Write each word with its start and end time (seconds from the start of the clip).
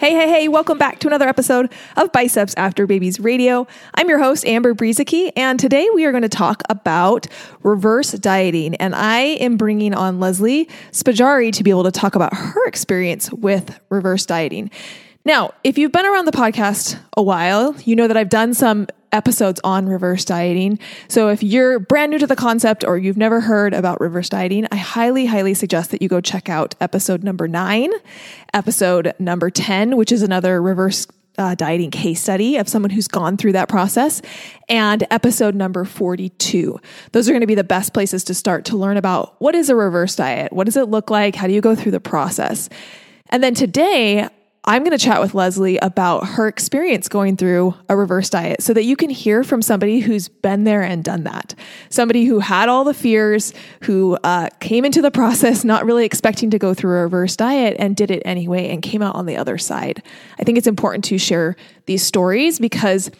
Hey, 0.00 0.14
hey, 0.14 0.30
hey, 0.30 0.48
welcome 0.48 0.78
back 0.78 0.98
to 1.00 1.08
another 1.08 1.28
episode 1.28 1.70
of 1.98 2.10
Biceps 2.10 2.54
After 2.56 2.86
Babies 2.86 3.20
Radio. 3.20 3.66
I'm 3.92 4.08
your 4.08 4.18
host, 4.18 4.46
Amber 4.46 4.72
Brueseke, 4.72 5.30
and 5.36 5.60
today 5.60 5.90
we 5.92 6.06
are 6.06 6.10
going 6.10 6.22
to 6.22 6.28
talk 6.30 6.62
about 6.70 7.26
reverse 7.62 8.12
dieting. 8.12 8.76
And 8.76 8.94
I 8.94 9.18
am 9.18 9.58
bringing 9.58 9.92
on 9.92 10.18
Leslie 10.18 10.70
Spajari 10.92 11.52
to 11.52 11.62
be 11.62 11.68
able 11.68 11.84
to 11.84 11.90
talk 11.90 12.14
about 12.14 12.32
her 12.32 12.66
experience 12.66 13.30
with 13.30 13.78
reverse 13.90 14.24
dieting. 14.24 14.70
Now, 15.24 15.52
if 15.64 15.76
you've 15.76 15.92
been 15.92 16.06
around 16.06 16.24
the 16.24 16.32
podcast 16.32 16.98
a 17.16 17.22
while, 17.22 17.76
you 17.84 17.94
know 17.94 18.08
that 18.08 18.16
I've 18.16 18.30
done 18.30 18.54
some 18.54 18.86
episodes 19.12 19.60
on 19.64 19.86
reverse 19.86 20.24
dieting. 20.24 20.78
So 21.08 21.28
if 21.28 21.42
you're 21.42 21.78
brand 21.78 22.10
new 22.10 22.18
to 22.18 22.26
the 22.26 22.36
concept 22.36 22.84
or 22.84 22.96
you've 22.96 23.16
never 23.16 23.40
heard 23.40 23.74
about 23.74 24.00
reverse 24.00 24.28
dieting, 24.28 24.66
I 24.72 24.76
highly, 24.76 25.26
highly 25.26 25.52
suggest 25.52 25.90
that 25.90 26.00
you 26.00 26.08
go 26.08 26.20
check 26.20 26.48
out 26.48 26.74
episode 26.80 27.22
number 27.22 27.48
nine, 27.48 27.90
episode 28.54 29.12
number 29.18 29.50
10, 29.50 29.96
which 29.96 30.10
is 30.10 30.22
another 30.22 30.62
reverse 30.62 31.06
uh, 31.38 31.54
dieting 31.54 31.90
case 31.90 32.22
study 32.22 32.56
of 32.56 32.68
someone 32.68 32.90
who's 32.90 33.08
gone 33.08 33.36
through 33.36 33.52
that 33.52 33.68
process, 33.68 34.20
and 34.68 35.06
episode 35.10 35.54
number 35.54 35.84
42. 35.84 36.78
Those 37.12 37.28
are 37.28 37.32
going 37.32 37.40
to 37.40 37.46
be 37.46 37.54
the 37.54 37.64
best 37.64 37.92
places 37.92 38.24
to 38.24 38.34
start 38.34 38.64
to 38.66 38.76
learn 38.76 38.96
about 38.96 39.40
what 39.40 39.54
is 39.54 39.70
a 39.70 39.76
reverse 39.76 40.16
diet? 40.16 40.52
What 40.52 40.64
does 40.64 40.76
it 40.76 40.88
look 40.88 41.10
like? 41.10 41.34
How 41.34 41.46
do 41.46 41.52
you 41.52 41.60
go 41.60 41.74
through 41.74 41.92
the 41.92 42.00
process? 42.00 42.68
And 43.30 43.42
then 43.42 43.54
today, 43.54 44.28
I'm 44.64 44.84
going 44.84 44.96
to 44.96 45.02
chat 45.02 45.22
with 45.22 45.34
Leslie 45.34 45.78
about 45.78 46.26
her 46.26 46.46
experience 46.46 47.08
going 47.08 47.38
through 47.38 47.74
a 47.88 47.96
reverse 47.96 48.28
diet 48.28 48.62
so 48.62 48.74
that 48.74 48.84
you 48.84 48.94
can 48.94 49.08
hear 49.08 49.42
from 49.42 49.62
somebody 49.62 50.00
who's 50.00 50.28
been 50.28 50.64
there 50.64 50.82
and 50.82 51.02
done 51.02 51.24
that. 51.24 51.54
Somebody 51.88 52.26
who 52.26 52.40
had 52.40 52.68
all 52.68 52.84
the 52.84 52.92
fears, 52.92 53.54
who 53.84 54.18
uh, 54.22 54.50
came 54.60 54.84
into 54.84 55.00
the 55.00 55.10
process 55.10 55.64
not 55.64 55.86
really 55.86 56.04
expecting 56.04 56.50
to 56.50 56.58
go 56.58 56.74
through 56.74 56.90
a 56.98 57.02
reverse 57.02 57.36
diet 57.36 57.76
and 57.78 57.96
did 57.96 58.10
it 58.10 58.22
anyway 58.26 58.68
and 58.68 58.82
came 58.82 59.00
out 59.00 59.14
on 59.14 59.24
the 59.24 59.36
other 59.36 59.56
side. 59.56 60.02
I 60.38 60.44
think 60.44 60.58
it's 60.58 60.66
important 60.66 61.04
to 61.06 61.16
share 61.16 61.56
these 61.86 62.02
stories 62.02 62.58
because 62.58 63.10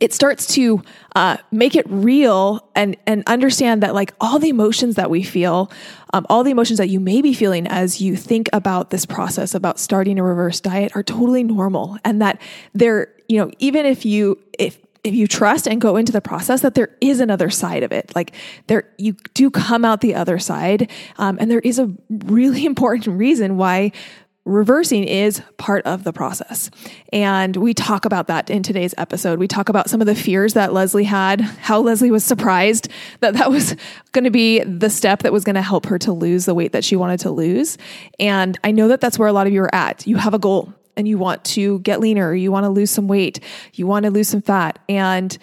it 0.00 0.12
starts 0.12 0.46
to 0.54 0.82
uh, 1.16 1.38
make 1.50 1.74
it 1.74 1.86
real 1.88 2.68
and 2.74 2.96
and 3.06 3.22
understand 3.26 3.82
that 3.82 3.94
like 3.94 4.12
all 4.20 4.38
the 4.38 4.48
emotions 4.48 4.96
that 4.96 5.10
we 5.10 5.22
feel 5.22 5.70
um, 6.12 6.26
all 6.28 6.44
the 6.44 6.50
emotions 6.50 6.78
that 6.78 6.88
you 6.88 7.00
may 7.00 7.22
be 7.22 7.32
feeling 7.32 7.66
as 7.66 8.00
you 8.00 8.16
think 8.16 8.48
about 8.52 8.90
this 8.90 9.06
process 9.06 9.54
about 9.54 9.78
starting 9.78 10.18
a 10.18 10.22
reverse 10.22 10.60
diet 10.60 10.92
are 10.94 11.02
totally 11.02 11.42
normal 11.42 11.96
and 12.04 12.20
that 12.20 12.40
they're 12.74 13.12
you 13.28 13.38
know 13.38 13.50
even 13.58 13.86
if 13.86 14.04
you 14.04 14.38
if 14.58 14.78
if 15.04 15.14
you 15.14 15.26
trust 15.26 15.66
and 15.66 15.80
go 15.80 15.96
into 15.96 16.12
the 16.12 16.20
process 16.20 16.60
that 16.60 16.74
there 16.74 16.96
is 17.00 17.20
another 17.20 17.50
side 17.50 17.82
of 17.82 17.92
it. 17.92 18.14
Like 18.14 18.34
there 18.66 18.88
you 18.98 19.16
do 19.34 19.50
come 19.50 19.84
out 19.84 20.00
the 20.00 20.14
other 20.14 20.38
side 20.38 20.90
um, 21.16 21.38
and 21.40 21.50
there 21.50 21.60
is 21.60 21.78
a 21.78 21.90
really 22.10 22.66
important 22.72 23.18
reason 23.18 23.56
why 23.56 23.92
reversing 24.48 25.04
is 25.04 25.42
part 25.58 25.84
of 25.84 26.04
the 26.04 26.12
process. 26.12 26.70
And 27.12 27.54
we 27.56 27.74
talk 27.74 28.04
about 28.04 28.26
that 28.28 28.50
in 28.50 28.62
today's 28.62 28.94
episode. 28.96 29.38
We 29.38 29.46
talk 29.46 29.68
about 29.68 29.90
some 29.90 30.00
of 30.00 30.06
the 30.06 30.14
fears 30.14 30.54
that 30.54 30.72
Leslie 30.72 31.04
had, 31.04 31.40
how 31.40 31.80
Leslie 31.80 32.10
was 32.10 32.24
surprised 32.24 32.88
that 33.20 33.34
that 33.34 33.50
was 33.50 33.76
going 34.12 34.24
to 34.24 34.30
be 34.30 34.60
the 34.60 34.90
step 34.90 35.22
that 35.22 35.32
was 35.32 35.44
going 35.44 35.54
to 35.54 35.62
help 35.62 35.86
her 35.86 35.98
to 35.98 36.12
lose 36.12 36.46
the 36.46 36.54
weight 36.54 36.72
that 36.72 36.82
she 36.82 36.96
wanted 36.96 37.20
to 37.20 37.30
lose. 37.30 37.76
And 38.18 38.58
I 38.64 38.70
know 38.70 38.88
that 38.88 39.00
that's 39.00 39.18
where 39.18 39.28
a 39.28 39.32
lot 39.32 39.46
of 39.46 39.52
you 39.52 39.62
are 39.62 39.74
at. 39.74 40.06
You 40.06 40.16
have 40.16 40.34
a 40.34 40.38
goal 40.38 40.72
and 40.96 41.06
you 41.06 41.18
want 41.18 41.44
to 41.44 41.78
get 41.80 42.00
leaner, 42.00 42.34
you 42.34 42.50
want 42.50 42.64
to 42.64 42.70
lose 42.70 42.90
some 42.90 43.06
weight, 43.06 43.40
you 43.74 43.86
want 43.86 44.04
to 44.04 44.10
lose 44.10 44.28
some 44.28 44.42
fat. 44.42 44.78
And 44.88 45.36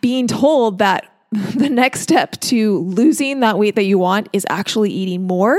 being 0.00 0.26
told 0.26 0.78
that 0.78 1.08
the 1.32 1.70
next 1.70 2.00
step 2.00 2.32
to 2.40 2.78
losing 2.80 3.40
that 3.40 3.58
weight 3.58 3.76
that 3.76 3.84
you 3.84 3.98
want 3.98 4.28
is 4.32 4.46
actually 4.50 4.90
eating 4.90 5.26
more 5.26 5.58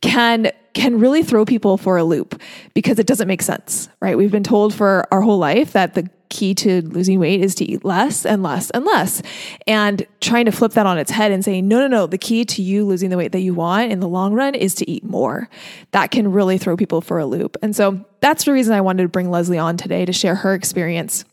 can 0.00 0.50
can 0.74 0.98
really 0.98 1.22
throw 1.22 1.44
people 1.44 1.76
for 1.76 1.96
a 1.96 2.04
loop 2.04 2.40
because 2.74 2.98
it 2.98 3.06
doesn't 3.06 3.28
make 3.28 3.42
sense, 3.42 3.88
right? 4.00 4.16
We've 4.16 4.32
been 4.32 4.42
told 4.42 4.74
for 4.74 5.06
our 5.10 5.20
whole 5.20 5.38
life 5.38 5.72
that 5.72 5.94
the 5.94 6.08
key 6.32 6.54
to 6.54 6.80
losing 6.88 7.20
weight 7.20 7.42
is 7.42 7.54
to 7.56 7.64
eat 7.64 7.84
less 7.84 8.24
and 8.24 8.42
less 8.42 8.70
and 8.70 8.84
less. 8.84 9.22
And 9.66 10.06
trying 10.20 10.46
to 10.46 10.50
flip 10.50 10.72
that 10.72 10.86
on 10.86 10.96
its 10.96 11.10
head 11.10 11.30
and 11.30 11.44
saying, 11.44 11.68
no, 11.68 11.78
no, 11.78 11.86
no, 11.86 12.06
the 12.06 12.18
key 12.18 12.44
to 12.46 12.62
you 12.62 12.86
losing 12.86 13.10
the 13.10 13.18
weight 13.18 13.32
that 13.32 13.40
you 13.40 13.52
want 13.54 13.92
in 13.92 14.00
the 14.00 14.08
long 14.08 14.32
run 14.32 14.54
is 14.54 14.74
to 14.76 14.90
eat 14.90 15.04
more. 15.04 15.50
That 15.90 16.10
can 16.10 16.32
really 16.32 16.56
throw 16.56 16.76
people 16.76 17.02
for 17.02 17.18
a 17.18 17.26
loop. 17.26 17.56
And 17.62 17.76
so 17.76 18.04
that's 18.20 18.44
the 18.44 18.52
reason 18.52 18.74
I 18.74 18.80
wanted 18.80 19.02
to 19.02 19.08
bring 19.10 19.30
Leslie 19.30 19.58
on 19.58 19.76
today 19.76 20.06
to 20.06 20.12
share 20.12 20.36
her 20.36 20.54
experience 20.54 21.24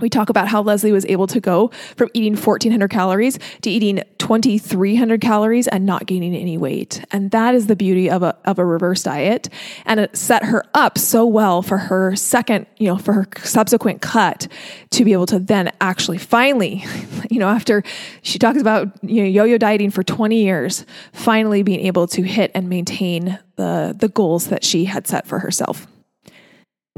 we 0.00 0.08
talk 0.08 0.28
about 0.28 0.48
how 0.48 0.62
Leslie 0.62 0.92
was 0.92 1.04
able 1.06 1.26
to 1.26 1.40
go 1.40 1.70
from 1.96 2.08
eating 2.14 2.36
1400 2.36 2.88
calories 2.88 3.38
to 3.62 3.70
eating 3.70 4.02
2300 4.18 5.20
calories 5.20 5.66
and 5.66 5.84
not 5.84 6.06
gaining 6.06 6.34
any 6.34 6.56
weight. 6.56 7.04
And 7.10 7.30
that 7.32 7.54
is 7.54 7.66
the 7.66 7.76
beauty 7.76 8.08
of 8.08 8.22
a, 8.22 8.36
of 8.44 8.58
a 8.58 8.64
reverse 8.64 9.02
diet. 9.02 9.48
And 9.84 9.98
it 10.00 10.16
set 10.16 10.44
her 10.44 10.64
up 10.74 10.98
so 10.98 11.26
well 11.26 11.62
for 11.62 11.78
her 11.78 12.14
second, 12.14 12.66
you 12.76 12.88
know, 12.88 12.96
for 12.96 13.12
her 13.12 13.26
subsequent 13.42 14.00
cut 14.00 14.46
to 14.90 15.04
be 15.04 15.12
able 15.12 15.26
to 15.26 15.38
then 15.38 15.72
actually 15.80 16.18
finally, 16.18 16.84
you 17.30 17.38
know, 17.38 17.48
after 17.48 17.82
she 18.22 18.38
talks 18.38 18.60
about, 18.60 18.88
you 19.02 19.22
know, 19.22 19.28
yo-yo 19.28 19.58
dieting 19.58 19.90
for 19.90 20.02
20 20.02 20.40
years, 20.42 20.86
finally 21.12 21.62
being 21.62 21.80
able 21.80 22.06
to 22.06 22.22
hit 22.22 22.52
and 22.54 22.68
maintain 22.68 23.38
the, 23.56 23.96
the 23.98 24.08
goals 24.08 24.48
that 24.48 24.62
she 24.62 24.84
had 24.84 25.06
set 25.06 25.26
for 25.26 25.40
herself. 25.40 25.86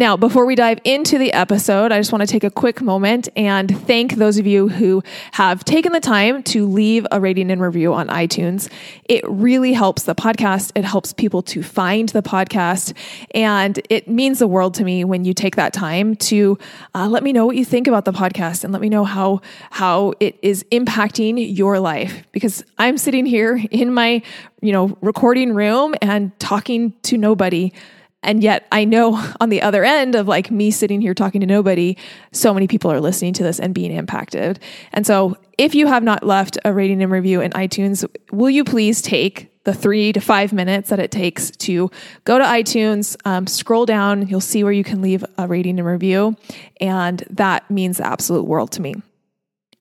Now, 0.00 0.16
before 0.16 0.46
we 0.46 0.54
dive 0.54 0.78
into 0.84 1.18
the 1.18 1.30
episode, 1.34 1.92
I 1.92 1.98
just 1.98 2.10
want 2.10 2.22
to 2.22 2.26
take 2.26 2.42
a 2.42 2.50
quick 2.50 2.80
moment 2.80 3.28
and 3.36 3.68
thank 3.86 4.14
those 4.14 4.38
of 4.38 4.46
you 4.46 4.68
who 4.68 5.02
have 5.32 5.62
taken 5.62 5.92
the 5.92 6.00
time 6.00 6.42
to 6.44 6.66
leave 6.66 7.06
a 7.12 7.20
rating 7.20 7.50
and 7.50 7.60
review 7.60 7.92
on 7.92 8.08
iTunes. 8.08 8.72
It 9.04 9.22
really 9.28 9.74
helps 9.74 10.04
the 10.04 10.14
podcast. 10.14 10.72
It 10.74 10.86
helps 10.86 11.12
people 11.12 11.42
to 11.42 11.62
find 11.62 12.08
the 12.08 12.22
podcast. 12.22 12.96
And 13.34 13.78
it 13.90 14.08
means 14.08 14.38
the 14.38 14.46
world 14.46 14.72
to 14.76 14.84
me 14.84 15.04
when 15.04 15.26
you 15.26 15.34
take 15.34 15.56
that 15.56 15.74
time 15.74 16.16
to 16.16 16.56
uh, 16.94 17.06
let 17.06 17.22
me 17.22 17.34
know 17.34 17.44
what 17.44 17.56
you 17.56 17.64
think 17.66 17.86
about 17.86 18.06
the 18.06 18.12
podcast 18.12 18.64
and 18.64 18.72
let 18.72 18.80
me 18.80 18.88
know 18.88 19.04
how, 19.04 19.42
how 19.70 20.14
it 20.18 20.38
is 20.40 20.64
impacting 20.72 21.54
your 21.54 21.78
life. 21.78 22.24
Because 22.32 22.64
I'm 22.78 22.96
sitting 22.96 23.26
here 23.26 23.62
in 23.70 23.92
my, 23.92 24.22
you 24.62 24.72
know, 24.72 24.96
recording 25.02 25.52
room 25.52 25.94
and 26.00 26.32
talking 26.38 26.94
to 27.02 27.18
nobody 27.18 27.74
and 28.22 28.42
yet 28.42 28.66
I 28.70 28.84
know 28.84 29.22
on 29.40 29.48
the 29.48 29.62
other 29.62 29.84
end 29.84 30.14
of 30.14 30.28
like 30.28 30.50
me 30.50 30.70
sitting 30.70 31.00
here 31.00 31.14
talking 31.14 31.40
to 31.40 31.46
nobody, 31.46 31.96
so 32.32 32.52
many 32.54 32.66
people 32.66 32.90
are 32.90 33.00
listening 33.00 33.32
to 33.34 33.42
this 33.42 33.58
and 33.58 33.74
being 33.74 33.92
impacted. 33.92 34.60
And 34.92 35.06
so 35.06 35.36
if 35.58 35.74
you 35.74 35.86
have 35.86 36.02
not 36.02 36.24
left 36.24 36.58
a 36.64 36.72
rating 36.72 37.02
and 37.02 37.12
review 37.12 37.40
in 37.40 37.52
iTunes, 37.52 38.08
will 38.32 38.50
you 38.50 38.64
please 38.64 39.02
take 39.02 39.50
the 39.64 39.74
three 39.74 40.12
to 40.12 40.20
five 40.20 40.52
minutes 40.52 40.88
that 40.88 40.98
it 40.98 41.10
takes 41.10 41.50
to 41.50 41.90
go 42.24 42.38
to 42.38 42.44
iTunes, 42.44 43.14
um, 43.26 43.46
scroll 43.46 43.84
down, 43.84 44.26
you'll 44.26 44.40
see 44.40 44.64
where 44.64 44.72
you 44.72 44.82
can 44.82 45.02
leave 45.02 45.22
a 45.36 45.46
rating 45.46 45.78
and 45.78 45.86
review. 45.86 46.34
And 46.80 47.22
that 47.28 47.70
means 47.70 47.98
the 47.98 48.06
absolute 48.06 48.44
world 48.44 48.72
to 48.72 48.82
me. 48.82 48.94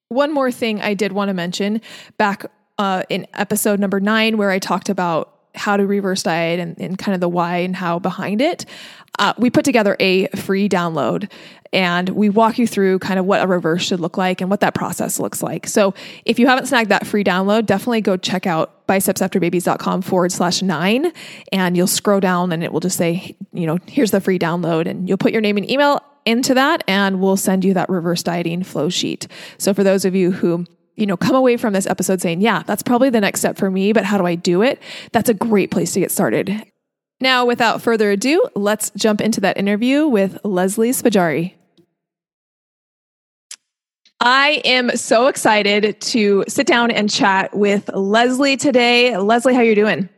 One 0.09 0.33
more 0.33 0.51
thing 0.51 0.81
I 0.81 0.95
did 0.95 1.13
want 1.13 1.29
to 1.29 1.33
mention 1.33 1.81
back 2.17 2.45
uh, 2.77 3.03
in 3.09 3.25
episode 3.33 3.79
number 3.79 3.99
nine, 3.99 4.37
where 4.37 4.51
I 4.51 4.59
talked 4.59 4.89
about 4.89 5.38
how 5.55 5.77
to 5.77 5.85
reverse 5.85 6.23
diet 6.23 6.59
and, 6.59 6.79
and 6.79 6.97
kind 6.97 7.13
of 7.13 7.21
the 7.21 7.29
why 7.29 7.57
and 7.57 7.75
how 7.75 7.99
behind 7.99 8.41
it, 8.41 8.65
uh, 9.17 9.33
we 9.37 9.49
put 9.49 9.65
together 9.65 9.97
a 9.99 10.27
free 10.27 10.69
download 10.69 11.29
and 11.71 12.09
we 12.09 12.29
walk 12.29 12.57
you 12.57 12.65
through 12.65 12.99
kind 12.99 13.19
of 13.19 13.25
what 13.25 13.41
a 13.41 13.47
reverse 13.47 13.83
should 13.83 13.99
look 13.99 14.17
like 14.17 14.41
and 14.41 14.49
what 14.49 14.61
that 14.61 14.73
process 14.73 15.19
looks 15.19 15.43
like. 15.43 15.67
So 15.67 15.93
if 16.25 16.39
you 16.39 16.47
haven't 16.47 16.67
snagged 16.67 16.89
that 16.89 17.05
free 17.05 17.23
download, 17.23 17.65
definitely 17.65 18.01
go 18.01 18.17
check 18.17 18.47
out 18.47 18.87
bicepsafterbabies.com 18.87 20.01
forward 20.01 20.31
slash 20.31 20.61
nine 20.61 21.11
and 21.51 21.77
you'll 21.77 21.87
scroll 21.87 22.19
down 22.19 22.51
and 22.51 22.63
it 22.63 22.73
will 22.73 22.79
just 22.79 22.97
say, 22.97 23.35
you 23.53 23.67
know, 23.67 23.77
here's 23.87 24.11
the 24.11 24.21
free 24.21 24.39
download 24.39 24.87
and 24.87 25.07
you'll 25.07 25.17
put 25.17 25.31
your 25.31 25.41
name 25.41 25.57
and 25.57 25.69
email 25.69 26.01
into 26.25 26.53
that 26.53 26.83
and 26.87 27.19
we'll 27.19 27.37
send 27.37 27.63
you 27.63 27.73
that 27.73 27.89
reverse 27.89 28.23
dieting 28.23 28.63
flow 28.63 28.89
sheet. 28.89 29.27
So 29.57 29.73
for 29.73 29.83
those 29.83 30.05
of 30.05 30.15
you 30.15 30.31
who 30.31 30.65
you 30.99 31.05
know, 31.05 31.17
come 31.17 31.35
away 31.35 31.57
from 31.57 31.73
this 31.73 31.87
episode 31.87 32.21
saying, 32.21 32.41
yeah, 32.41 32.63
that's 32.63 32.83
probably 32.83 33.09
the 33.09 33.21
next 33.21 33.39
step 33.39 33.57
for 33.57 33.71
me, 33.71 33.93
but 33.93 34.03
how 34.03 34.17
do 34.17 34.25
I 34.25 34.35
do 34.35 34.61
it? 34.61 34.81
That's 35.11 35.29
a 35.29 35.33
great 35.33 35.71
place 35.71 35.93
to 35.93 35.99
get 35.99 36.11
started. 36.11 36.63
Now, 37.21 37.45
without 37.45 37.81
further 37.81 38.11
ado, 38.11 38.45
let's 38.55 38.91
jump 38.91 39.21
into 39.21 39.41
that 39.41 39.57
interview 39.57 40.07
with 40.07 40.39
Leslie 40.43 40.91
Spajari. 40.91 41.53
I 44.21 44.61
am 44.65 44.95
so 44.97 45.27
excited 45.27 45.99
to 46.01 46.43
sit 46.47 46.67
down 46.67 46.91
and 46.91 47.09
chat 47.09 47.55
with 47.55 47.89
Leslie 47.93 48.57
today. 48.57 49.17
Leslie, 49.17 49.53
how 49.53 49.61
are 49.61 49.65
you 49.65 49.75
doing? 49.75 50.09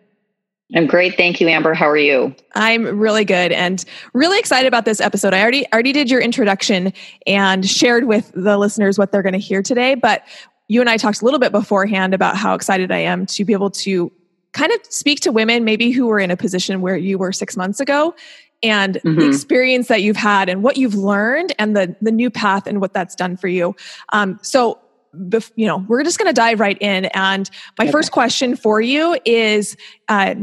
I'm 0.73 0.87
great. 0.87 1.17
Thank 1.17 1.41
you, 1.41 1.49
Amber. 1.49 1.73
How 1.73 1.89
are 1.89 1.97
you? 1.97 2.33
I'm 2.55 2.97
really 2.97 3.25
good 3.25 3.51
and 3.51 3.83
really 4.13 4.39
excited 4.39 4.67
about 4.67 4.85
this 4.85 5.01
episode. 5.01 5.33
I 5.33 5.41
already 5.41 5.65
already 5.73 5.91
did 5.91 6.09
your 6.09 6.21
introduction 6.21 6.93
and 7.27 7.67
shared 7.67 8.05
with 8.05 8.31
the 8.33 8.57
listeners 8.57 8.97
what 8.97 9.11
they're 9.11 9.21
going 9.21 9.33
to 9.33 9.39
hear 9.39 9.61
today, 9.61 9.95
but 9.95 10.23
you 10.71 10.79
and 10.79 10.89
I 10.89 10.95
talked 10.95 11.21
a 11.21 11.25
little 11.25 11.39
bit 11.39 11.51
beforehand 11.51 12.13
about 12.13 12.37
how 12.37 12.55
excited 12.55 12.93
I 12.93 12.99
am 12.99 13.25
to 13.25 13.43
be 13.43 13.51
able 13.51 13.71
to 13.71 14.09
kind 14.53 14.71
of 14.71 14.79
speak 14.85 15.19
to 15.19 15.29
women 15.29 15.65
maybe 15.65 15.91
who 15.91 16.07
were 16.07 16.17
in 16.17 16.31
a 16.31 16.37
position 16.37 16.79
where 16.79 16.95
you 16.95 17.17
were 17.17 17.33
6 17.33 17.57
months 17.57 17.81
ago 17.81 18.15
and 18.63 18.95
mm-hmm. 18.95 19.19
the 19.19 19.27
experience 19.27 19.89
that 19.89 20.01
you've 20.01 20.15
had 20.15 20.47
and 20.47 20.63
what 20.63 20.77
you've 20.77 20.95
learned 20.95 21.51
and 21.59 21.75
the 21.75 21.93
the 22.01 22.11
new 22.11 22.29
path 22.29 22.67
and 22.67 22.79
what 22.79 22.93
that's 22.93 23.15
done 23.15 23.35
for 23.35 23.49
you. 23.49 23.75
Um, 24.13 24.39
so 24.41 24.79
you 25.57 25.67
know 25.67 25.83
we're 25.89 26.03
just 26.03 26.17
going 26.17 26.29
to 26.29 26.33
dive 26.33 26.61
right 26.61 26.77
in 26.79 27.03
and 27.07 27.49
my 27.77 27.83
okay. 27.83 27.91
first 27.91 28.13
question 28.13 28.55
for 28.55 28.79
you 28.79 29.19
is 29.25 29.75
uh, 30.07 30.35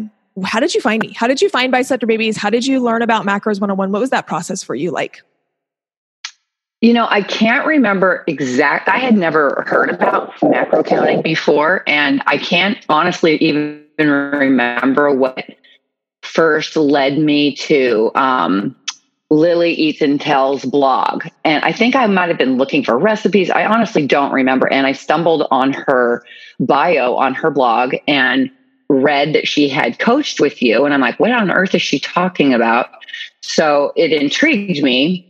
how 0.45 0.61
did 0.61 0.75
you 0.75 0.83
find 0.83 1.01
me? 1.01 1.15
How 1.15 1.27
did 1.27 1.41
you 1.41 1.49
find 1.49 1.73
Biceps 1.73 1.93
After 1.93 2.07
Babies? 2.07 2.37
How 2.37 2.51
did 2.51 2.67
you 2.67 2.81
learn 2.81 3.01
about 3.01 3.25
Macros 3.25 3.63
101? 3.63 3.93
What 3.93 4.01
was 4.01 4.11
that 4.11 4.27
process 4.27 4.63
for 4.63 4.75
you 4.75 4.91
like? 4.91 5.23
You 6.81 6.93
know, 6.93 7.09
I 7.11 7.23
can't 7.23 7.67
remember 7.67 8.23
exact. 8.29 8.89
I 8.89 8.99
had 8.99 9.17
never 9.17 9.65
heard 9.67 9.91
about 9.91 10.33
macro 10.43 10.85
counting 10.85 11.23
before, 11.23 11.83
and 11.89 12.23
I 12.27 12.39
can't 12.39 12.79
honestly 12.89 13.37
even 13.39 13.85
remember 13.99 15.13
what 15.13 15.45
first 16.23 16.77
led 16.77 17.19
me 17.19 17.57
to 17.57 18.13
um, 18.15 18.77
Lily 19.29 19.73
Ethan 19.73 20.19
Tell's 20.19 20.65
blog. 20.65 21.25
And 21.45 21.65
I 21.65 21.73
think 21.73 21.97
I 21.97 22.07
might 22.07 22.29
have 22.29 22.39
been 22.39 22.59
looking 22.59 22.85
for 22.85 22.97
recipes. 22.97 23.51
I 23.51 23.65
honestly 23.65 24.07
don't 24.07 24.33
remember. 24.33 24.71
And 24.73 24.87
I 24.87 24.93
stumbled 24.93 25.49
on 25.51 25.73
her 25.73 26.23
bio 26.61 27.17
on 27.17 27.35
her 27.35 27.51
blog, 27.51 27.97
and 28.07 28.53
read 28.89 29.35
that 29.35 29.47
she 29.47 29.69
had 29.69 29.99
coached 29.99 30.41
with 30.41 30.63
you. 30.63 30.85
And 30.85 30.95
I'm 30.95 31.01
like, 31.01 31.19
what 31.21 31.33
on 31.33 31.51
earth 31.51 31.75
is 31.75 31.83
she 31.83 31.99
talking 31.99 32.55
about? 32.55 32.89
So 33.41 33.93
it 33.97 34.13
intrigued 34.13 34.83
me. 34.83 35.28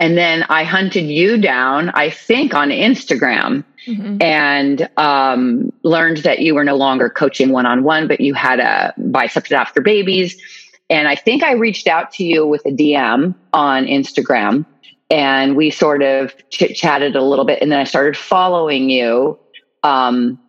And 0.00 0.16
then 0.16 0.44
I 0.48 0.64
hunted 0.64 1.04
you 1.04 1.36
down, 1.36 1.90
I 1.90 2.08
think 2.08 2.54
on 2.54 2.70
Instagram, 2.70 3.62
mm-hmm. 3.86 4.16
and 4.22 4.88
um, 4.96 5.70
learned 5.82 6.18
that 6.18 6.40
you 6.40 6.54
were 6.54 6.64
no 6.64 6.74
longer 6.74 7.10
coaching 7.10 7.50
one 7.50 7.66
on 7.66 7.84
one, 7.84 8.08
but 8.08 8.18
you 8.18 8.32
had 8.32 8.60
a 8.60 8.94
biceps 8.96 9.52
after 9.52 9.82
babies. 9.82 10.40
And 10.88 11.06
I 11.06 11.16
think 11.16 11.42
I 11.42 11.52
reached 11.52 11.86
out 11.86 12.12
to 12.12 12.24
you 12.24 12.46
with 12.46 12.64
a 12.64 12.70
DM 12.70 13.34
on 13.52 13.84
Instagram 13.84 14.64
and 15.10 15.54
we 15.54 15.70
sort 15.70 16.02
of 16.02 16.34
chit 16.48 16.74
chatted 16.74 17.14
a 17.14 17.22
little 17.22 17.44
bit. 17.44 17.60
And 17.60 17.70
then 17.70 17.78
I 17.78 17.84
started 17.84 18.16
following 18.16 18.88
you. 18.88 19.38
Um, 19.82 20.40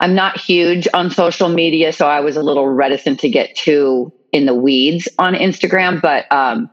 I'm 0.00 0.14
not 0.14 0.38
huge 0.38 0.86
on 0.92 1.10
social 1.10 1.48
media, 1.48 1.92
so 1.92 2.06
I 2.06 2.20
was 2.20 2.36
a 2.36 2.42
little 2.42 2.68
reticent 2.68 3.20
to 3.20 3.30
get 3.30 3.56
too 3.56 4.12
in 4.32 4.46
the 4.46 4.54
weeds 4.54 5.08
on 5.18 5.34
Instagram, 5.34 6.02
but 6.02 6.30
um, 6.30 6.68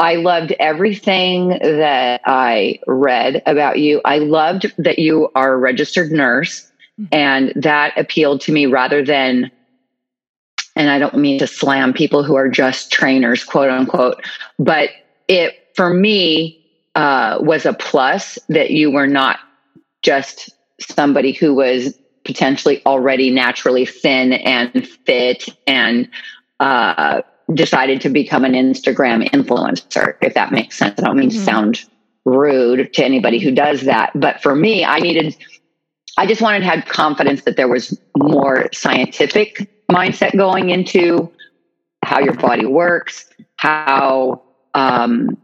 I 0.00 0.14
loved 0.14 0.54
everything 0.58 1.50
that 1.60 2.22
I 2.24 2.80
read 2.86 3.42
about 3.44 3.78
you. 3.78 4.00
I 4.06 4.16
loved 4.18 4.72
that 4.78 4.98
you 4.98 5.30
are 5.34 5.52
a 5.52 5.58
registered 5.58 6.10
nurse, 6.10 6.62
mm-hmm. 6.98 7.14
and 7.14 7.52
that 7.54 7.92
appealed 7.98 8.40
to 8.42 8.52
me 8.52 8.64
rather 8.64 9.04
than, 9.04 9.50
and 10.74 10.88
I 10.88 10.98
don't 10.98 11.18
mean 11.18 11.38
to 11.40 11.46
slam 11.46 11.92
people 11.92 12.24
who 12.24 12.34
are 12.34 12.48
just 12.48 12.90
trainers, 12.90 13.44
quote 13.44 13.70
unquote, 13.70 14.24
but 14.58 14.88
it 15.28 15.54
for 15.74 15.92
me 15.92 16.64
uh, 16.94 17.38
was 17.42 17.66
a 17.66 17.74
plus 17.74 18.38
that 18.48 18.70
you 18.70 18.90
were 18.90 19.06
not 19.06 19.38
just 20.00 20.48
somebody 20.80 21.32
who 21.32 21.54
was 21.54 21.94
potentially 22.24 22.80
already 22.86 23.30
naturally 23.30 23.84
thin 23.84 24.32
and 24.32 24.88
fit 24.88 25.46
and 25.66 26.08
uh, 26.58 27.20
decided 27.54 28.00
to 28.02 28.08
become 28.08 28.44
an 28.44 28.52
Instagram 28.52 29.28
influencer, 29.30 30.16
if 30.20 30.34
that 30.34 30.52
makes 30.52 30.76
sense. 30.76 30.98
I 30.98 31.02
don't 31.04 31.16
mean 31.16 31.30
mm-hmm. 31.30 31.38
to 31.38 31.44
sound 31.44 31.84
rude 32.24 32.92
to 32.94 33.04
anybody 33.04 33.38
who 33.38 33.50
does 33.50 33.82
that. 33.82 34.12
But 34.14 34.42
for 34.42 34.54
me, 34.54 34.84
I 34.84 34.98
needed, 34.98 35.36
I 36.16 36.26
just 36.26 36.42
wanted 36.42 36.60
to 36.60 36.66
have 36.66 36.84
confidence 36.86 37.42
that 37.42 37.56
there 37.56 37.68
was 37.68 37.98
more 38.16 38.68
scientific 38.72 39.70
mindset 39.90 40.36
going 40.36 40.70
into 40.70 41.32
how 42.04 42.20
your 42.20 42.34
body 42.34 42.66
works, 42.66 43.26
how 43.56 44.42
um, 44.74 45.36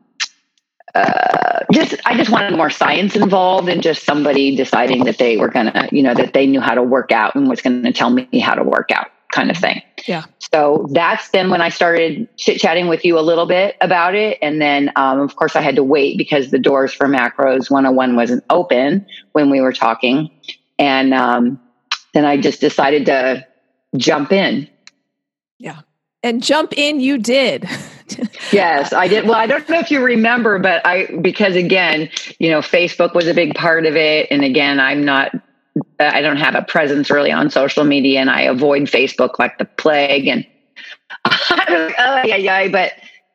uh, 0.95 1.65
just 1.73 1.95
I 2.07 2.17
just 2.17 2.31
wanted 2.31 2.57
more 2.57 2.71
science 2.71 3.17
involved 3.17 3.69
and 3.69 3.83
just 3.83 4.05
somebody 4.05 4.57
deciding 4.57 5.05
that 5.05 5.19
they 5.19 5.37
were 5.37 5.49
gonna, 5.49 5.89
you 5.93 6.03
know, 6.03 6.15
that 6.15 6.33
they 6.33 6.47
knew 6.47 6.61
how 6.61 6.75
to 6.75 6.83
work 6.83 7.13
out 7.13 7.35
and 7.35 7.49
was 7.49 7.61
gonna 7.61 7.93
tell 7.93 8.11
me 8.11 8.27
how 8.39 8.55
to 8.55 8.63
work 8.63 8.91
out, 8.93 9.09
kind 9.37 9.51
of 9.51 9.57
thing. 9.57 9.83
Yeah. 10.07 10.25
So 10.53 10.89
that's 10.93 11.29
then 11.29 11.51
when 11.51 11.61
I 11.61 11.69
started 11.69 12.29
chit 12.37 12.59
chatting 12.59 12.89
with 12.89 13.05
you 13.05 13.19
a 13.19 13.21
little 13.21 13.47
bit 13.47 13.77
about 13.81 14.15
it, 14.15 14.39
and 14.41 14.61
then 14.61 14.91
um, 14.97 15.21
of 15.21 15.37
course 15.37 15.55
I 15.55 15.61
had 15.61 15.77
to 15.77 15.85
wait 15.85 16.17
because 16.17 16.51
the 16.51 16.59
doors 16.59 16.93
for 16.93 17.07
Macros 17.07 17.71
101 17.71 18.17
wasn't 18.17 18.45
open 18.49 19.07
when 19.33 19.51
we 19.51 19.61
were 19.61 19.73
talking, 19.73 20.31
and 20.79 21.13
um, 21.13 21.61
then 22.15 22.25
I 22.25 22.39
just 22.39 22.61
decided 22.61 23.07
to 23.07 23.47
jump 23.97 24.33
in. 24.33 24.69
Yeah. 25.59 25.81
And 26.23 26.43
jump 26.43 26.73
in 26.77 26.99
you 26.99 27.19
did. 27.19 27.69
yes, 28.53 28.93
I 28.93 29.07
did. 29.07 29.25
Well, 29.25 29.35
I 29.35 29.47
don't 29.47 29.69
know 29.69 29.79
if 29.79 29.91
you 29.91 30.03
remember, 30.03 30.59
but 30.59 30.85
I, 30.87 31.07
because 31.21 31.57
again, 31.57 32.09
you 32.39 32.51
know, 32.51 32.61
Facebook 32.61 33.15
was 33.15 33.27
a 33.29 33.35
big 33.35 33.55
part 33.55 33.87
of 33.87 33.97
it. 33.97 34.29
And 34.31 34.43
again, 34.43 34.81
I'm 34.81 35.05
not, 35.05 35.31
I 35.99 36.21
don't 36.21 36.39
have 36.39 36.55
a 36.55 36.63
presence 36.63 37.11
really 37.11 37.33
on 37.33 37.51
social 37.51 37.85
media 37.85 38.21
and 38.21 38.31
I 38.31 38.43
avoid 38.43 38.83
Facebook 38.83 39.39
like 39.39 39.59
the 39.59 39.65
plague. 39.65 40.27
And 40.27 40.47
oh, 41.25 42.23
yeah, 42.25 42.37
yeah, 42.37 42.69
but 42.69 42.93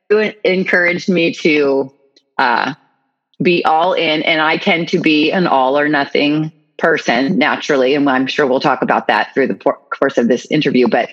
it 0.10 0.40
encouraged 0.44 1.10
me 1.10 1.34
to 1.36 1.94
uh, 2.38 2.74
be 3.42 3.64
all 3.66 3.94
in. 3.94 4.24
And 4.24 4.42
I 4.42 4.58
tend 4.58 4.88
to 4.90 5.00
be 5.00 5.32
an 5.32 5.48
all 5.48 5.78
or 5.78 5.88
nothing 5.88 6.52
person 6.78 7.38
naturally. 7.38 7.94
And 7.94 8.10
I'm 8.10 8.28
sure 8.28 8.48
we'll 8.48 8.60
talk 8.60 8.82
about 8.82 9.08
that 9.08 9.34
through 9.34 9.48
the 9.48 9.56
course 9.56 10.18
of 10.18 10.28
this 10.28 10.46
interview. 10.48 10.88
But 10.88 11.10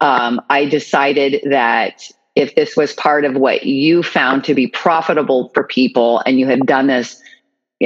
um, 0.00 0.40
I 0.48 0.64
decided 0.64 1.42
that 1.50 2.08
if 2.36 2.54
this 2.54 2.76
was 2.76 2.92
part 2.92 3.24
of 3.24 3.34
what 3.34 3.64
you 3.64 4.04
found 4.04 4.44
to 4.44 4.54
be 4.54 4.68
profitable 4.68 5.50
for 5.54 5.64
people 5.64 6.22
and 6.24 6.38
you 6.38 6.46
had 6.46 6.64
done 6.66 6.86
this 6.86 7.20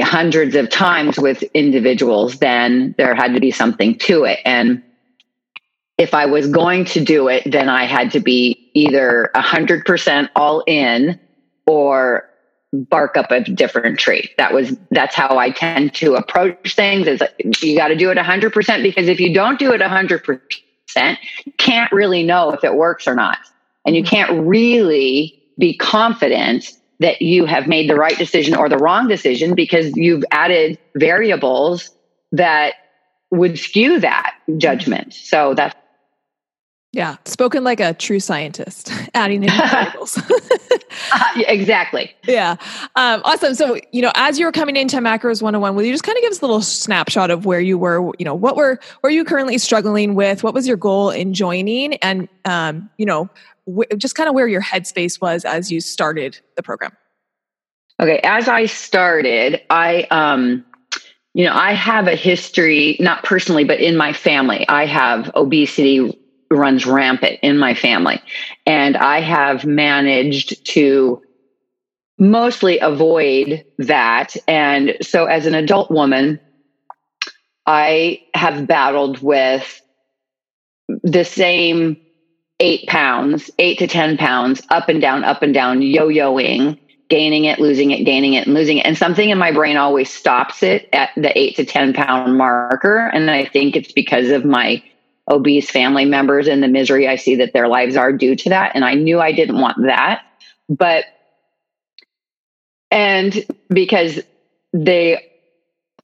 hundreds 0.01 0.55
of 0.55 0.69
times 0.69 1.19
with 1.19 1.43
individuals, 1.53 2.39
then 2.39 2.95
there 2.97 3.13
had 3.13 3.33
to 3.33 3.39
be 3.39 3.51
something 3.51 3.97
to 3.99 4.23
it. 4.23 4.39
And 4.43 4.81
if 5.97 6.13
I 6.13 6.25
was 6.25 6.47
going 6.47 6.85
to 6.85 7.03
do 7.03 7.27
it, 7.27 7.43
then 7.45 7.69
I 7.69 7.85
had 7.85 8.11
to 8.11 8.19
be 8.19 8.71
either 8.73 9.29
100% 9.35 10.29
all 10.35 10.63
in 10.65 11.19
or 11.67 12.29
bark 12.73 13.17
up 13.17 13.29
a 13.31 13.41
different 13.41 13.99
tree. 13.99 14.31
That 14.37 14.51
was 14.51 14.75
that's 14.89 15.13
how 15.13 15.37
I 15.37 15.51
tend 15.51 15.93
to 15.95 16.15
approach 16.15 16.75
things 16.75 17.07
is 17.07 17.21
you 17.61 17.77
got 17.77 17.89
to 17.89 17.95
do 17.95 18.09
it 18.09 18.17
100% 18.17 18.83
because 18.83 19.07
if 19.07 19.19
you 19.19 19.31
don't 19.31 19.59
do 19.59 19.73
it 19.73 19.81
100%, 19.81 21.17
you 21.45 21.51
can't 21.57 21.91
really 21.91 22.23
know 22.23 22.51
if 22.51 22.63
it 22.63 22.73
works 22.73 23.07
or 23.07 23.13
not. 23.13 23.37
And 23.85 23.95
you 23.95 24.03
can't 24.03 24.47
really 24.47 25.39
be 25.59 25.77
confident 25.77 26.71
that 26.99 27.21
you 27.21 27.45
have 27.45 27.67
made 27.67 27.89
the 27.89 27.95
right 27.95 28.17
decision 28.17 28.55
or 28.55 28.69
the 28.69 28.77
wrong 28.77 29.07
decision 29.07 29.55
because 29.55 29.95
you've 29.95 30.23
added 30.31 30.77
variables 30.95 31.91
that 32.31 32.73
would 33.31 33.57
skew 33.57 33.99
that 33.99 34.35
judgment. 34.57 35.13
So 35.13 35.53
that's 35.55 35.75
yeah, 36.93 37.15
spoken 37.25 37.63
like 37.63 37.79
a 37.79 37.95
true 37.95 38.19
scientist, 38.19 38.91
adding 39.15 39.43
in 39.43 39.49
variables. 39.69 40.15
uh, 41.11 41.23
exactly. 41.47 42.13
Yeah. 42.27 42.51
Um, 42.95 43.23
awesome. 43.25 43.55
So, 43.55 43.79
you 43.91 44.03
know, 44.03 44.11
as 44.13 44.37
you 44.37 44.45
were 44.45 44.51
coming 44.51 44.75
into 44.75 44.97
Macros 44.97 45.41
101, 45.41 45.75
will 45.75 45.83
you 45.83 45.91
just 45.91 46.03
kind 46.03 46.15
of 46.15 46.21
give 46.21 46.31
us 46.31 46.39
a 46.39 46.45
little 46.45 46.61
snapshot 46.61 47.31
of 47.31 47.47
where 47.47 47.59
you 47.59 47.79
were, 47.79 48.11
you 48.19 48.25
know, 48.25 48.35
what 48.35 48.55
were, 48.55 48.79
were 49.01 49.09
you 49.09 49.25
currently 49.25 49.57
struggling 49.57 50.13
with? 50.13 50.43
What 50.43 50.53
was 50.53 50.67
your 50.67 50.77
goal 50.77 51.09
in 51.09 51.33
joining? 51.33 51.95
And, 51.95 52.29
um, 52.45 52.91
you 52.99 53.07
know, 53.07 53.27
wh- 53.67 53.95
just 53.97 54.15
kind 54.15 54.29
of 54.29 54.35
where 54.35 54.47
your 54.47 54.61
headspace 54.61 55.21
was 55.21 55.45
as 55.45 55.71
you 55.71 55.81
started 55.81 56.39
the 56.55 56.63
program. 56.63 56.91
Okay, 58.01 58.19
as 58.23 58.47
I 58.47 58.65
started, 58.65 59.61
I 59.69 60.03
um 60.11 60.65
you 61.35 61.45
know, 61.45 61.53
I 61.53 61.73
have 61.73 62.07
a 62.07 62.15
history 62.15 62.97
not 62.99 63.23
personally 63.23 63.63
but 63.63 63.79
in 63.79 63.95
my 63.97 64.13
family. 64.13 64.67
I 64.67 64.85
have 64.85 65.31
obesity 65.35 66.19
runs 66.51 66.85
rampant 66.85 67.39
in 67.41 67.57
my 67.57 67.73
family 67.73 68.21
and 68.65 68.95
I 68.95 69.21
have 69.21 69.65
managed 69.65 70.65
to 70.73 71.21
mostly 72.19 72.77
avoid 72.79 73.65
that 73.79 74.35
and 74.47 74.95
so 75.01 75.25
as 75.25 75.47
an 75.47 75.55
adult 75.55 75.89
woman 75.89 76.39
I 77.65 78.21
have 78.35 78.67
battled 78.67 79.19
with 79.21 79.81
the 81.03 81.23
same 81.23 81.97
eight 82.63 82.87
pounds, 82.87 83.51
eight 83.59 83.77
to 83.79 83.87
10 83.87 84.15
pounds, 84.17 84.61
up 84.69 84.87
and 84.87 85.01
down, 85.01 85.25
up 85.25 85.41
and 85.41 85.53
down, 85.53 85.81
yo 85.81 86.07
yoing, 86.07 86.79
gaining 87.09 87.43
it, 87.43 87.59
losing 87.59 87.91
it, 87.91 88.05
gaining 88.05 88.35
it, 88.35 88.47
and 88.47 88.53
losing 88.53 88.77
it. 88.77 88.85
And 88.85 88.97
something 88.97 89.29
in 89.29 89.37
my 89.37 89.51
brain 89.51 89.75
always 89.75 90.09
stops 90.09 90.63
it 90.63 90.87
at 90.93 91.09
the 91.17 91.37
eight 91.37 91.57
to 91.57 91.65
10 91.65 91.91
pound 91.91 92.37
marker. 92.37 93.09
And 93.13 93.29
I 93.29 93.43
think 93.43 93.75
it's 93.75 93.91
because 93.91 94.29
of 94.29 94.45
my 94.45 94.81
obese 95.29 95.69
family 95.69 96.05
members 96.05 96.47
and 96.47 96.63
the 96.63 96.69
misery 96.69 97.05
I 97.05 97.17
see 97.17 97.35
that 97.35 97.51
their 97.51 97.67
lives 97.67 97.97
are 97.97 98.13
due 98.13 98.37
to 98.37 98.49
that. 98.49 98.71
And 98.75 98.85
I 98.85 98.93
knew 98.93 99.19
I 99.19 99.33
didn't 99.33 99.59
want 99.59 99.83
that. 99.85 100.21
But, 100.69 101.03
and 102.89 103.45
because 103.67 104.21
they 104.71 105.32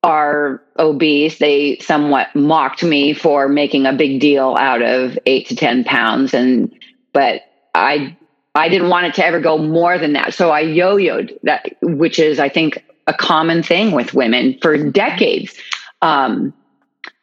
are 0.03 0.61
obese, 0.77 1.39
they 1.39 1.77
somewhat 1.79 2.33
mocked 2.35 2.83
me 2.83 3.13
for 3.13 3.49
making 3.49 3.85
a 3.85 3.93
big 3.93 4.19
deal 4.19 4.55
out 4.57 4.81
of 4.81 5.19
eight 5.25 5.47
to 5.47 5.55
10 5.55 5.83
pounds. 5.83 6.33
And, 6.33 6.73
but 7.11 7.41
I, 7.75 8.15
I 8.55 8.69
didn't 8.69 8.89
want 8.89 9.07
it 9.07 9.15
to 9.15 9.25
ever 9.25 9.39
go 9.39 9.57
more 9.57 9.97
than 9.97 10.13
that. 10.13 10.33
So 10.33 10.51
I 10.51 10.61
yo 10.61 10.95
yoed 10.95 11.37
that, 11.43 11.75
which 11.81 12.17
is, 12.17 12.39
I 12.39 12.49
think, 12.49 12.83
a 13.07 13.13
common 13.13 13.61
thing 13.61 13.91
with 13.91 14.13
women 14.13 14.57
for 14.61 14.77
decades. 14.89 15.57
Um, 16.01 16.53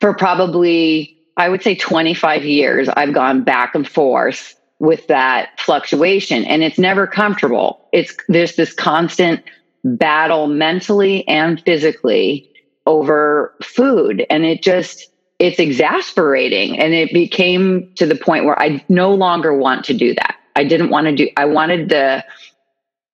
for 0.01 0.13
probably, 0.15 1.17
I 1.37 1.49
would 1.49 1.63
say 1.63 1.75
25 1.75 2.45
years, 2.45 2.89
I've 2.91 3.15
gone 3.15 3.43
back 3.43 3.75
and 3.75 3.89
forth 3.89 4.55
with 4.79 5.07
that 5.07 5.59
fluctuation 5.59 6.45
and 6.45 6.63
it's 6.63 6.79
never 6.79 7.07
comfortable. 7.07 7.89
It's 7.93 8.15
there's 8.29 8.57
this 8.57 8.75
constant 8.75 9.43
battle 9.85 10.49
mentally 10.49 11.27
and 11.29 11.63
physically 11.63 12.51
over 12.87 13.55
food. 13.63 14.25
And 14.31 14.45
it 14.45 14.63
just, 14.63 15.11
it's 15.39 15.59
exasperating. 15.59 16.79
And 16.79 16.95
it 16.95 17.13
became 17.13 17.93
to 17.97 18.07
the 18.07 18.15
point 18.15 18.45
where 18.45 18.59
I 18.61 18.85
no 18.89 19.15
longer 19.15 19.57
want 19.57 19.85
to 19.87 19.95
do 19.95 20.15
that. 20.15 20.37
I 20.55 20.65
didn't 20.65 20.91
want 20.91 21.07
to 21.07 21.15
do, 21.15 21.29
I 21.37 21.45
wanted 21.45 21.89
the 21.89 22.25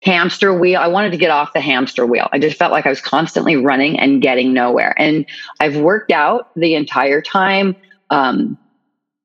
hamster 0.02 0.52
wheel. 0.52 0.80
I 0.80 0.88
wanted 0.88 1.12
to 1.12 1.18
get 1.18 1.30
off 1.30 1.52
the 1.52 1.60
hamster 1.60 2.06
wheel. 2.06 2.28
I 2.32 2.38
just 2.38 2.56
felt 2.56 2.72
like 2.72 2.86
I 2.86 2.88
was 2.88 3.00
constantly 3.00 3.56
running 3.56 3.98
and 3.98 4.20
getting 4.20 4.52
nowhere. 4.52 4.94
And 4.98 5.26
I've 5.60 5.76
worked 5.76 6.12
out 6.12 6.50
the 6.54 6.74
entire 6.74 7.22
time. 7.22 7.76
Um, 8.10 8.58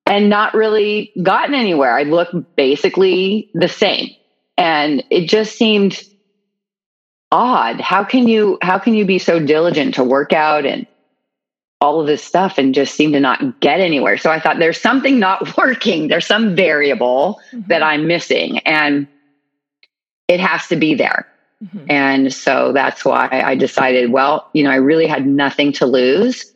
and 0.07 0.29
not 0.29 0.53
really 0.53 1.11
gotten 1.21 1.53
anywhere. 1.53 1.91
I 1.91 2.03
look 2.03 2.29
basically 2.55 3.51
the 3.53 3.67
same. 3.67 4.09
And 4.57 5.03
it 5.11 5.29
just 5.29 5.57
seemed 5.57 6.01
odd. 7.31 7.81
How 7.81 8.03
can 8.03 8.27
you 8.27 8.57
how 8.61 8.79
can 8.79 8.93
you 8.93 9.05
be 9.05 9.19
so 9.19 9.39
diligent 9.39 9.95
to 9.95 10.03
work 10.03 10.33
out 10.33 10.65
and 10.65 10.87
all 11.79 12.01
of 12.01 12.07
this 12.07 12.23
stuff 12.23 12.57
and 12.57 12.73
just 12.73 12.95
seem 12.95 13.11
to 13.13 13.19
not 13.19 13.59
get 13.59 13.79
anywhere? 13.79 14.17
So 14.17 14.31
I 14.31 14.39
thought 14.39 14.59
there's 14.59 14.79
something 14.79 15.19
not 15.19 15.57
working. 15.57 16.07
There's 16.07 16.25
some 16.25 16.55
variable 16.55 17.39
mm-hmm. 17.51 17.67
that 17.69 17.83
I'm 17.83 18.07
missing 18.07 18.59
and 18.59 19.07
it 20.27 20.39
has 20.39 20.67
to 20.67 20.75
be 20.75 20.95
there. 20.95 21.27
Mm-hmm. 21.63 21.85
And 21.89 22.33
so 22.33 22.71
that's 22.71 23.03
why 23.03 23.29
I 23.31 23.55
decided, 23.55 24.11
well, 24.11 24.49
you 24.53 24.63
know, 24.63 24.69
I 24.69 24.75
really 24.75 25.07
had 25.07 25.25
nothing 25.25 25.71
to 25.73 25.85
lose 25.85 26.53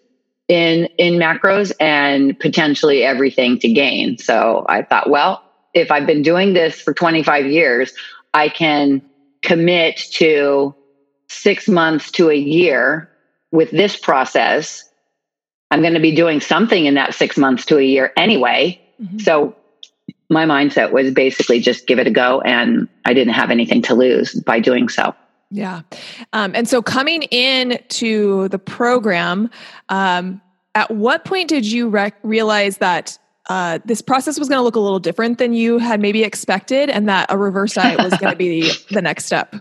in 0.47 0.85
in 0.97 1.15
macros 1.15 1.71
and 1.79 2.37
potentially 2.39 3.03
everything 3.03 3.57
to 3.59 3.71
gain. 3.71 4.17
So 4.17 4.65
I 4.69 4.83
thought, 4.83 5.09
well, 5.09 5.41
if 5.73 5.89
I've 5.91 6.05
been 6.05 6.21
doing 6.21 6.53
this 6.53 6.81
for 6.81 6.93
25 6.93 7.45
years, 7.45 7.93
I 8.33 8.49
can 8.49 9.01
commit 9.41 9.98
to 10.13 10.75
six 11.29 11.67
months 11.67 12.12
to 12.12 12.29
a 12.29 12.36
year 12.36 13.10
with 13.51 13.71
this 13.71 13.98
process, 13.98 14.88
I'm 15.71 15.81
going 15.81 15.93
to 15.93 16.00
be 16.00 16.13
doing 16.13 16.41
something 16.41 16.86
in 16.86 16.95
that 16.95 17.13
six 17.13 17.38
months 17.38 17.65
to 17.67 17.77
a 17.77 17.83
year 17.83 18.12
anyway. 18.17 18.81
Mm-hmm. 19.01 19.19
So 19.19 19.55
my 20.29 20.45
mindset 20.45 20.91
was 20.91 21.12
basically 21.12 21.60
just 21.60 21.88
give 21.88 22.00
it 22.00 22.07
a 22.07 22.12
go. 22.12 22.41
And 22.41 22.88
I 23.05 23.13
didn't 23.13 23.33
have 23.33 23.51
anything 23.51 23.81
to 23.83 23.93
lose 23.93 24.33
by 24.33 24.60
doing 24.60 24.89
so. 24.89 25.15
Yeah. 25.50 25.81
Um, 26.31 26.53
and 26.55 26.67
so 26.67 26.81
coming 26.81 27.24
in 27.24 27.79
to 27.89 28.48
the 28.50 28.60
program, 28.60 29.50
um, 29.89 30.41
at 30.75 30.89
what 30.91 31.25
point 31.25 31.50
did 31.50 31.65
you 31.65 31.89
rec- 31.89 32.19
realize 32.24 32.77
that 32.77 33.17
uh, 33.50 33.79
this 33.86 34.01
process 34.01 34.38
was 34.38 34.48
going 34.48 34.60
to 34.60 34.63
look 34.63 34.75
a 34.75 34.79
little 34.79 35.00
different 35.00 35.38
than 35.38 35.53
you 35.53 35.77
had 35.77 36.00
maybe 36.00 36.24
expected 36.24 36.89
and 36.89 37.10
that 37.10 37.31
a 37.31 37.38
reverse 37.38 37.74
diet 37.74 37.98
was 37.98 38.13
going 38.17 38.31
to 38.31 38.38
be 38.38 38.71
the 38.91 39.01
next 39.01 39.25
step? 39.25 39.55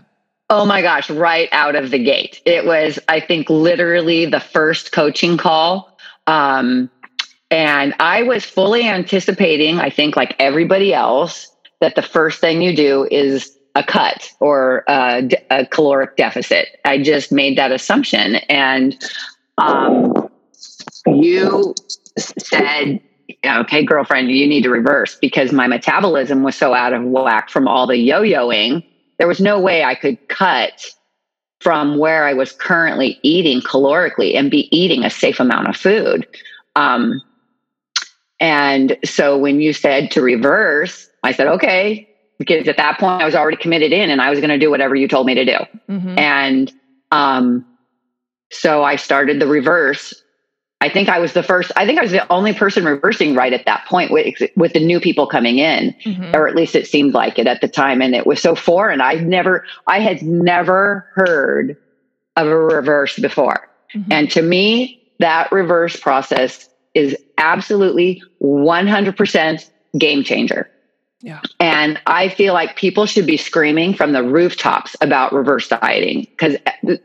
Oh 0.49 0.65
my 0.65 0.81
gosh, 0.81 1.09
right 1.09 1.47
out 1.51 1.75
of 1.75 1.91
the 1.91 1.99
gate. 1.99 2.41
It 2.45 2.65
was, 2.65 2.99
I 3.07 3.21
think, 3.21 3.49
literally 3.49 4.25
the 4.25 4.41
first 4.41 4.91
coaching 4.91 5.37
call. 5.37 5.97
Um, 6.27 6.89
and 7.49 7.93
I 7.99 8.23
was 8.23 8.45
fully 8.45 8.87
anticipating, 8.87 9.79
I 9.79 9.89
think, 9.89 10.15
like 10.15 10.35
everybody 10.39 10.93
else, 10.93 11.47
that 11.79 11.95
the 11.95 12.01
first 12.01 12.39
thing 12.39 12.61
you 12.61 12.75
do 12.75 13.07
is 13.09 13.57
a 13.75 13.83
cut 13.83 14.31
or 14.39 14.83
a, 14.87 15.29
a 15.49 15.65
caloric 15.65 16.17
deficit. 16.17 16.79
I 16.85 17.01
just 17.01 17.31
made 17.31 17.57
that 17.57 17.71
assumption. 17.71 18.35
And 18.49 19.01
um, 19.57 20.29
you 21.05 21.73
said, 22.17 23.01
okay, 23.45 23.83
girlfriend, 23.83 24.31
you 24.31 24.47
need 24.47 24.63
to 24.63 24.69
reverse 24.69 25.15
because 25.15 25.51
my 25.51 25.67
metabolism 25.67 26.43
was 26.43 26.55
so 26.55 26.73
out 26.73 26.93
of 26.93 27.03
whack 27.03 27.49
from 27.49 27.67
all 27.67 27.87
the 27.87 27.97
yo 27.97 28.21
yoing. 28.21 28.83
There 29.17 29.27
was 29.27 29.39
no 29.39 29.59
way 29.59 29.83
I 29.83 29.95
could 29.95 30.27
cut 30.27 30.85
from 31.59 31.97
where 31.97 32.25
I 32.25 32.33
was 32.33 32.51
currently 32.51 33.19
eating 33.21 33.61
calorically 33.61 34.35
and 34.35 34.49
be 34.49 34.67
eating 34.75 35.03
a 35.03 35.09
safe 35.09 35.39
amount 35.39 35.67
of 35.67 35.77
food. 35.77 36.27
Um, 36.75 37.21
and 38.39 38.97
so 39.05 39.37
when 39.37 39.61
you 39.61 39.71
said 39.71 40.09
to 40.11 40.21
reverse, 40.21 41.07
I 41.23 41.31
said, 41.31 41.47
okay, 41.47 42.09
because 42.39 42.67
at 42.67 42.77
that 42.77 42.99
point 42.99 43.21
I 43.21 43.25
was 43.25 43.35
already 43.35 43.57
committed 43.57 43.93
in 43.93 44.09
and 44.09 44.19
I 44.19 44.31
was 44.31 44.39
going 44.39 44.49
to 44.49 44.57
do 44.57 44.71
whatever 44.71 44.95
you 44.95 45.07
told 45.07 45.27
me 45.27 45.35
to 45.35 45.45
do. 45.45 45.57
Mm-hmm. 45.87 46.17
And 46.17 46.73
um, 47.11 47.65
so 48.51 48.83
I 48.83 48.95
started 48.95 49.39
the 49.39 49.45
reverse 49.45 50.20
I 50.81 50.89
think 50.89 51.09
I 51.09 51.19
was 51.19 51.33
the 51.33 51.43
first, 51.43 51.71
I 51.75 51.85
think 51.85 51.99
I 51.99 52.01
was 52.01 52.11
the 52.11 52.29
only 52.31 52.53
person 52.53 52.83
reversing 52.85 53.35
right 53.35 53.53
at 53.53 53.65
that 53.65 53.85
point 53.85 54.11
with, 54.11 54.35
with 54.55 54.73
the 54.73 54.83
new 54.83 54.99
people 54.99 55.27
coming 55.27 55.59
in, 55.59 55.95
mm-hmm. 56.03 56.35
or 56.35 56.47
at 56.47 56.55
least 56.55 56.75
it 56.75 56.87
seemed 56.87 57.13
like 57.13 57.37
it 57.37 57.45
at 57.45 57.61
the 57.61 57.67
time. 57.67 58.01
And 58.01 58.15
it 58.15 58.25
was 58.25 58.41
so 58.41 58.55
foreign. 58.55 58.99
I 58.99 59.13
never, 59.13 59.63
I 59.85 59.99
had 59.99 60.23
never 60.23 61.07
heard 61.13 61.77
of 62.35 62.47
a 62.47 62.57
reverse 62.57 63.19
before. 63.19 63.69
Mm-hmm. 63.95 64.11
And 64.11 64.31
to 64.31 64.41
me, 64.41 65.01
that 65.19 65.51
reverse 65.51 65.95
process 65.95 66.67
is 66.95 67.15
absolutely 67.37 68.23
100% 68.41 69.69
game 69.99 70.23
changer. 70.23 70.67
Yeah. 71.21 71.41
And 71.59 71.99
I 72.07 72.29
feel 72.29 72.53
like 72.53 72.75
people 72.75 73.05
should 73.05 73.27
be 73.27 73.37
screaming 73.37 73.93
from 73.93 74.13
the 74.13 74.23
rooftops 74.23 74.95
about 75.01 75.31
reverse 75.33 75.67
dieting 75.67 76.21
because 76.21 76.57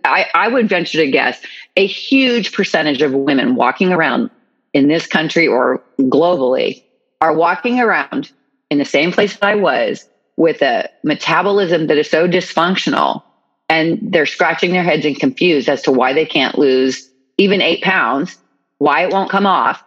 I, 0.04 0.26
I 0.34 0.48
would 0.48 0.68
venture 0.68 0.98
to 1.04 1.10
guess 1.10 1.38
a 1.76 1.86
huge 1.86 2.52
percentage 2.52 3.02
of 3.02 3.12
women 3.12 3.54
walking 3.54 3.92
around 3.92 4.30
in 4.72 4.88
this 4.88 5.06
country 5.06 5.46
or 5.46 5.82
globally 6.00 6.82
are 7.20 7.34
walking 7.34 7.80
around 7.80 8.30
in 8.70 8.78
the 8.78 8.84
same 8.84 9.12
place 9.12 9.36
that 9.36 9.46
I 9.46 9.54
was 9.54 10.08
with 10.36 10.62
a 10.62 10.88
metabolism 11.02 11.86
that 11.86 11.98
is 11.98 12.10
so 12.10 12.28
dysfunctional 12.28 13.22
and 13.68 13.98
they're 14.02 14.26
scratching 14.26 14.72
their 14.72 14.82
heads 14.82 15.04
and 15.04 15.18
confused 15.18 15.68
as 15.68 15.82
to 15.82 15.92
why 15.92 16.12
they 16.12 16.26
can't 16.26 16.58
lose 16.58 17.10
even 17.38 17.60
eight 17.60 17.82
pounds, 17.82 18.38
why 18.78 19.02
it 19.04 19.12
won't 19.12 19.30
come 19.30 19.46
off 19.46 19.82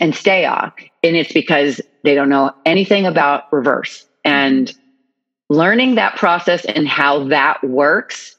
and 0.00 0.14
stay 0.14 0.44
off. 0.44 0.72
And 1.02 1.16
it's 1.16 1.32
because 1.32 1.80
they 2.04 2.14
don't 2.14 2.28
know 2.28 2.54
anything 2.64 3.06
about 3.06 3.52
reverse. 3.52 4.06
And 4.24 4.72
learning 5.48 5.96
that 5.96 6.16
process 6.16 6.64
and 6.64 6.88
how 6.88 7.24
that 7.24 7.62
works 7.64 8.36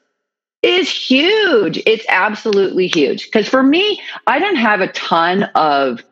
is 0.62 0.89
huge. 0.89 1.82
It's 1.86 2.06
absolutely 2.10 2.88
huge. 2.88 3.25
Because 3.25 3.48
for 3.48 3.63
me, 3.63 4.01
I 4.27 4.39
don't 4.39 4.56
have 4.56 4.82
a 4.82 4.88
ton 4.88 5.44
of 5.56 6.03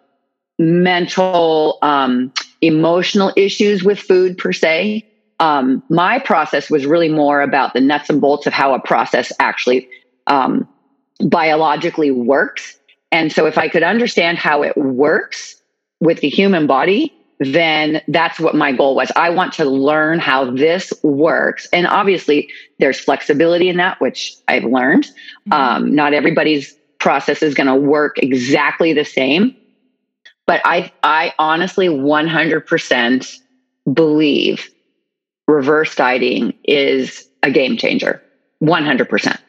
mental, 0.57 1.77
um, 1.81 2.33
emotional 2.61 3.31
issues 3.35 3.83
with 3.83 3.99
food 3.99 4.37
per 4.37 4.51
se. 4.51 5.05
Um, 5.39 5.83
my 5.89 6.19
process 6.19 6.69
was 6.69 6.85
really 6.85 7.09
more 7.09 7.41
about 7.41 7.73
the 7.73 7.79
nuts 7.79 8.09
and 8.09 8.19
bolts 8.19 8.45
of 8.45 8.53
how 8.53 8.73
a 8.73 8.79
process 8.79 9.31
actually 9.39 9.87
um, 10.27 10.67
biologically 11.23 12.11
works. 12.11 12.77
And 13.11 13.31
so, 13.31 13.45
if 13.45 13.57
I 13.57 13.69
could 13.69 13.83
understand 13.83 14.37
how 14.37 14.61
it 14.63 14.77
works 14.77 15.59
with 15.99 16.19
the 16.19 16.29
human 16.29 16.67
body, 16.67 17.13
then 17.39 18.01
that's 18.09 18.39
what 18.39 18.53
my 18.53 18.71
goal 18.71 18.95
was. 18.95 19.11
I 19.15 19.29
want 19.29 19.53
to 19.53 19.65
learn 19.65 20.19
how 20.19 20.51
this 20.51 20.91
works. 21.03 21.67
And 21.71 21.87
obviously, 21.87 22.49
there's 22.79 22.99
flexibility 22.99 23.69
in 23.69 23.77
that, 23.77 23.99
which 24.01 24.35
I've 24.47 24.65
learned. 24.65 25.05
Mm-hmm. 25.05 25.53
Um, 25.53 25.95
not 25.95 26.13
everybody's 26.13 26.75
process 26.99 27.41
is 27.41 27.53
going 27.53 27.67
to 27.67 27.75
work 27.75 28.19
exactly 28.19 28.91
the 28.91 29.05
same. 29.05 29.55
But 30.45 30.61
I, 30.65 30.91
I 31.03 31.33
honestly 31.39 31.87
100% 31.87 33.39
believe 33.93 34.69
reverse 35.47 35.95
dieting 35.95 36.53
is 36.65 37.27
a 37.43 37.51
game 37.51 37.77
changer. 37.77 38.21
100%. 38.61 39.39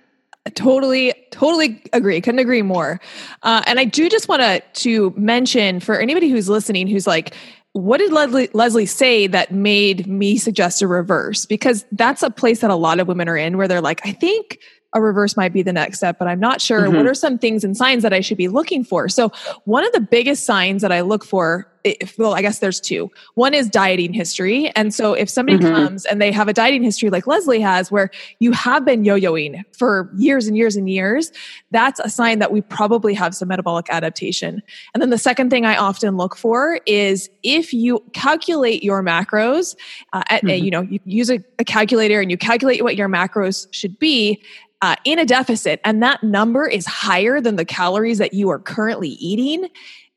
Totally, 0.54 1.12
totally 1.30 1.82
agree. 1.92 2.20
Couldn't 2.20 2.38
agree 2.38 2.62
more. 2.62 3.00
Uh, 3.42 3.62
and 3.66 3.78
I 3.78 3.84
do 3.84 4.08
just 4.08 4.28
want 4.28 4.40
to 4.40 4.60
to 4.60 5.14
mention 5.16 5.80
for 5.80 5.98
anybody 5.98 6.30
who's 6.30 6.48
listening, 6.48 6.86
who's 6.86 7.06
like, 7.06 7.34
what 7.72 7.98
did 7.98 8.12
Leslie, 8.12 8.50
Leslie 8.52 8.86
say 8.86 9.26
that 9.28 9.52
made 9.52 10.06
me 10.06 10.36
suggest 10.36 10.82
a 10.82 10.88
reverse? 10.88 11.46
Because 11.46 11.84
that's 11.92 12.22
a 12.22 12.30
place 12.30 12.60
that 12.60 12.70
a 12.70 12.74
lot 12.74 12.98
of 12.98 13.06
women 13.06 13.28
are 13.28 13.36
in 13.36 13.56
where 13.56 13.68
they're 13.68 13.80
like, 13.80 14.00
I 14.04 14.12
think 14.12 14.58
a 14.92 15.00
reverse 15.00 15.36
might 15.36 15.52
be 15.52 15.62
the 15.62 15.72
next 15.72 15.98
step, 15.98 16.18
but 16.18 16.26
I'm 16.26 16.40
not 16.40 16.60
sure. 16.60 16.82
Mm-hmm. 16.82 16.96
What 16.96 17.06
are 17.06 17.14
some 17.14 17.38
things 17.38 17.62
and 17.62 17.76
signs 17.76 18.02
that 18.02 18.12
I 18.12 18.20
should 18.20 18.38
be 18.38 18.48
looking 18.48 18.82
for? 18.82 19.08
So, 19.08 19.30
one 19.64 19.86
of 19.86 19.92
the 19.92 20.00
biggest 20.00 20.44
signs 20.44 20.82
that 20.82 20.90
I 20.90 21.02
look 21.02 21.24
for, 21.24 21.70
if, 21.84 22.18
well, 22.18 22.34
I 22.34 22.42
guess 22.42 22.58
there's 22.58 22.80
two. 22.80 23.10
One 23.34 23.54
is 23.54 23.68
dieting 23.68 24.12
history. 24.12 24.68
And 24.70 24.92
so, 24.94 25.14
if 25.14 25.28
somebody 25.28 25.58
mm-hmm. 25.58 25.74
comes 25.74 26.04
and 26.06 26.20
they 26.20 26.32
have 26.32 26.48
a 26.48 26.52
dieting 26.52 26.82
history 26.82 27.10
like 27.10 27.26
Leslie 27.26 27.60
has, 27.60 27.90
where 27.90 28.10
you 28.38 28.52
have 28.52 28.84
been 28.84 29.04
yo 29.04 29.18
yoing 29.18 29.62
for 29.76 30.10
years 30.16 30.46
and 30.46 30.56
years 30.56 30.76
and 30.76 30.88
years, 30.88 31.32
that's 31.70 32.00
a 32.00 32.08
sign 32.08 32.38
that 32.38 32.52
we 32.52 32.60
probably 32.60 33.14
have 33.14 33.34
some 33.34 33.48
metabolic 33.48 33.86
adaptation. 33.90 34.62
And 34.94 35.02
then 35.02 35.10
the 35.10 35.18
second 35.18 35.50
thing 35.50 35.66
I 35.66 35.76
often 35.76 36.16
look 36.16 36.36
for 36.36 36.80
is 36.86 37.30
if 37.42 37.72
you 37.72 38.02
calculate 38.12 38.82
your 38.82 39.02
macros, 39.02 39.76
uh, 40.12 40.22
at, 40.30 40.42
mm-hmm. 40.42 40.64
you 40.64 40.70
know, 40.70 40.82
you 40.82 41.00
use 41.04 41.30
a, 41.30 41.40
a 41.58 41.64
calculator 41.64 42.20
and 42.20 42.30
you 42.30 42.36
calculate 42.36 42.82
what 42.82 42.96
your 42.96 43.08
macros 43.08 43.66
should 43.72 43.98
be 43.98 44.42
uh, 44.82 44.96
in 45.04 45.18
a 45.18 45.26
deficit 45.26 45.80
and 45.84 46.02
that 46.02 46.22
number 46.22 46.66
is 46.66 46.86
higher 46.86 47.40
than 47.40 47.56
the 47.56 47.64
calories 47.64 48.18
that 48.18 48.32
you 48.32 48.48
are 48.48 48.58
currently 48.58 49.10
eating, 49.10 49.68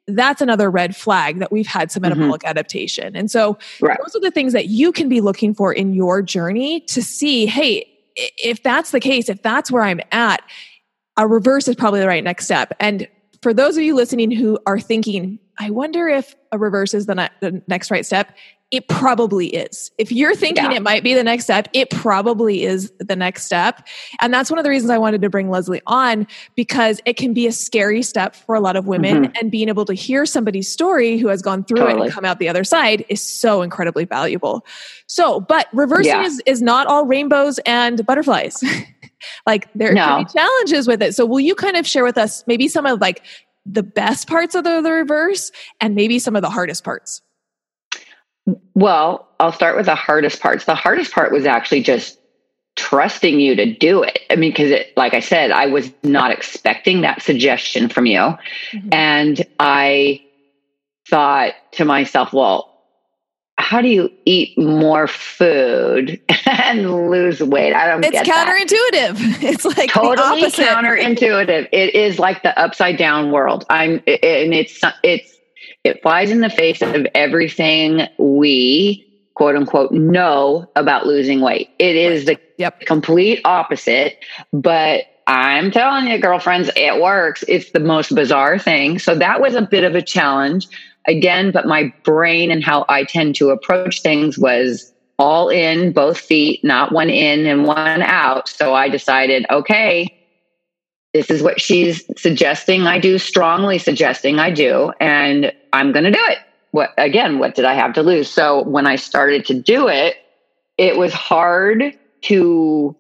that's 0.07 0.41
another 0.41 0.69
red 0.69 0.95
flag 0.95 1.39
that 1.39 1.51
we've 1.51 1.67
had 1.67 1.91
some 1.91 2.03
mm-hmm. 2.03 2.17
metabolic 2.17 2.41
mm-hmm. 2.41 2.49
adaptation. 2.49 3.15
And 3.15 3.31
so 3.31 3.57
right. 3.81 3.97
those 4.03 4.15
are 4.15 4.19
the 4.19 4.31
things 4.31 4.53
that 4.53 4.67
you 4.67 4.91
can 4.91 5.07
be 5.09 5.21
looking 5.21 5.53
for 5.53 5.71
in 5.71 5.93
your 5.93 6.21
journey 6.21 6.81
to 6.81 7.01
see, 7.01 7.45
hey, 7.45 7.87
if 8.15 8.61
that's 8.63 8.91
the 8.91 8.99
case, 8.99 9.29
if 9.29 9.41
that's 9.41 9.71
where 9.71 9.83
I'm 9.83 10.01
at, 10.11 10.41
a 11.17 11.27
reverse 11.27 11.67
is 11.67 11.75
probably 11.75 11.99
the 11.99 12.07
right 12.07 12.23
next 12.23 12.45
step. 12.45 12.73
And 12.79 13.07
for 13.41 13.53
those 13.53 13.77
of 13.77 13.83
you 13.83 13.95
listening 13.95 14.31
who 14.31 14.59
are 14.65 14.79
thinking, 14.79 15.39
I 15.57 15.69
wonder 15.69 16.07
if 16.07 16.35
a 16.51 16.57
reverse 16.57 16.93
is 16.93 17.05
the, 17.05 17.15
ne- 17.15 17.29
the 17.41 17.61
next 17.67 17.91
right 17.91 18.05
step, 18.05 18.35
it 18.73 18.87
probably 18.87 19.49
is. 19.49 19.91
If 19.99 20.11
you're 20.11 20.33
thinking 20.33 20.63
yeah. 20.63 20.77
it 20.77 20.81
might 20.81 21.03
be 21.03 21.13
the 21.13 21.23
next 21.23 21.43
step, 21.43 21.67
it 21.73 21.91
probably 21.91 22.63
is 22.63 22.91
the 22.97 23.15
next 23.15 23.43
step. 23.43 23.87
And 24.19 24.33
that's 24.33 24.49
one 24.49 24.57
of 24.57 24.63
the 24.63 24.71
reasons 24.71 24.89
I 24.89 24.97
wanted 24.97 25.21
to 25.21 25.29
bring 25.29 25.51
Leslie 25.51 25.83
on 25.85 26.25
because 26.55 26.99
it 27.05 27.15
can 27.15 27.35
be 27.35 27.45
a 27.45 27.51
scary 27.51 28.01
step 28.01 28.35
for 28.35 28.55
a 28.55 28.59
lot 28.59 28.75
of 28.75 28.87
women. 28.87 29.25
Mm-hmm. 29.25 29.33
And 29.39 29.51
being 29.51 29.69
able 29.69 29.85
to 29.85 29.93
hear 29.93 30.25
somebody's 30.25 30.67
story 30.67 31.19
who 31.19 31.27
has 31.27 31.43
gone 31.43 31.63
through 31.63 31.81
totally. 31.81 32.01
it 32.01 32.03
and 32.05 32.13
come 32.13 32.25
out 32.25 32.39
the 32.39 32.49
other 32.49 32.63
side 32.63 33.05
is 33.09 33.21
so 33.21 33.61
incredibly 33.61 34.05
valuable. 34.05 34.65
So, 35.05 35.39
but 35.39 35.67
reversing 35.71 36.07
yeah. 36.07 36.23
is, 36.23 36.41
is 36.47 36.63
not 36.63 36.87
all 36.87 37.05
rainbows 37.05 37.59
and 37.67 38.03
butterflies. 38.07 38.63
like 39.45 39.71
there 39.75 39.93
no. 39.93 40.03
can 40.03 40.23
be 40.23 40.33
challenges 40.33 40.87
with 40.87 41.03
it. 41.03 41.13
So 41.13 41.27
will 41.27 41.39
you 41.39 41.53
kind 41.53 41.77
of 41.77 41.85
share 41.85 42.03
with 42.03 42.17
us 42.17 42.43
maybe 42.47 42.67
some 42.67 42.87
of 42.87 42.99
like 42.99 43.23
the 43.67 43.83
best 43.83 44.27
parts 44.27 44.55
of 44.55 44.63
the, 44.63 44.81
the 44.81 44.91
reverse 44.91 45.51
and 45.79 45.93
maybe 45.93 46.17
some 46.17 46.35
of 46.35 46.41
the 46.41 46.49
hardest 46.49 46.83
parts? 46.83 47.21
Well, 48.73 49.27
I'll 49.39 49.51
start 49.51 49.77
with 49.77 49.85
the 49.85 49.95
hardest 49.95 50.41
parts. 50.41 50.65
The 50.65 50.75
hardest 50.75 51.11
part 51.13 51.31
was 51.31 51.45
actually 51.45 51.83
just 51.83 52.19
trusting 52.75 53.39
you 53.39 53.55
to 53.55 53.73
do 53.73 54.03
it. 54.03 54.19
I 54.29 54.35
mean, 54.35 54.51
because 54.51 54.71
it, 54.71 54.93
like 54.97 55.13
I 55.13 55.19
said, 55.19 55.51
I 55.51 55.67
was 55.67 55.91
not 56.03 56.31
expecting 56.31 57.01
that 57.01 57.21
suggestion 57.21 57.89
from 57.89 58.05
you. 58.05 58.19
Mm-hmm. 58.19 58.89
And 58.91 59.45
I 59.59 60.23
thought 61.09 61.53
to 61.73 61.85
myself, 61.85 62.33
well, 62.33 62.69
how 63.57 63.81
do 63.81 63.87
you 63.87 64.09
eat 64.25 64.57
more 64.57 65.07
food 65.07 66.19
and 66.45 67.09
lose 67.09 67.41
weight? 67.41 67.73
I 67.73 67.87
don't. 67.87 68.03
It's 68.03 68.27
counterintuitive. 68.27 69.17
That. 69.17 69.43
It's 69.53 69.65
like 69.65 69.91
totally 69.91 70.41
counterintuitive. 70.43 71.69
It 71.71 71.95
is 71.95 72.17
like 72.17 72.43
the 72.43 72.57
upside 72.59 72.97
down 72.97 73.31
world. 73.31 73.65
I'm, 73.69 73.97
and 74.07 74.53
it's 74.53 74.81
it's 75.03 75.32
it 75.83 76.01
flies 76.01 76.31
in 76.31 76.41
the 76.41 76.49
face 76.49 76.81
of 76.81 77.05
everything 77.13 78.07
we 78.17 79.05
quote 79.35 79.55
unquote 79.55 79.91
know 79.91 80.69
about 80.75 81.05
losing 81.05 81.41
weight. 81.41 81.69
It 81.79 81.95
is 81.95 82.25
the 82.25 82.39
yep. 82.57 82.81
complete 82.81 83.41
opposite, 83.45 84.23
but 84.51 85.05
I'm 85.27 85.71
telling 85.71 86.07
you, 86.07 86.17
girlfriends, 86.19 86.69
it 86.75 87.01
works. 87.01 87.43
It's 87.47 87.71
the 87.71 87.79
most 87.79 88.13
bizarre 88.13 88.59
thing. 88.59 88.99
So 88.99 89.15
that 89.15 89.41
was 89.41 89.55
a 89.55 89.61
bit 89.61 89.83
of 89.83 89.95
a 89.95 90.01
challenge 90.01 90.67
again, 91.07 91.51
but 91.51 91.65
my 91.65 91.93
brain 92.03 92.51
and 92.51 92.63
how 92.63 92.85
I 92.89 93.03
tend 93.03 93.35
to 93.35 93.49
approach 93.49 94.01
things 94.01 94.37
was 94.37 94.93
all 95.19 95.49
in, 95.49 95.93
both 95.93 96.17
feet, 96.17 96.63
not 96.63 96.91
one 96.91 97.09
in 97.09 97.45
and 97.45 97.65
one 97.65 98.01
out. 98.01 98.49
So 98.49 98.73
I 98.73 98.89
decided, 98.89 99.45
okay, 99.49 100.22
this 101.13 101.29
is 101.29 101.43
what 101.43 101.61
she's 101.61 102.03
suggesting 102.19 102.83
I 102.83 102.99
do, 102.99 103.19
strongly 103.19 103.77
suggesting 103.77 104.39
I 104.39 104.51
do, 104.51 104.91
and 104.99 105.53
I'm 105.71 105.91
going 105.91 106.05
to 106.05 106.11
do 106.11 106.23
it. 106.27 106.39
What 106.71 106.91
again, 106.97 107.37
what 107.37 107.53
did 107.53 107.65
I 107.65 107.75
have 107.75 107.93
to 107.93 108.01
lose? 108.01 108.29
So 108.29 108.63
when 108.63 108.87
I 108.87 108.95
started 108.95 109.45
to 109.45 109.53
do 109.53 109.87
it, 109.87 110.17
it 110.77 110.97
was 110.97 111.13
hard 111.13 111.95
to 112.23 112.95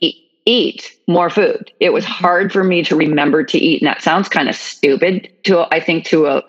eat, 0.00 0.16
eat 0.46 0.96
more 1.06 1.28
food. 1.28 1.70
It 1.78 1.92
was 1.92 2.06
hard 2.06 2.52
for 2.52 2.64
me 2.64 2.82
to 2.84 2.96
remember 2.96 3.44
to 3.44 3.58
eat. 3.58 3.82
And 3.82 3.86
that 3.86 4.02
sounds 4.02 4.30
kind 4.30 4.48
of 4.48 4.56
stupid 4.56 5.30
to, 5.44 5.66
I 5.74 5.78
think, 5.78 6.06
to 6.06 6.26
a, 6.26 6.42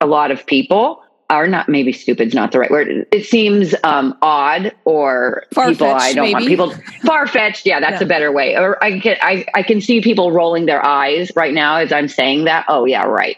a 0.00 0.06
lot 0.06 0.30
of 0.30 0.46
people 0.46 1.02
or 1.38 1.46
not 1.46 1.68
maybe 1.68 1.92
stupid's 1.92 2.34
not 2.34 2.52
the 2.52 2.58
right 2.58 2.70
word. 2.70 3.06
It 3.10 3.24
seems 3.24 3.74
um, 3.84 4.16
odd 4.22 4.72
or 4.84 5.44
people 5.50 5.88
I 5.88 6.12
don't 6.12 6.24
maybe. 6.24 6.34
want 6.34 6.46
people 6.46 6.74
far 7.04 7.26
fetched. 7.26 7.66
Yeah, 7.66 7.80
that's 7.80 8.00
yeah. 8.00 8.04
a 8.04 8.08
better 8.08 8.30
way. 8.32 8.56
Or 8.56 8.82
I 8.82 9.00
can 9.00 9.16
I, 9.20 9.44
I 9.54 9.62
can 9.62 9.80
see 9.80 10.00
people 10.00 10.32
rolling 10.32 10.66
their 10.66 10.84
eyes 10.84 11.32
right 11.34 11.54
now 11.54 11.76
as 11.76 11.92
I'm 11.92 12.08
saying 12.08 12.44
that. 12.44 12.66
Oh 12.68 12.84
yeah, 12.84 13.04
right. 13.04 13.36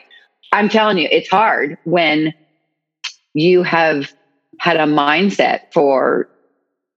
I'm 0.53 0.69
telling 0.69 0.99
you, 0.99 1.09
it's 1.11 1.29
hard 1.29 1.79
when 1.85 2.33
you 3.33 3.63
have 3.63 4.13
had 4.61 4.77
a 4.77 4.87
mindset 4.87 5.73
for 5.73 6.29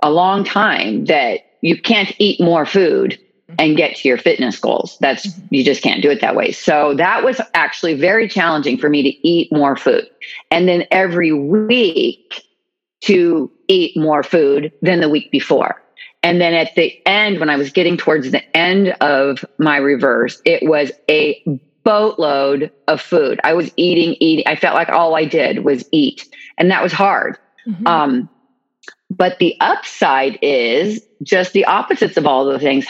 a 0.04 0.12
long 0.12 0.44
time 0.44 1.06
that 1.06 1.42
you 1.62 1.80
can't 1.82 2.14
eat 2.20 2.40
more 2.40 2.66
food 2.66 3.20
and 3.60 3.78
get 3.78 3.96
to 3.98 4.08
your 4.08 4.18
fitness 4.18 4.60
goals. 4.60 4.98
That's 5.00 5.28
mm-hmm. 5.28 5.56
you 5.56 5.64
just 5.64 5.82
can't 5.82 6.02
do 6.02 6.10
it 6.10 6.22
that 6.22 6.36
way. 6.36 6.52
So 6.52 6.94
that 6.96 7.24
was 7.24 7.42
actually 7.54 7.96
very 7.96 8.28
challenging 8.28 8.78
for 8.78 8.90
me 8.90 9.04
to 9.04 9.28
eat 9.28 9.52
more 9.52 9.76
food. 9.76 10.08
And 10.52 10.68
then 10.68 10.86
every 10.92 11.32
week 11.32 12.44
to 13.02 13.52
eat 13.68 13.98
more 13.98 14.24
food 14.24 14.72
than 14.82 15.02
the 15.02 15.10
week 15.10 15.32
before. 15.32 15.82
And 16.24 16.42
then 16.42 16.54
at 16.54 16.76
the 16.76 17.00
end, 17.08 17.40
when 17.40 17.50
I 17.50 17.56
was 17.56 17.72
getting 17.72 17.96
towards 17.96 18.32
the 18.32 18.58
end 18.58 18.90
of 19.02 19.46
my 19.60 19.78
reverse, 19.78 20.42
it 20.46 20.68
was 20.68 20.92
a 21.10 21.42
boatload 21.84 22.72
of 22.88 23.00
food. 23.00 23.40
I 23.44 23.54
was 23.54 23.72
eating, 23.78 24.16
eating. 24.20 24.44
I 24.48 24.56
felt 24.56 24.76
like 24.76 24.90
all 24.90 25.16
I 25.16 25.26
did 25.26 25.64
was 25.64 25.88
eat. 25.92 26.28
And 26.58 26.70
that 26.72 26.84
was 26.84 26.92
hard. 26.92 27.38
Mm-hmm. 27.68 27.88
Um, 27.88 28.30
but 29.10 29.40
the 29.40 29.56
upside 29.62 30.38
is 30.42 31.02
just 31.24 31.54
the 31.54 31.66
opposites 31.66 32.18
of 32.18 32.26
all 32.26 32.46
the 32.46 32.60
things. 32.60 32.86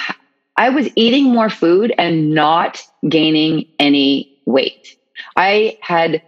I 0.57 0.69
was 0.69 0.89
eating 0.95 1.25
more 1.25 1.49
food 1.49 1.93
and 1.97 2.31
not 2.33 2.81
gaining 3.07 3.67
any 3.79 4.41
weight. 4.45 4.97
I 5.35 5.77
had 5.81 6.23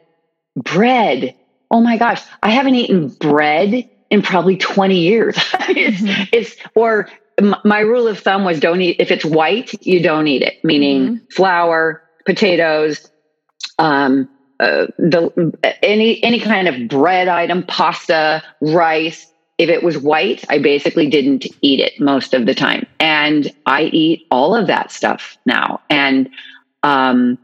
bread. 0.56 1.36
Oh 1.72 1.82
my 1.82 1.98
gosh, 1.98 2.22
I 2.42 2.52
haven't 2.52 2.76
eaten 2.76 3.10
bread 3.10 3.90
in 4.10 4.22
probably 4.22 4.58
20 4.58 5.00
years. 5.00 5.36
it's, 5.70 6.02
mm-hmm. 6.02 6.24
it's, 6.32 6.56
or 6.76 7.10
my 7.64 7.80
rule 7.80 8.08
of 8.08 8.20
thumb 8.20 8.44
was 8.44 8.60
don't 8.60 8.82
eat, 8.82 8.98
if 9.00 9.12
it's 9.12 9.26
white, 9.26 9.86
you 9.86 10.02
don't 10.02 10.28
eat 10.28 10.42
it, 10.42 10.64
meaning 10.64 11.02
mm-hmm. 11.02 11.26
flour, 11.32 12.04
potatoes, 12.26 13.10
um, 13.78 14.30
uh, 14.60 14.88
the 14.98 15.58
any 15.82 16.22
any 16.22 16.40
kind 16.42 16.68
of 16.68 16.90
bread 16.90 17.30
item, 17.30 17.64
pasta, 17.64 18.44
rice, 18.60 19.29
if 19.60 19.70
it 19.70 19.84
was 19.84 19.98
white, 19.98 20.46
I 20.50 20.58
basically 20.58 21.10
didn't 21.10 21.46
eat 21.62 21.82
it 21.82 22.00
most 22.00 22.34
of 22.34 22.46
the 22.46 22.56
time. 22.56 22.88
And 23.00 23.54
I 23.66 23.84
eat 23.84 24.26
all 24.32 24.56
of 24.56 24.68
that 24.68 24.90
stuff 24.90 25.38
now. 25.46 25.82
And 25.90 26.30
um, 26.82 27.38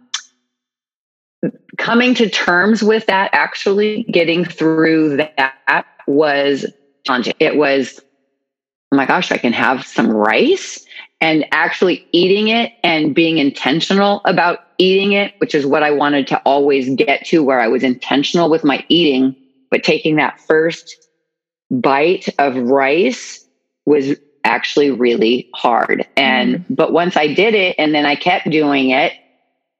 coming 1.77 2.15
to 2.15 2.29
terms 2.29 2.81
with 2.81 3.05
that, 3.07 3.31
actually 3.33 4.03
getting 4.03 4.45
through 4.45 5.17
that 5.17 5.85
was 6.07 6.65
challenging. 7.05 7.33
It 7.39 7.57
was, 7.57 7.99
oh 8.93 8.95
my 8.95 9.05
gosh, 9.05 9.33
I 9.33 9.37
can 9.37 9.51
have 9.51 9.85
some 9.85 10.09
rice 10.09 10.85
and 11.19 11.45
actually 11.51 12.07
eating 12.13 12.47
it 12.47 12.71
and 12.81 13.13
being 13.13 13.39
intentional 13.39 14.21
about 14.23 14.59
eating 14.77 15.11
it, 15.11 15.33
which 15.39 15.53
is 15.53 15.65
what 15.65 15.83
I 15.83 15.91
wanted 15.91 16.27
to 16.27 16.37
always 16.43 16.89
get 16.95 17.25
to, 17.27 17.43
where 17.43 17.59
I 17.59 17.67
was 17.67 17.83
intentional 17.83 18.49
with 18.49 18.63
my 18.63 18.85
eating, 18.87 19.35
but 19.69 19.83
taking 19.83 20.15
that 20.15 20.39
first 20.39 21.04
bite 21.71 22.29
of 22.39 22.55
rice 22.55 23.45
was 23.85 24.15
actually 24.43 24.91
really 24.91 25.49
hard. 25.53 26.05
And, 26.15 26.59
mm. 26.59 26.65
but 26.69 26.93
once 26.93 27.17
I 27.17 27.33
did 27.33 27.55
it 27.55 27.75
and 27.77 27.93
then 27.93 28.05
I 28.05 28.15
kept 28.15 28.49
doing 28.49 28.91
it, 28.91 29.13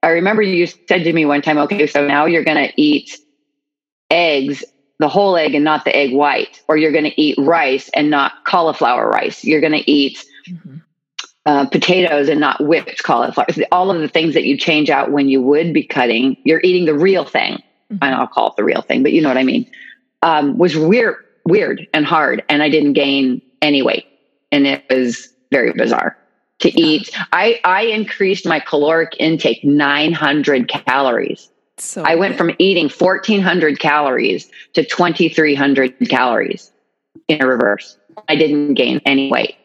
I 0.02 0.10
remember 0.10 0.42
you 0.42 0.66
said 0.66 1.04
to 1.04 1.12
me 1.12 1.24
one 1.24 1.42
time, 1.42 1.58
okay, 1.58 1.86
so 1.86 2.06
now 2.06 2.26
you're 2.26 2.44
going 2.44 2.68
to 2.68 2.80
eat 2.80 3.18
eggs, 4.10 4.64
the 4.98 5.08
whole 5.08 5.36
egg 5.36 5.54
and 5.54 5.64
not 5.64 5.84
the 5.84 5.94
egg 5.94 6.12
white, 6.12 6.62
or 6.68 6.76
you're 6.76 6.92
going 6.92 7.04
to 7.04 7.20
eat 7.20 7.36
rice 7.38 7.90
and 7.94 8.10
not 8.10 8.44
cauliflower 8.44 9.08
rice. 9.08 9.44
You're 9.44 9.60
going 9.60 9.72
to 9.72 9.90
eat 9.90 10.24
mm-hmm. 10.48 10.76
uh, 11.44 11.66
potatoes 11.66 12.28
and 12.28 12.40
not 12.40 12.64
whipped 12.64 13.02
cauliflower. 13.02 13.46
All 13.72 13.90
of 13.90 14.00
the 14.00 14.08
things 14.08 14.34
that 14.34 14.44
you 14.44 14.56
change 14.56 14.90
out 14.90 15.10
when 15.10 15.28
you 15.28 15.42
would 15.42 15.72
be 15.72 15.82
cutting, 15.82 16.36
you're 16.44 16.60
eating 16.62 16.84
the 16.84 16.94
real 16.94 17.24
thing. 17.24 17.62
Mm-hmm. 17.92 17.98
And 18.02 18.14
I'll 18.14 18.26
call 18.26 18.50
it 18.50 18.56
the 18.56 18.64
real 18.64 18.82
thing, 18.82 19.02
but 19.02 19.12
you 19.12 19.22
know 19.22 19.28
what 19.28 19.38
I 19.38 19.44
mean. 19.44 19.68
Um, 20.22 20.56
was 20.56 20.76
weird, 20.76 21.16
weird 21.46 21.86
and 21.94 22.04
hard, 22.04 22.42
and 22.48 22.62
I 22.62 22.68
didn't 22.68 22.94
gain 22.94 23.40
any 23.62 23.82
weight, 23.82 24.06
and 24.52 24.66
it 24.66 24.84
was 24.90 25.32
very 25.50 25.72
bizarre 25.72 26.16
to 26.60 26.80
eat. 26.80 27.10
I 27.32 27.60
I 27.64 27.82
increased 27.82 28.46
my 28.46 28.60
caloric 28.60 29.16
intake 29.18 29.64
900 29.64 30.68
calories. 30.68 31.50
So 31.78 32.02
I 32.02 32.14
went 32.14 32.36
from 32.36 32.52
eating 32.58 32.88
1400 32.88 33.78
calories 33.78 34.50
to 34.72 34.82
2300 34.82 36.08
calories 36.08 36.72
in 37.28 37.42
a 37.42 37.46
reverse. 37.46 37.98
I 38.28 38.36
didn't 38.36 38.74
gain 38.74 39.00
any 39.04 39.30
weight. 39.30 39.56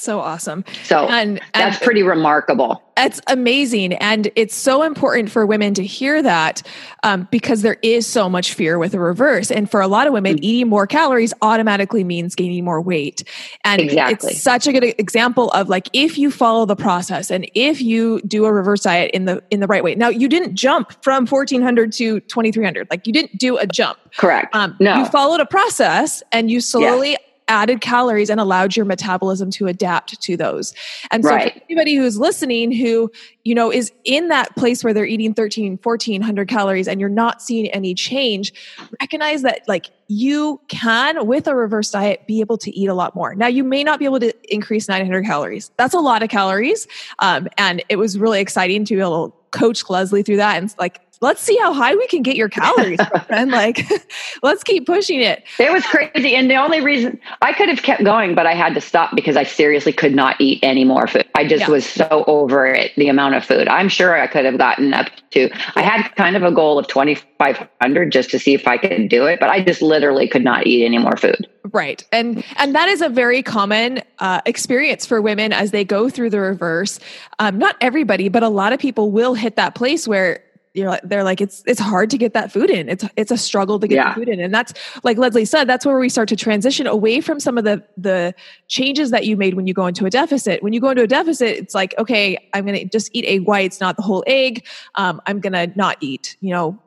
So 0.00 0.20
awesome. 0.20 0.64
So 0.84 1.06
and, 1.06 1.38
and 1.38 1.40
that's 1.52 1.78
pretty 1.78 2.02
remarkable. 2.02 2.82
That's 2.96 3.20
amazing. 3.26 3.94
And 3.94 4.30
it's 4.36 4.54
so 4.54 4.82
important 4.82 5.30
for 5.30 5.44
women 5.46 5.74
to 5.74 5.84
hear 5.84 6.22
that 6.22 6.62
um, 7.02 7.26
because 7.30 7.62
there 7.62 7.78
is 7.82 8.06
so 8.06 8.28
much 8.28 8.54
fear 8.54 8.78
with 8.78 8.92
the 8.92 9.00
reverse. 9.00 9.50
And 9.50 9.68
for 9.68 9.80
a 9.80 9.88
lot 9.88 10.06
of 10.06 10.12
women, 10.12 10.36
mm-hmm. 10.36 10.44
eating 10.44 10.68
more 10.68 10.86
calories 10.86 11.34
automatically 11.42 12.04
means 12.04 12.34
gaining 12.34 12.64
more 12.64 12.80
weight. 12.80 13.24
And 13.64 13.80
exactly. 13.80 14.30
it's 14.30 14.42
such 14.42 14.66
a 14.66 14.72
good 14.72 14.84
example 14.98 15.50
of 15.50 15.68
like 15.68 15.88
if 15.92 16.16
you 16.18 16.30
follow 16.30 16.66
the 16.66 16.76
process 16.76 17.30
and 17.30 17.50
if 17.54 17.80
you 17.80 18.20
do 18.22 18.44
a 18.44 18.52
reverse 18.52 18.82
diet 18.82 19.10
in 19.12 19.24
the 19.24 19.42
in 19.50 19.60
the 19.60 19.66
right 19.66 19.82
way. 19.82 19.94
Now 19.96 20.08
you 20.08 20.28
didn't 20.28 20.54
jump 20.54 20.92
from 21.02 21.26
1400 21.26 21.92
to 21.92 22.20
2300. 22.20 22.88
Like 22.90 23.06
you 23.06 23.12
didn't 23.12 23.38
do 23.38 23.58
a 23.58 23.66
jump. 23.66 23.98
Correct. 24.16 24.54
Um, 24.54 24.76
no. 24.78 24.98
You 24.98 25.06
followed 25.06 25.40
a 25.40 25.46
process 25.46 26.22
and 26.30 26.50
you 26.50 26.60
slowly 26.60 27.10
yes 27.10 27.20
added 27.48 27.80
calories 27.80 28.30
and 28.30 28.40
allowed 28.40 28.74
your 28.74 28.86
metabolism 28.86 29.50
to 29.50 29.66
adapt 29.66 30.20
to 30.22 30.36
those. 30.36 30.74
And 31.10 31.24
so 31.24 31.30
right. 31.30 31.62
anybody 31.68 31.94
who's 31.94 32.18
listening 32.18 32.72
who, 32.72 33.10
you 33.44 33.54
know, 33.54 33.70
is 33.70 33.92
in 34.04 34.28
that 34.28 34.54
place 34.56 34.82
where 34.82 34.94
they're 34.94 35.04
eating 35.04 35.34
13, 35.34 35.78
1400 35.82 36.48
calories 36.48 36.88
and 36.88 37.00
you're 37.00 37.08
not 37.08 37.42
seeing 37.42 37.68
any 37.68 37.94
change, 37.94 38.52
recognize 39.00 39.42
that 39.42 39.62
like 39.68 39.90
you 40.08 40.60
can 40.68 41.26
with 41.26 41.46
a 41.46 41.54
reverse 41.54 41.90
diet 41.90 42.26
be 42.26 42.40
able 42.40 42.58
to 42.58 42.70
eat 42.70 42.88
a 42.88 42.94
lot 42.94 43.14
more. 43.14 43.34
Now 43.34 43.46
you 43.46 43.64
may 43.64 43.84
not 43.84 43.98
be 43.98 44.04
able 44.04 44.20
to 44.20 44.32
increase 44.52 44.88
900 44.88 45.24
calories. 45.24 45.70
That's 45.76 45.94
a 45.94 46.00
lot 46.00 46.22
of 46.22 46.30
calories. 46.30 46.86
Um, 47.18 47.48
and 47.58 47.82
it 47.88 47.96
was 47.96 48.18
really 48.18 48.40
exciting 48.40 48.84
to 48.86 48.94
be 48.94 49.00
able 49.00 49.30
to 49.30 49.36
coach 49.50 49.88
Leslie 49.88 50.22
through 50.22 50.38
that 50.38 50.56
and 50.56 50.74
like 50.78 51.00
let's 51.20 51.40
see 51.40 51.56
how 51.56 51.72
high 51.72 51.94
we 51.94 52.06
can 52.06 52.22
get 52.22 52.36
your 52.36 52.48
calories, 52.48 53.00
friend. 53.26 53.50
Like, 53.50 53.86
let's 54.42 54.62
keep 54.62 54.86
pushing 54.86 55.20
it. 55.20 55.44
It 55.58 55.72
was 55.72 55.84
crazy. 55.86 56.34
And 56.34 56.50
the 56.50 56.56
only 56.56 56.80
reason 56.80 57.20
I 57.42 57.52
could 57.52 57.68
have 57.68 57.82
kept 57.82 58.04
going, 58.04 58.34
but 58.34 58.46
I 58.46 58.54
had 58.54 58.74
to 58.74 58.80
stop 58.80 59.14
because 59.14 59.36
I 59.36 59.44
seriously 59.44 59.92
could 59.92 60.14
not 60.14 60.40
eat 60.40 60.60
any 60.62 60.84
more 60.84 61.06
food. 61.06 61.26
I 61.34 61.46
just 61.46 61.62
yeah. 61.62 61.70
was 61.70 61.86
so 61.86 62.24
over 62.26 62.66
it, 62.66 62.92
the 62.96 63.08
amount 63.08 63.34
of 63.34 63.44
food. 63.44 63.68
I'm 63.68 63.88
sure 63.88 64.18
I 64.20 64.26
could 64.26 64.44
have 64.44 64.58
gotten 64.58 64.94
up 64.94 65.08
to, 65.30 65.50
I 65.74 65.82
had 65.82 66.08
kind 66.14 66.36
of 66.36 66.42
a 66.42 66.52
goal 66.52 66.78
of 66.78 66.86
2,500 66.86 68.12
just 68.12 68.30
to 68.30 68.38
see 68.38 68.54
if 68.54 68.68
I 68.68 68.76
could 68.76 69.08
do 69.08 69.26
it, 69.26 69.40
but 69.40 69.50
I 69.50 69.62
just 69.62 69.82
literally 69.82 70.28
could 70.28 70.44
not 70.44 70.66
eat 70.66 70.84
any 70.84 70.98
more 70.98 71.16
food. 71.16 71.48
Right. 71.72 72.04
And, 72.12 72.44
and 72.56 72.74
that 72.74 72.88
is 72.88 73.00
a 73.00 73.08
very 73.08 73.42
common 73.42 74.02
uh, 74.18 74.42
experience 74.46 75.06
for 75.06 75.20
women 75.20 75.52
as 75.52 75.70
they 75.70 75.84
go 75.84 76.08
through 76.08 76.30
the 76.30 76.40
reverse. 76.40 77.00
Um, 77.38 77.58
not 77.58 77.76
everybody, 77.80 78.28
but 78.28 78.42
a 78.42 78.48
lot 78.48 78.72
of 78.72 78.78
people 78.78 79.10
will 79.10 79.34
hit 79.34 79.56
that 79.56 79.74
place 79.74 80.06
where 80.06 80.43
you're 80.74 80.90
like 80.90 81.02
they're 81.04 81.22
like 81.22 81.40
it's 81.40 81.62
it's 81.66 81.80
hard 81.80 82.10
to 82.10 82.18
get 82.18 82.34
that 82.34 82.52
food 82.52 82.68
in. 82.68 82.88
It's 82.88 83.04
it's 83.16 83.30
a 83.30 83.38
struggle 83.38 83.78
to 83.78 83.86
get 83.86 83.94
yeah. 83.94 84.08
the 84.12 84.20
food 84.20 84.28
in. 84.28 84.40
And 84.40 84.52
that's 84.52 84.74
like 85.04 85.16
leslie 85.16 85.44
said 85.44 85.68
that's 85.68 85.86
where 85.86 85.98
we 85.98 86.08
start 86.08 86.28
to 86.30 86.36
transition 86.36 86.86
away 86.86 87.20
from 87.20 87.38
some 87.40 87.56
of 87.56 87.64
the 87.64 87.82
the 87.96 88.34
changes 88.68 89.10
that 89.12 89.24
you 89.24 89.36
made 89.36 89.54
when 89.54 89.66
you 89.66 89.72
go 89.72 89.86
into 89.86 90.04
a 90.04 90.10
deficit. 90.10 90.62
When 90.62 90.72
you 90.72 90.80
go 90.80 90.90
into 90.90 91.02
a 91.02 91.06
deficit 91.06 91.56
it's 91.56 91.74
like 91.74 91.94
okay 91.96 92.48
i'm 92.52 92.66
gonna 92.66 92.84
just 92.84 93.10
eat 93.14 93.24
egg 93.24 93.46
whites 93.46 93.80
not 93.80 93.96
the 93.96 94.02
whole 94.02 94.24
egg. 94.26 94.66
Um, 94.96 95.22
i'm 95.26 95.40
gonna 95.40 95.68
not 95.76 95.96
eat 96.00 96.36
you 96.40 96.50
know 96.50 96.78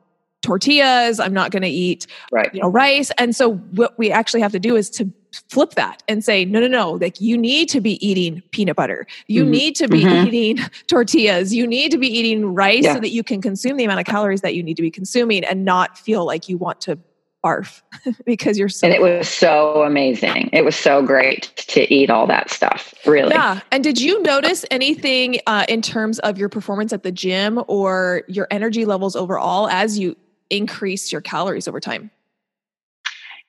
tortillas. 0.42 1.18
I'm 1.20 1.34
not 1.34 1.50
going 1.50 1.62
to 1.62 1.68
eat 1.68 2.06
right. 2.30 2.48
you 2.54 2.60
know 2.60 2.68
rice. 2.68 3.10
And 3.18 3.34
so 3.34 3.54
what 3.56 3.98
we 3.98 4.10
actually 4.10 4.40
have 4.40 4.52
to 4.52 4.60
do 4.60 4.76
is 4.76 4.88
to 4.90 5.10
flip 5.48 5.72
that 5.72 6.02
and 6.08 6.24
say 6.24 6.44
no 6.44 6.60
no 6.60 6.66
no 6.66 6.92
like 6.92 7.20
you 7.20 7.36
need 7.36 7.68
to 7.68 7.80
be 7.80 8.04
eating 8.06 8.42
peanut 8.52 8.76
butter 8.76 9.06
you 9.26 9.42
mm-hmm. 9.42 9.50
need 9.50 9.76
to 9.76 9.88
be 9.88 10.02
mm-hmm. 10.02 10.26
eating 10.26 10.64
tortillas 10.86 11.54
you 11.54 11.66
need 11.66 11.90
to 11.90 11.98
be 11.98 12.08
eating 12.08 12.54
rice 12.54 12.84
yeah. 12.84 12.94
so 12.94 13.00
that 13.00 13.10
you 13.10 13.22
can 13.22 13.40
consume 13.40 13.76
the 13.76 13.84
amount 13.84 14.00
of 14.00 14.06
calories 14.06 14.40
that 14.40 14.54
you 14.54 14.62
need 14.62 14.76
to 14.76 14.82
be 14.82 14.90
consuming 14.90 15.44
and 15.44 15.64
not 15.64 15.98
feel 15.98 16.24
like 16.24 16.48
you 16.48 16.56
want 16.56 16.80
to 16.80 16.98
barf 17.44 17.82
because 18.24 18.58
you're 18.58 18.68
so 18.68 18.86
and 18.86 18.94
it 18.94 19.00
was 19.00 19.28
so 19.28 19.82
amazing 19.84 20.50
it 20.52 20.64
was 20.64 20.74
so 20.74 21.02
great 21.02 21.52
to 21.56 21.92
eat 21.92 22.10
all 22.10 22.26
that 22.26 22.50
stuff 22.50 22.92
really 23.06 23.32
yeah 23.32 23.60
and 23.70 23.84
did 23.84 24.00
you 24.00 24.20
notice 24.22 24.64
anything 24.70 25.38
uh, 25.46 25.64
in 25.68 25.80
terms 25.80 26.18
of 26.20 26.36
your 26.36 26.48
performance 26.48 26.92
at 26.92 27.04
the 27.04 27.12
gym 27.12 27.62
or 27.68 28.22
your 28.26 28.48
energy 28.50 28.84
levels 28.84 29.14
overall 29.14 29.68
as 29.68 29.98
you 29.98 30.16
increase 30.50 31.12
your 31.12 31.20
calories 31.20 31.68
over 31.68 31.80
time? 31.80 32.10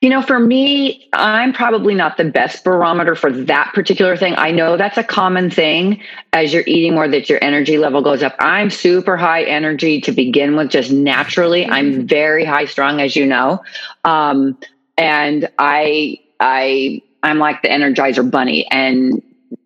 You 0.02 0.10
know, 0.10 0.22
for 0.22 0.40
me, 0.40 1.10
I'm 1.12 1.52
probably 1.52 1.94
not 1.94 2.16
the 2.16 2.24
best 2.24 2.64
barometer 2.64 3.16
for 3.16 3.34
that 3.34 3.74
particular 3.74 4.16
thing. 4.16 4.34
I 4.38 4.50
know 4.50 4.78
that's 4.78 4.98
a 4.98 5.04
common 5.04 5.50
thing 5.50 6.02
as 6.32 6.54
you're 6.54 6.64
eating 6.66 6.94
more 6.94 7.10
that 7.10 7.30
your 7.30 7.44
energy 7.44 7.78
level 7.78 8.02
goes 8.02 8.24
up. 8.24 8.34
I'm 8.40 8.70
super 8.70 9.18
high 9.18 9.44
energy 9.44 10.00
to 10.02 10.14
begin 10.14 10.56
with, 10.56 10.70
just 10.70 10.90
naturally. 10.90 11.66
I'm 11.66 11.92
mm-hmm. 11.92 12.06
very 12.06 12.46
high 12.46 12.64
strung, 12.64 13.02
as 13.02 13.18
you 13.18 13.26
know. 13.26 13.62
Um, 14.06 14.58
and 14.98 15.50
I, 15.60 16.20
I, 16.40 17.02
I'm 17.22 17.40
like 17.40 17.62
the 17.62 17.68
Energizer 17.68 18.30
Bunny, 18.30 18.72
and 18.72 19.22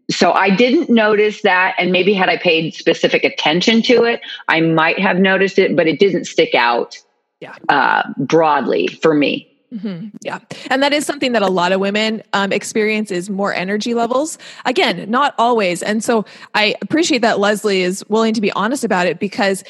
so 0.10 0.32
I 0.32 0.50
didn't 0.50 0.90
notice 0.90 1.44
that. 1.44 1.76
And 1.78 1.92
maybe 1.92 2.12
had 2.16 2.30
I 2.30 2.38
paid 2.38 2.74
specific 2.74 3.24
attention 3.24 3.84
to 3.84 4.04
it, 4.06 4.20
I 4.48 4.62
might 4.62 4.98
have 4.98 5.20
noticed 5.20 5.60
it, 5.60 5.76
but 5.76 5.88
it 5.88 6.00
didn't 6.00 6.26
stick 6.26 6.56
out 6.56 6.98
yeah. 7.40 7.54
uh, 7.70 8.02
broadly 8.18 8.88
for 8.88 9.14
me. 9.14 9.53
Mm-hmm. 9.74 10.10
Yeah. 10.22 10.40
And 10.70 10.84
that 10.84 10.94
is 10.94 11.06
something 11.06 11.32
that 11.32 11.42
a 11.42 11.48
lot 11.48 11.72
of 11.72 11.80
women 11.80 12.22
um, 12.34 12.52
experience 12.52 13.10
is 13.10 13.30
more 13.30 13.54
energy 13.54 13.94
levels. 13.94 14.38
Again, 14.66 15.10
not 15.10 15.34
always. 15.38 15.82
And 15.82 16.04
so 16.04 16.26
I 16.54 16.76
appreciate 16.82 17.22
that 17.24 17.40
Leslie 17.40 17.82
is 17.82 18.08
willing 18.08 18.34
to 18.36 18.42
be 18.42 18.52
honest 18.52 18.84
about 18.84 19.08
it 19.08 19.20
because 19.20 19.64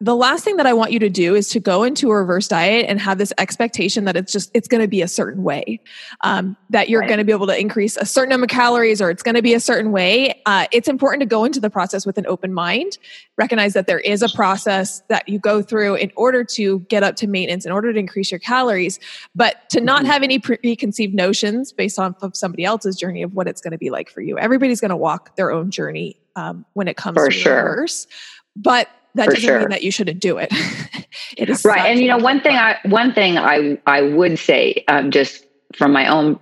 the 0.00 0.16
last 0.16 0.44
thing 0.44 0.56
that 0.56 0.66
I 0.66 0.72
want 0.72 0.90
you 0.90 0.98
to 0.98 1.08
do 1.08 1.34
is 1.34 1.48
to 1.50 1.60
go 1.60 1.84
into 1.84 2.10
a 2.10 2.16
reverse 2.16 2.48
diet 2.48 2.86
and 2.88 3.00
have 3.00 3.16
this 3.16 3.32
expectation 3.38 4.04
that 4.04 4.16
it's 4.16 4.32
just 4.32 4.50
it's 4.52 4.66
going 4.66 4.80
to 4.80 4.88
be 4.88 5.02
a 5.02 5.08
certain 5.08 5.44
way, 5.44 5.80
um, 6.22 6.56
that 6.70 6.88
you're 6.88 7.00
right. 7.00 7.08
going 7.08 7.18
to 7.18 7.24
be 7.24 7.30
able 7.30 7.46
to 7.46 7.58
increase 7.58 7.96
a 7.96 8.04
certain 8.04 8.30
number 8.30 8.44
of 8.44 8.50
calories 8.50 9.00
or 9.00 9.08
it's 9.08 9.22
going 9.22 9.36
to 9.36 9.42
be 9.42 9.54
a 9.54 9.60
certain 9.60 9.92
way. 9.92 10.42
Uh, 10.46 10.66
it's 10.72 10.88
important 10.88 11.20
to 11.20 11.26
go 11.26 11.44
into 11.44 11.60
the 11.60 11.70
process 11.70 12.04
with 12.04 12.18
an 12.18 12.26
open 12.26 12.52
mind, 12.52 12.98
recognize 13.38 13.72
that 13.74 13.86
there 13.86 14.00
is 14.00 14.20
a 14.20 14.28
process 14.30 15.00
that 15.08 15.28
you 15.28 15.38
go 15.38 15.62
through 15.62 15.94
in 15.94 16.10
order 16.16 16.42
to 16.42 16.80
get 16.80 17.04
up 17.04 17.14
to 17.16 17.28
maintenance, 17.28 17.64
in 17.64 17.70
order 17.70 17.92
to 17.92 17.98
increase 17.98 18.32
your 18.32 18.40
calories, 18.40 18.98
but 19.34 19.70
to 19.70 19.80
not 19.80 20.02
mm-hmm. 20.02 20.10
have 20.10 20.22
any 20.24 20.40
preconceived 20.40 21.14
notions 21.14 21.72
based 21.72 22.00
off 22.00 22.20
of 22.20 22.36
somebody 22.36 22.64
else's 22.64 22.96
journey 22.96 23.22
of 23.22 23.32
what 23.34 23.46
it's 23.46 23.60
going 23.60 23.72
to 23.72 23.78
be 23.78 23.90
like 23.90 24.10
for 24.10 24.20
you. 24.20 24.38
Everybody's 24.38 24.80
going 24.80 24.90
to 24.90 24.96
walk 24.96 25.36
their 25.36 25.52
own 25.52 25.70
journey 25.70 26.16
um, 26.34 26.66
when 26.72 26.88
it 26.88 26.96
comes 26.96 27.16
for 27.16 27.28
to 27.28 27.32
sure. 27.32 27.56
reverse, 27.56 28.08
but 28.56 28.88
that 29.14 29.26
doesn't 29.26 29.40
sure. 29.40 29.60
mean 29.60 29.68
that 29.70 29.82
you 29.82 29.90
shouldn't 29.90 30.20
do 30.20 30.38
it. 30.38 30.48
it 31.36 31.48
is 31.48 31.64
right. 31.64 31.90
And 31.90 32.00
you 32.00 32.08
know, 32.08 32.18
one 32.18 32.40
thing 32.40 32.56
I 32.56 32.78
one 32.84 33.12
thing 33.12 33.38
I 33.38 33.78
I 33.86 34.02
would 34.02 34.38
say, 34.38 34.84
um, 34.88 35.10
just 35.10 35.44
from 35.76 35.92
my 35.92 36.08
own, 36.08 36.38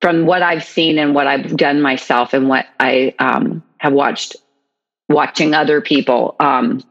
from 0.00 0.26
what 0.26 0.42
I've 0.42 0.64
seen 0.64 0.98
and 0.98 1.14
what 1.14 1.26
I've 1.26 1.56
done 1.56 1.82
myself, 1.82 2.32
and 2.32 2.48
what 2.48 2.66
I 2.80 3.14
um, 3.18 3.62
have 3.78 3.92
watched, 3.92 4.36
watching 5.08 5.54
other 5.54 5.80
people. 5.80 6.36
Um, 6.40 6.82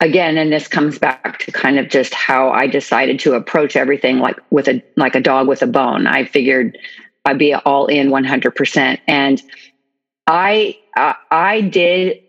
again, 0.00 0.38
and 0.38 0.52
this 0.52 0.68
comes 0.68 0.98
back 0.98 1.38
to 1.40 1.52
kind 1.52 1.78
of 1.78 1.88
just 1.88 2.14
how 2.14 2.50
I 2.50 2.66
decided 2.66 3.18
to 3.20 3.34
approach 3.34 3.76
everything, 3.76 4.18
like 4.18 4.36
with 4.50 4.68
a 4.68 4.82
like 4.96 5.16
a 5.16 5.20
dog 5.20 5.48
with 5.48 5.62
a 5.62 5.66
bone. 5.66 6.06
I 6.06 6.24
figured 6.24 6.78
I'd 7.24 7.38
be 7.38 7.52
all 7.52 7.86
in 7.86 8.10
one 8.10 8.24
hundred 8.24 8.54
percent, 8.54 9.00
and 9.08 9.42
I 10.28 10.78
uh, 10.96 11.14
I 11.32 11.62
did 11.62 12.22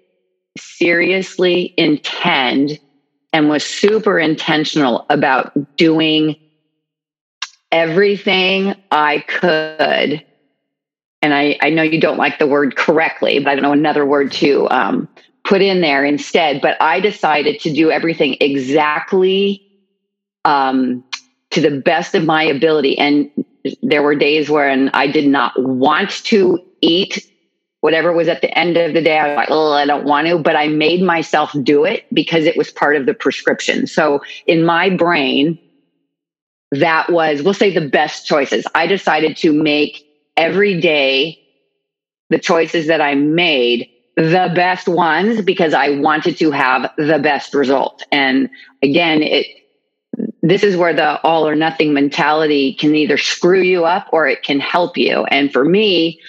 seriously 0.58 1.74
intend 1.78 2.80
and 3.34 3.50
was 3.50 3.64
super 3.64 4.20
intentional 4.20 5.06
about 5.10 5.52
doing 5.78 6.36
everything 7.72 8.76
I 8.92 9.20
could. 9.28 10.24
And 11.22 11.34
I, 11.34 11.58
I 11.62 11.70
know 11.70 11.84
you 11.84 12.02
don't 12.02 12.18
like 12.18 12.40
the 12.40 12.48
word 12.48 12.76
correctly, 12.76 13.40
but 13.40 13.50
I 13.50 13.56
don't 13.56 13.64
know 13.64 13.72
another 13.72 14.06
word 14.06 14.32
to 14.34 14.70
um, 14.70 15.08
put 15.44 15.62
in 15.62 15.82
there 15.82 16.04
instead. 16.04 16.62
But 16.62 16.82
I 16.82 17.00
decided 17.00 17.60
to 17.62 17.72
do 17.72 17.92
everything 17.92 18.36
exactly 18.42 19.62
um, 20.44 21.04
to 21.52 21.62
the 21.62 21.80
best 21.80 22.16
of 22.16 22.26
my 22.26 22.44
ability. 22.44 22.98
And 22.98 23.30
there 23.82 24.04
were 24.04 24.16
days 24.16 24.50
when 24.50 24.90
I 24.90 25.08
did 25.08 25.28
not 25.28 25.54
want 25.62 26.10
to 26.26 26.60
eat 26.82 27.31
whatever 27.82 28.14
was 28.14 28.28
at 28.28 28.42
the 28.42 28.58
end 28.58 28.78
of 28.78 28.94
the 28.94 29.02
day, 29.02 29.18
I 29.18 29.28
was 29.28 29.36
like, 29.36 29.52
oh, 29.52 29.74
I 29.74 29.86
don't 29.86 30.06
want 30.06 30.28
to, 30.28 30.38
but 30.38 30.56
I 30.56 30.68
made 30.68 31.02
myself 31.02 31.54
do 31.64 31.84
it 31.84 32.06
because 32.14 32.46
it 32.46 32.56
was 32.56 32.72
part 32.72 32.96
of 32.96 33.06
the 33.06 33.14
prescription. 33.14 33.88
So 33.88 34.22
in 34.48 34.64
my 34.64 34.90
brain, 34.90 35.60
that 36.72 37.12
was, 37.12 37.42
we'll 37.42 37.54
say, 37.54 37.74
the 37.74 37.88
best 37.88 38.26
choices. 38.26 38.66
I 38.74 38.88
decided 38.88 39.36
to 39.38 39.52
make 39.52 40.06
every 40.38 40.80
day 40.80 41.40
the 42.30 42.40
choices 42.40 42.88
that 42.88 43.02
I 43.02 43.16
made 43.16 43.90
the 44.16 44.52
best 44.56 44.88
ones 44.88 45.42
because 45.42 45.74
I 45.74 45.90
wanted 45.90 46.38
to 46.38 46.52
have 46.52 46.92
the 46.98 47.20
best 47.20 47.54
result. 47.54 48.04
And 48.12 48.50
again, 48.82 49.22
it 49.24 49.48
this 50.44 50.64
is 50.64 50.76
where 50.76 50.94
the 50.94 51.22
all 51.22 51.48
or 51.48 51.56
nothing 51.56 51.94
mentality 51.94 52.74
can 52.74 52.96
either 52.96 53.18
screw 53.18 53.62
you 53.62 53.86
up 53.86 54.08
or 54.12 54.28
it 54.28 54.44
can 54.44 54.60
help 54.60 54.98
you. 54.98 55.24
And 55.26 55.52
for 55.54 55.64
me, 55.64 56.20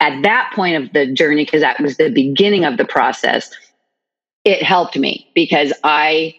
at 0.00 0.22
that 0.22 0.52
point 0.54 0.82
of 0.82 0.92
the 0.92 1.12
journey, 1.12 1.44
because 1.44 1.62
that 1.62 1.80
was 1.80 1.96
the 1.96 2.10
beginning 2.10 2.64
of 2.64 2.76
the 2.76 2.84
process, 2.84 3.50
it 4.44 4.62
helped 4.62 4.96
me 4.96 5.30
because 5.34 5.72
I 5.84 6.36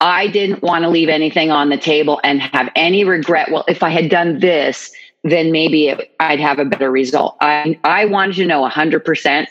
I 0.00 0.26
didn't 0.28 0.62
want 0.62 0.82
to 0.82 0.88
leave 0.88 1.08
anything 1.08 1.50
on 1.50 1.68
the 1.68 1.76
table 1.76 2.20
and 2.24 2.40
have 2.40 2.70
any 2.74 3.04
regret. 3.04 3.50
Well, 3.52 3.64
if 3.68 3.82
I 3.82 3.90
had 3.90 4.10
done 4.10 4.40
this, 4.40 4.92
then 5.22 5.52
maybe 5.52 5.88
it, 5.88 6.12
I'd 6.18 6.40
have 6.40 6.58
a 6.58 6.64
better 6.64 6.90
result. 6.90 7.36
I 7.40 7.78
I 7.84 8.06
wanted 8.06 8.36
to 8.36 8.46
know 8.46 8.68
100% 8.68 9.46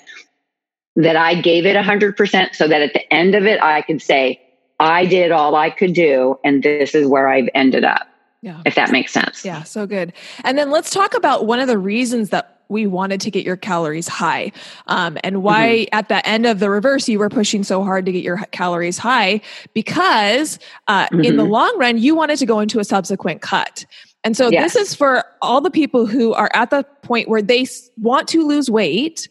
that 0.97 1.15
I 1.15 1.35
gave 1.35 1.65
it 1.65 1.77
100% 1.77 2.55
so 2.55 2.67
that 2.67 2.81
at 2.81 2.93
the 2.93 3.13
end 3.13 3.35
of 3.35 3.45
it 3.45 3.61
I 3.63 3.81
could 3.81 4.01
say 4.01 4.41
I 4.79 5.05
did 5.05 5.31
all 5.31 5.55
I 5.55 5.69
could 5.69 5.93
do 5.93 6.37
and 6.43 6.63
this 6.63 6.95
is 6.95 7.07
where 7.07 7.29
I've 7.29 7.49
ended 7.53 7.85
up. 7.85 8.07
Yeah. 8.41 8.61
If 8.65 8.75
that 8.75 8.91
makes 8.91 9.13
sense. 9.13 9.45
Yeah, 9.45 9.63
so 9.63 9.85
good. 9.85 10.13
And 10.43 10.57
then 10.57 10.71
let's 10.71 10.89
talk 10.89 11.13
about 11.13 11.45
one 11.45 11.59
of 11.59 11.67
the 11.67 11.77
reasons 11.77 12.31
that 12.31 12.60
we 12.71 12.87
wanted 12.87 13.19
to 13.21 13.29
get 13.29 13.45
your 13.45 13.57
calories 13.57 14.07
high 14.07 14.51
um, 14.87 15.17
and 15.23 15.43
why 15.43 15.67
mm-hmm. 15.67 15.95
at 15.95 16.07
the 16.07 16.25
end 16.27 16.45
of 16.45 16.59
the 16.59 16.69
reverse 16.69 17.07
you 17.09 17.19
were 17.19 17.29
pushing 17.29 17.63
so 17.63 17.83
hard 17.83 18.05
to 18.05 18.11
get 18.11 18.23
your 18.23 18.37
calories 18.51 18.97
high 18.97 19.41
because 19.73 20.57
uh, 20.87 21.05
mm-hmm. 21.07 21.21
in 21.21 21.35
the 21.35 21.43
mm-hmm. 21.43 21.51
long 21.51 21.77
run 21.77 21.97
you 21.97 22.15
wanted 22.15 22.39
to 22.39 22.45
go 22.45 22.59
into 22.59 22.79
a 22.79 22.83
subsequent 22.83 23.41
cut 23.41 23.85
and 24.23 24.37
so 24.37 24.49
yes. 24.49 24.73
this 24.73 24.89
is 24.89 24.95
for 24.95 25.25
all 25.41 25.61
the 25.61 25.71
people 25.71 26.05
who 26.05 26.33
are 26.33 26.49
at 26.53 26.69
the 26.69 26.83
point 27.01 27.27
where 27.27 27.41
they 27.41 27.65
want 27.97 28.27
to 28.29 28.47
lose 28.47 28.69
weight 28.69 29.27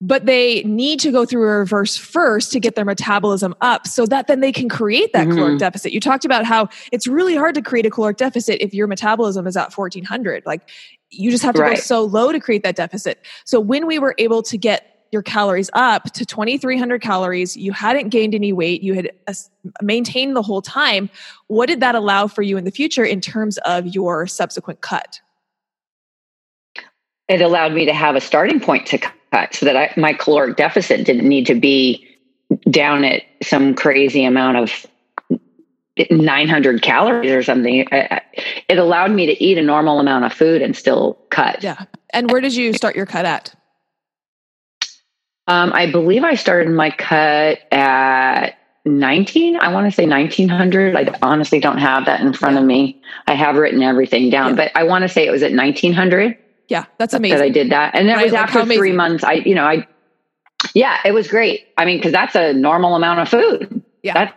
but 0.00 0.26
they 0.26 0.62
need 0.64 1.00
to 1.00 1.10
go 1.10 1.24
through 1.24 1.44
a 1.48 1.58
reverse 1.58 1.96
first 1.96 2.52
to 2.52 2.60
get 2.60 2.74
their 2.74 2.84
metabolism 2.84 3.54
up 3.62 3.86
so 3.86 4.04
that 4.04 4.26
then 4.26 4.40
they 4.40 4.52
can 4.52 4.68
create 4.68 5.12
that 5.14 5.26
mm-hmm. 5.26 5.36
caloric 5.36 5.58
deficit. 5.58 5.92
You 5.92 6.00
talked 6.00 6.26
about 6.26 6.44
how 6.44 6.68
it's 6.92 7.06
really 7.06 7.34
hard 7.34 7.54
to 7.54 7.62
create 7.62 7.86
a 7.86 7.90
caloric 7.90 8.18
deficit 8.18 8.60
if 8.60 8.74
your 8.74 8.86
metabolism 8.86 9.46
is 9.46 9.56
at 9.56 9.74
1400. 9.74 10.44
Like 10.44 10.68
you 11.14 11.30
just 11.30 11.42
have 11.42 11.54
to 11.54 11.62
right. 11.62 11.76
go 11.76 11.80
so 11.80 12.02
low 12.02 12.32
to 12.32 12.40
create 12.40 12.62
that 12.62 12.76
deficit. 12.76 13.24
So 13.44 13.60
when 13.60 13.86
we 13.86 13.98
were 13.98 14.14
able 14.18 14.42
to 14.42 14.58
get 14.58 15.06
your 15.10 15.22
calories 15.22 15.70
up 15.74 16.04
to 16.12 16.26
2300 16.26 17.00
calories, 17.00 17.56
you 17.56 17.72
hadn't 17.72 18.08
gained 18.08 18.34
any 18.34 18.52
weight, 18.52 18.82
you 18.82 18.94
had 18.94 19.10
maintained 19.80 20.36
the 20.36 20.42
whole 20.42 20.60
time. 20.60 21.08
What 21.46 21.66
did 21.66 21.80
that 21.80 21.94
allow 21.94 22.26
for 22.26 22.42
you 22.42 22.56
in 22.56 22.64
the 22.64 22.70
future 22.70 23.04
in 23.04 23.20
terms 23.20 23.58
of 23.58 23.86
your 23.86 24.26
subsequent 24.26 24.80
cut? 24.80 25.20
It 27.28 27.40
allowed 27.40 27.72
me 27.72 27.86
to 27.86 27.94
have 27.94 28.16
a 28.16 28.20
starting 28.20 28.60
point 28.60 28.86
to 28.88 28.98
cut 28.98 29.54
so 29.54 29.64
that 29.64 29.76
I, 29.76 29.94
my 29.96 30.12
caloric 30.12 30.56
deficit 30.56 31.06
didn't 31.06 31.28
need 31.28 31.46
to 31.46 31.54
be 31.54 32.06
down 32.68 33.04
at 33.04 33.22
some 33.42 33.74
crazy 33.74 34.24
amount 34.24 34.56
of 34.58 34.86
900 36.10 36.82
calories 36.82 37.30
or 37.30 37.42
something. 37.42 37.86
It 38.68 38.78
allowed 38.78 39.12
me 39.12 39.26
to 39.26 39.42
eat 39.42 39.58
a 39.58 39.62
normal 39.62 40.00
amount 40.00 40.24
of 40.24 40.32
food 40.32 40.62
and 40.62 40.76
still 40.76 41.18
cut. 41.30 41.62
Yeah. 41.62 41.84
And 42.10 42.30
where 42.30 42.40
did 42.40 42.54
you 42.54 42.72
start 42.72 42.96
your 42.96 43.06
cut 43.06 43.24
at? 43.24 43.54
Um, 45.46 45.72
I 45.72 45.90
believe 45.90 46.24
I 46.24 46.34
started 46.34 46.70
my 46.70 46.90
cut 46.90 47.60
at 47.72 48.56
19. 48.84 49.56
I 49.56 49.72
want 49.72 49.86
to 49.86 49.90
say 49.90 50.06
1900. 50.06 50.96
I 50.96 51.18
honestly 51.22 51.60
don't 51.60 51.78
have 51.78 52.06
that 52.06 52.20
in 52.20 52.32
front 52.32 52.56
of 52.56 52.64
me. 52.64 53.00
I 53.26 53.34
have 53.34 53.56
written 53.56 53.82
everything 53.82 54.30
down, 54.30 54.50
yeah. 54.50 54.56
but 54.56 54.72
I 54.74 54.84
want 54.84 55.02
to 55.02 55.08
say 55.08 55.26
it 55.26 55.30
was 55.30 55.42
at 55.42 55.52
1900. 55.52 56.38
Yeah, 56.68 56.86
that's 56.98 57.12
amazing. 57.12 57.38
That 57.38 57.44
I 57.44 57.50
did 57.50 57.70
that. 57.70 57.94
And 57.94 58.08
that 58.08 58.16
right, 58.16 58.24
was 58.24 58.32
like 58.32 58.42
after 58.42 58.64
three 58.64 58.92
months. 58.92 59.22
I, 59.22 59.34
you 59.34 59.54
know, 59.54 59.64
I, 59.64 59.86
yeah, 60.74 60.98
it 61.04 61.12
was 61.12 61.28
great. 61.28 61.66
I 61.76 61.84
mean, 61.84 62.02
cause 62.02 62.12
that's 62.12 62.34
a 62.34 62.54
normal 62.54 62.96
amount 62.96 63.20
of 63.20 63.28
food. 63.28 63.82
Yeah. 64.02 64.14
That's 64.14 64.34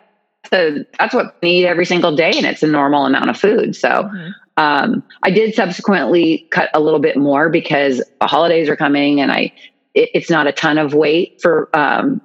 the 0.50 0.86
that's 1.00 1.14
what 1.14 1.36
we 1.42 1.50
eat 1.50 1.66
every 1.66 1.86
single 1.86 2.16
day, 2.16 2.32
and 2.36 2.46
it's 2.46 2.64
a 2.64 2.68
normal 2.68 3.06
amount 3.06 3.30
of 3.30 3.38
food. 3.38 3.76
So 3.76 3.90
mm-hmm. 3.90 4.30
um, 4.58 5.04
I 5.24 5.32
did 5.32 5.56
subsequently 5.56 6.48
cut 6.52 6.70
a 6.74 6.80
little 6.80 7.00
bit 7.00 7.18
more 7.18 7.50
because 7.50 8.02
the 8.20 8.28
holidays 8.28 8.70
are 8.70 8.76
coming, 8.76 9.22
and 9.22 9.32
I 9.32 9.54
it, 9.94 10.10
it's 10.14 10.30
not 10.30 10.48
a 10.48 10.52
ton 10.52 10.78
of 10.78 10.94
weight 10.94 11.42
for 11.42 11.70
um, 11.76 12.22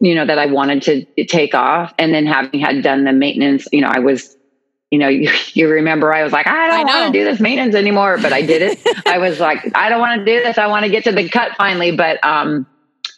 you 0.00 0.14
know 0.14 0.26
that 0.26 0.38
I 0.38 0.46
wanted 0.46 0.82
to 1.16 1.24
take 1.24 1.54
off, 1.54 1.92
and 1.98 2.14
then 2.14 2.26
having 2.26 2.60
had 2.60 2.82
done 2.82 3.04
the 3.04 3.12
maintenance, 3.12 3.66
you 3.72 3.80
know, 3.80 3.88
I 3.88 4.00
was 4.00 4.36
you 4.92 4.98
know, 4.98 5.08
you, 5.08 5.28
you 5.54 5.68
remember 5.68 6.14
I 6.14 6.22
was 6.22 6.32
like, 6.32 6.46
I 6.46 6.68
don't 6.68 6.86
want 6.86 7.12
to 7.12 7.18
do 7.18 7.24
this 7.24 7.40
maintenance 7.40 7.74
anymore, 7.74 8.18
but 8.18 8.32
I 8.32 8.42
did 8.42 8.62
it. 8.62 9.06
I 9.06 9.18
was 9.18 9.40
like, 9.40 9.76
I 9.76 9.88
don't 9.88 9.98
want 10.00 10.20
to 10.20 10.24
do 10.24 10.44
this. 10.44 10.58
I 10.58 10.68
want 10.68 10.84
to 10.84 10.90
get 10.90 11.04
to 11.04 11.12
the 11.12 11.28
cut 11.28 11.56
finally. 11.56 11.96
But 11.96 12.24
um, 12.24 12.66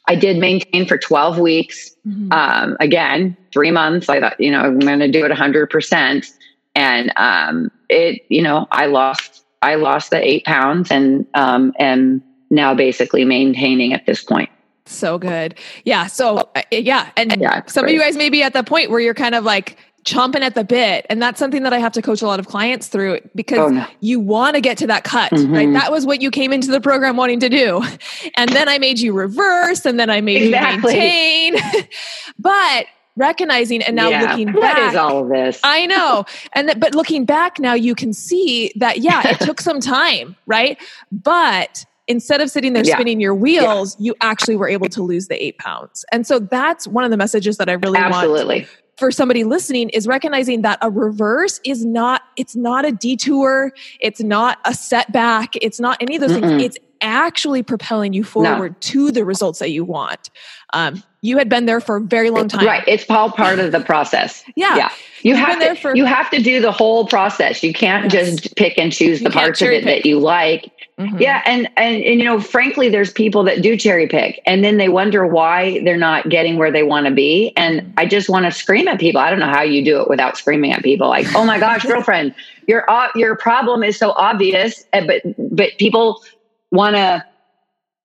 I 0.07 0.15
did 0.15 0.39
maintain 0.39 0.87
for 0.87 0.99
12 0.99 1.39
weeks. 1.39 1.95
Mm-hmm. 2.07 2.33
Um, 2.33 2.77
again, 2.81 3.37
three 3.53 3.71
months. 3.71 4.09
I 4.09 4.21
thought, 4.21 4.39
you 4.39 4.51
know, 4.51 4.61
I'm 4.61 4.79
going 4.79 4.99
to 4.99 5.11
do 5.11 5.25
it 5.25 5.33
100%. 5.33 6.33
And 6.75 7.13
um, 7.17 7.71
it, 7.89 8.23
you 8.29 8.43
know, 8.43 8.67
I 8.71 8.87
lost, 8.87 9.45
I 9.63 9.77
lost 9.77 10.11
the 10.11 10.23
eight 10.23 10.45
pounds 10.45 10.91
and 10.91 11.27
um, 11.35 11.73
am 11.79 12.23
now 12.51 12.75
basically 12.75 13.25
maintaining 13.25 13.95
at 13.95 14.05
this 14.07 14.23
point. 14.23 14.51
So 14.87 15.17
good. 15.17 15.55
Yeah. 15.85 16.07
So, 16.07 16.51
uh, 16.55 16.63
yeah. 16.71 17.11
And 17.17 17.41
yeah, 17.41 17.63
some 17.67 17.85
great. 17.85 17.93
of 17.93 17.95
you 17.95 18.01
guys 18.01 18.17
may 18.17 18.29
be 18.29 18.43
at 18.43 18.53
the 18.53 18.63
point 18.63 18.91
where 18.91 19.01
you're 19.01 19.15
kind 19.15 19.35
of 19.35 19.45
like, 19.45 19.79
chomping 20.05 20.43
at 20.43 20.55
the 20.55 20.65
bit. 20.65 21.07
And 21.09 21.21
that's 21.21 21.39
something 21.39 21.63
that 21.63 21.73
I 21.73 21.79
have 21.79 21.93
to 21.93 22.03
coach 22.03 22.23
a 22.23 22.27
lot 22.27 22.39
of 22.39 22.47
clients 22.47 22.89
through 22.89 23.21
because 23.35 23.59
oh, 23.59 23.69
no. 23.69 23.87
you 24.01 24.21
want 24.21 24.55
to 24.55 24.61
get 24.61 24.79
to 24.79 24.87
that 24.87 25.05
cut, 25.05 25.33
mm-hmm. 25.33 25.53
right? 25.53 25.73
That 25.73 25.91
was 25.91 26.07
what 26.07 26.21
you 26.21 26.31
came 26.31 26.53
into 26.53 26.71
the 26.71 26.81
program 26.81 27.17
wanting 27.17 27.41
to 27.41 27.49
do. 27.49 27.83
And 28.37 28.51
then 28.51 28.69
I 28.69 28.79
made 28.79 28.99
you 28.99 29.13
reverse 29.13 29.85
and 29.85 29.99
then 29.99 30.11
I 30.11 30.21
made 30.21 30.43
exactly. 30.43 30.95
you 30.95 31.53
maintain. 31.53 31.87
but 32.39 32.87
recognizing 33.17 33.83
and 33.83 33.95
now 33.95 34.09
yeah, 34.09 34.23
looking 34.23 34.47
back 34.47 34.57
what 34.57 34.79
is 34.79 34.97
all 34.97 35.23
of 35.23 35.29
this 35.29 35.61
i 35.63 35.87
know 35.87 36.25
and 36.53 36.67
th- 36.67 36.81
but 36.81 36.97
looking 36.97 37.25
back 37.25 37.61
now 37.61 37.73
you 37.73 37.95
can 37.95 38.13
see 38.13 38.73
that 38.75 38.99
yeah 38.99 39.23
it 39.29 39.39
took 39.41 39.61
some 39.61 39.79
time 39.79 40.35
right 40.47 40.83
but 41.13 41.85
instead 42.09 42.41
of 42.41 42.51
sitting 42.51 42.73
there 42.73 42.85
yeah. 42.85 42.95
spinning 42.95 43.21
your 43.21 43.35
wheels 43.35 43.97
yeah. 44.01 44.07
you 44.07 44.15
actually 44.21 44.57
were 44.57 44.69
able 44.69 44.89
to 44.89 45.01
lose 45.01 45.29
the 45.29 45.45
eight 45.45 45.57
pounds 45.59 46.05
and 46.11 46.27
so 46.27 46.41
that's 46.41 46.89
one 46.89 47.05
of 47.05 47.13
the 47.13 47.17
messages 47.17 47.57
that 47.57 47.69
i 47.69 47.75
really 47.75 47.99
Absolutely. 47.99 48.61
want 48.61 48.69
for 48.97 49.11
somebody 49.11 49.45
listening 49.45 49.89
is 49.91 50.07
recognizing 50.07 50.63
that 50.63 50.79
a 50.83 50.91
reverse 50.91 51.61
is 51.65 51.85
not 51.85 52.23
it's 52.37 52.57
not 52.57 52.85
a 52.85 52.93
detour. 52.93 53.73
It's 54.01 54.23
not 54.23 54.59
a 54.65 54.75
setback. 54.75 55.55
It's 55.57 55.81
not 55.81 55.99
any 56.01 56.17
of 56.17 56.21
those 56.21 56.33
Mm-mm. 56.33 56.59
things 56.59 56.63
it's 56.63 56.79
actually 57.01 57.63
propelling 57.63 58.13
you 58.13 58.25
forward 58.25 58.73
no. 58.73 58.77
to 58.81 59.11
the 59.11 59.25
results 59.25 59.59
that 59.59 59.71
you 59.71 59.85
want. 59.85 60.31
Um, 60.73 61.03
you 61.21 61.39
had 61.39 61.49
been 61.49 61.67
there 61.67 61.81
for 61.81 61.97
a 61.97 62.01
very 62.01 62.31
long 62.31 62.49
time. 62.49 62.67
Right. 62.67 62.85
It's 62.87 63.09
all 63.09 63.31
part 63.31 63.59
of 63.59 63.73
the 63.73 63.81
process. 63.81 64.43
Yeah. 64.57 64.77
Yeah. 64.77 64.89
You 65.23 65.31
You've 65.31 65.39
have 65.39 65.59
to 65.59 65.75
for- 65.75 65.97
you 65.97 66.05
have 66.05 66.31
to 66.31 66.43
do 66.43 66.61
the 66.61 66.71
whole 66.71 67.07
process. 67.07 67.63
You 67.63 67.73
can't 67.73 68.13
yes. 68.13 68.37
just 68.37 68.57
pick 68.57 68.79
and 68.79 68.93
choose 68.93 69.21
the 69.21 69.31
parts 69.31 69.61
of 69.63 69.69
it 69.69 69.85
pick. 69.85 70.03
that 70.03 70.09
you 70.09 70.19
like 70.19 70.71
Mm-hmm. 70.99 71.19
Yeah, 71.19 71.43
and, 71.45 71.69
and 71.77 71.97
and 72.05 72.21
you 72.21 72.25
know, 72.25 72.41
frankly, 72.41 72.89
there's 72.89 73.13
people 73.13 73.43
that 73.45 73.63
do 73.63 73.77
cherry 73.77 74.07
pick, 74.07 74.41
and 74.47 74.63
then 74.63 74.77
they 74.77 74.89
wonder 74.89 75.27
why 75.27 75.81
they're 75.85 75.97
not 75.97 76.29
getting 76.29 76.57
where 76.57 76.71
they 76.71 76.85
want 76.85 77.07
to 77.07 77.13
be. 77.13 77.53
And 77.57 77.93
I 77.97 78.07
just 78.07 78.29
want 78.29 78.45
to 78.45 78.53
scream 78.53 78.87
at 78.87 79.01
people. 79.01 79.21
I 79.21 79.29
don't 79.29 79.41
know 79.41 79.49
how 79.49 79.63
you 79.63 79.85
do 79.85 80.01
it 80.01 80.09
without 80.09 80.37
screaming 80.37 80.73
at 80.73 80.85
people. 80.85 81.09
Like, 81.09 81.27
oh 81.35 81.45
my 81.45 81.59
gosh, 81.59 81.85
girlfriend, 81.85 82.33
your 82.69 82.87
your 83.17 83.37
problem 83.37 83.83
is 83.83 83.99
so 83.99 84.13
obvious, 84.13 84.85
eh, 84.93 85.05
but 85.05 85.23
but 85.51 85.71
people 85.79 86.23
want 86.71 86.95
to 86.95 87.25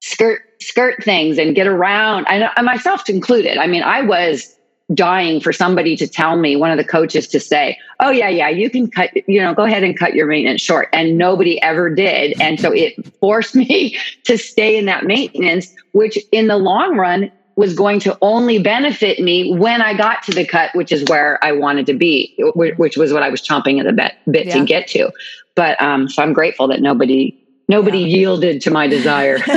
skirt 0.02 0.41
skirt 0.60 1.04
things 1.04 1.38
and 1.38 1.54
get 1.54 1.67
around. 1.67 2.25
I, 2.28 2.52
I 2.58 2.63
myself 2.63 3.08
included. 3.08 3.60
I 3.60 3.67
mean, 3.67 3.84
I 3.84 4.02
was 4.02 4.56
dying 4.93 5.39
for 5.39 5.54
somebody 5.54 5.95
to 5.95 6.08
tell 6.08 6.36
me, 6.36 6.56
one 6.56 6.71
of 6.71 6.78
the 6.78 6.84
coaches 6.84 7.28
to 7.28 7.39
say, 7.39 7.78
Oh, 7.99 8.10
yeah, 8.10 8.30
yeah, 8.30 8.49
you 8.49 8.69
can 8.69 8.89
cut, 8.89 9.12
you 9.28 9.41
know, 9.41 9.54
go 9.54 9.63
ahead 9.63 9.84
and 9.84 9.97
cut 9.97 10.15
your 10.15 10.25
maintenance 10.25 10.62
short. 10.62 10.89
And 10.93 11.17
nobody 11.17 11.62
ever 11.62 11.93
did. 11.93 12.39
And 12.41 12.60
so 12.60 12.71
it 12.71 12.95
forced 13.17 13.56
me 13.56 13.97
to 14.23 14.38
stay 14.38 14.78
in 14.78 14.86
that 14.86 15.06
maintenance, 15.06 15.73
which 15.91 16.17
in 16.32 16.47
the 16.47 16.58
long 16.58 16.97
run 16.97 17.32
was 17.56 17.73
going 17.73 17.99
to 17.99 18.17
only 18.21 18.58
benefit 18.58 19.19
me 19.19 19.54
when 19.54 19.82
I 19.82 19.93
got 19.93 20.23
to 20.23 20.32
the 20.32 20.45
cut, 20.45 20.73
which 20.75 20.93
is 20.93 21.04
where 21.10 21.43
I 21.43 21.52
wanted 21.52 21.86
to 21.88 21.93
be, 21.93 22.34
which 22.56 22.95
was 22.95 23.12
what 23.12 23.21
I 23.21 23.30
was 23.30 23.41
chomping 23.41 23.80
at 23.80 23.86
the 23.86 23.91
bit, 23.91 24.13
bit 24.32 24.47
yeah. 24.47 24.60
to 24.60 24.65
get 24.65 24.88
to. 24.89 25.12
But 25.56 25.80
um, 25.82 26.08
so 26.08 26.23
I'm 26.23 26.32
grateful 26.32 26.69
that 26.69 26.82
nobody 26.82 27.38
nobody 27.70 28.00
yeah. 28.00 28.18
yielded 28.18 28.62
to 28.62 28.72
my 28.72 28.88
desire. 28.88 29.38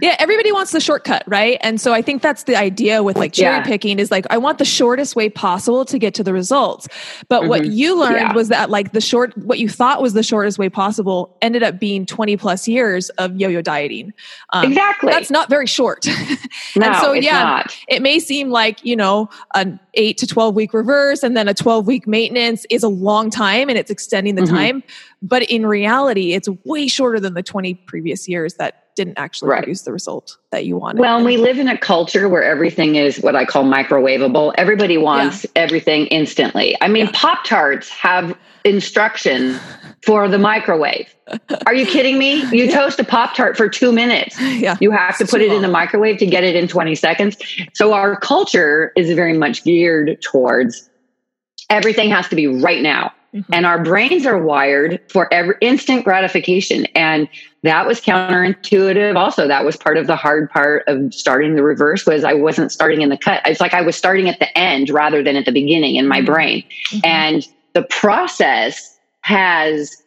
yeah, 0.00 0.14
everybody 0.20 0.52
wants 0.52 0.70
the 0.70 0.80
shortcut, 0.80 1.24
right? 1.26 1.58
And 1.62 1.80
so 1.80 1.92
I 1.92 2.02
think 2.02 2.22
that's 2.22 2.44
the 2.44 2.54
idea 2.54 3.02
with 3.02 3.16
like 3.16 3.32
cherry 3.32 3.56
yeah. 3.56 3.64
picking 3.64 3.98
is 3.98 4.12
like 4.12 4.26
I 4.30 4.38
want 4.38 4.58
the 4.58 4.64
shortest 4.64 5.16
way 5.16 5.28
possible 5.28 5.84
to 5.86 5.98
get 5.98 6.14
to 6.14 6.22
the 6.22 6.32
results. 6.32 6.86
But 7.28 7.40
mm-hmm. 7.40 7.48
what 7.48 7.66
you 7.66 7.98
learned 7.98 8.16
yeah. 8.16 8.34
was 8.34 8.48
that 8.48 8.70
like 8.70 8.92
the 8.92 9.00
short 9.00 9.36
what 9.38 9.58
you 9.58 9.68
thought 9.68 10.00
was 10.00 10.12
the 10.12 10.22
shortest 10.22 10.58
way 10.58 10.68
possible 10.68 11.36
ended 11.42 11.62
up 11.62 11.80
being 11.80 12.06
20 12.06 12.36
plus 12.36 12.68
years 12.68 13.08
of 13.10 13.36
yo-yo 13.40 13.62
dieting. 13.62 14.12
Um, 14.52 14.66
exactly. 14.66 15.10
That's 15.10 15.30
not 15.30 15.48
very 15.48 15.66
short. 15.66 16.06
no, 16.76 16.86
and 16.86 16.96
so 16.96 17.12
yeah, 17.12 17.42
not. 17.42 17.76
it 17.88 18.02
may 18.02 18.18
seem 18.18 18.50
like, 18.50 18.84
you 18.84 18.94
know, 18.94 19.30
an 19.54 19.80
8 19.94 20.18
to 20.18 20.26
12 20.26 20.54
week 20.54 20.74
reverse 20.74 21.22
and 21.22 21.36
then 21.36 21.48
a 21.48 21.54
12 21.54 21.86
week 21.86 22.06
maintenance 22.06 22.66
is 22.70 22.82
a 22.82 22.88
long 22.88 23.30
time 23.30 23.68
and 23.68 23.78
it's 23.78 23.90
extending 23.90 24.34
the 24.34 24.42
mm-hmm. 24.42 24.54
time, 24.54 24.82
but 25.22 25.42
in 25.44 25.66
reality 25.66 26.32
it's 26.32 26.48
way 26.64 26.86
shorter 26.88 27.18
than 27.20 27.34
the 27.34 27.42
20 27.42 27.74
previous 27.74 28.28
years 28.28 28.54
that 28.54 28.84
didn't 28.96 29.18
actually 29.18 29.48
Right. 29.50 29.58
produce 29.62 29.82
the 29.82 29.92
result 29.92 30.38
that 30.50 30.64
you 30.64 30.76
wanted. 30.76 30.98
Well, 31.00 31.24
we 31.24 31.36
live 31.36 31.58
in 31.60 31.68
a 31.68 31.78
culture 31.78 32.28
where 32.28 32.42
everything 32.42 32.96
is 32.96 33.18
what 33.20 33.36
I 33.36 33.44
call 33.44 33.62
microwavable. 33.64 34.54
Everybody 34.58 34.98
wants 34.98 35.46
everything 35.54 36.06
instantly. 36.08 36.76
I 36.80 36.88
mean, 36.88 37.04
Yeah. 37.06 37.12
Pop 37.14 37.44
Tarts 37.44 37.88
have 37.90 38.36
instructions 38.64 39.56
for 40.04 40.28
the 40.28 40.38
microwave. 40.38 41.14
Are 41.66 41.74
you 41.74 41.86
kidding 41.86 42.18
me? 42.18 42.42
You 42.52 42.64
Yeah. 42.64 42.74
toast 42.76 42.98
a 42.98 43.04
Pop 43.04 43.36
Tart 43.36 43.56
for 43.56 43.68
two 43.68 43.92
minutes. 43.92 44.36
yeah. 44.40 44.76
You 44.80 44.90
have 44.90 45.16
to 45.18 45.24
It's 45.24 45.30
put 45.32 45.42
it 45.42 45.52
in 45.52 45.62
the 45.62 45.68
microwave 45.68 46.18
to 46.18 46.26
get 46.26 46.42
it 46.42 46.56
in 46.56 46.66
20 46.66 46.96
seconds. 46.96 47.36
So 47.74 47.92
our 47.92 48.16
culture 48.18 48.92
is 48.96 49.12
very 49.14 49.36
much 49.38 49.62
geared 49.62 50.20
towards 50.22 50.90
everything 51.70 52.10
has 52.10 52.26
to 52.30 52.34
be 52.36 52.46
right 52.48 52.82
now. 52.82 53.12
Mhm. 53.34 53.44
And 53.52 53.66
our 53.66 53.82
brains 53.82 54.24
are 54.24 54.38
wired 54.38 55.00
for 55.10 55.32
every 55.32 55.54
instant 55.60 56.04
gratification. 56.04 56.86
And 56.94 57.28
that 57.62 57.86
was 57.86 58.00
counterintuitive. 58.00 59.16
Also, 59.16 59.46
that 59.46 59.64
was 59.64 59.76
part 59.76 59.96
of 59.98 60.06
the 60.06 60.16
hard 60.16 60.50
part 60.50 60.84
of 60.86 61.12
starting 61.12 61.54
the 61.54 61.62
reverse 61.62 62.06
was 62.06 62.24
I 62.24 62.32
wasn't 62.34 62.72
starting 62.72 63.02
in 63.02 63.10
the 63.10 63.18
cut. 63.18 63.42
It's 63.44 63.60
like 63.60 63.74
I 63.74 63.82
was 63.82 63.96
starting 63.96 64.28
at 64.28 64.38
the 64.38 64.56
end 64.56 64.90
rather 64.90 65.22
than 65.22 65.36
at 65.36 65.44
the 65.44 65.52
beginning 65.52 65.96
in 65.96 66.08
my 66.08 66.20
Mhm. 66.20 66.26
brain. 66.26 66.64
Mhm. 66.92 67.00
And 67.04 67.48
the 67.74 67.82
process 67.82 68.98
has 69.22 70.02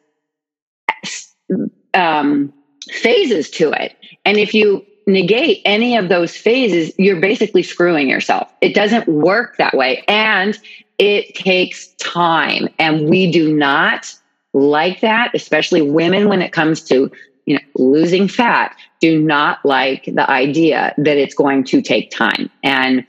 um, 1.94 2.54
phases 2.90 3.50
to 3.52 3.72
it. 3.72 3.96
And 4.26 4.38
if 4.38 4.54
you 4.54 4.86
negate 5.08 5.62
any 5.66 5.98
of 5.98 6.10
those 6.10 6.36
phases, 6.36 6.94
you're 6.98 7.20
basically 7.20 7.64
screwing 7.64 8.08
yourself. 8.10 8.50
It 8.62 8.74
doesn't 8.74 9.08
work 9.08 9.58
that 9.58 9.76
way. 9.76 10.04
And 10.08 10.58
it 11.02 11.34
takes 11.34 11.88
time. 11.96 12.70
And 12.78 13.10
we 13.10 13.32
do 13.32 13.52
not 13.52 14.14
like 14.54 15.02
that, 15.02 15.32
especially 15.34 15.82
women 15.82 16.30
when 16.30 16.44
it 16.44 16.54
comes 16.54 16.84
to 16.84 17.12
you 17.48 17.56
know 17.56 17.62
losing 17.76 18.28
fat. 18.28 18.78
Do 19.02 19.20
not 19.20 19.66
like 19.66 20.06
the 20.06 20.30
idea 20.30 20.94
that 21.00 21.18
it's 21.18 21.34
going 21.34 21.64
to 21.66 21.82
take 21.82 22.12
time. 22.12 22.52
And 22.64 23.04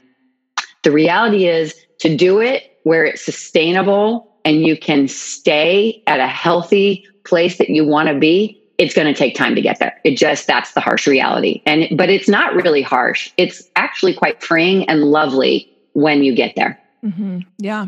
the 0.84 0.90
reality 0.90 1.46
is 1.46 1.74
to 1.98 2.16
do 2.16 2.40
it 2.40 2.78
where 2.84 3.04
it's 3.04 3.22
sustainable 3.22 4.34
and 4.46 4.62
you 4.62 4.76
can 4.76 5.06
stay 5.06 6.02
at 6.06 6.18
a 6.18 6.26
healthy 6.26 7.06
place 7.24 7.58
that 7.58 7.68
you 7.68 7.86
want 7.86 8.08
to 8.08 8.18
be 8.18 8.58
it's 8.78 8.94
going 8.94 9.06
to 9.06 9.14
take 9.14 9.36
time 9.36 9.54
to 9.54 9.60
get 9.60 9.78
there. 9.78 10.00
It 10.02 10.16
just 10.16 10.46
that's 10.46 10.72
the 10.72 10.80
harsh 10.80 11.06
reality. 11.06 11.62
And 11.66 11.86
but 11.96 12.08
it's 12.08 12.28
not 12.28 12.54
really 12.54 12.82
harsh. 12.82 13.30
It's 13.36 13.62
actually 13.76 14.14
quite 14.14 14.42
freeing 14.42 14.88
and 14.88 15.04
lovely 15.04 15.70
when 15.92 16.24
you 16.24 16.34
get 16.34 16.56
there 16.56 16.81
hmm 17.02 17.40
Yeah. 17.58 17.86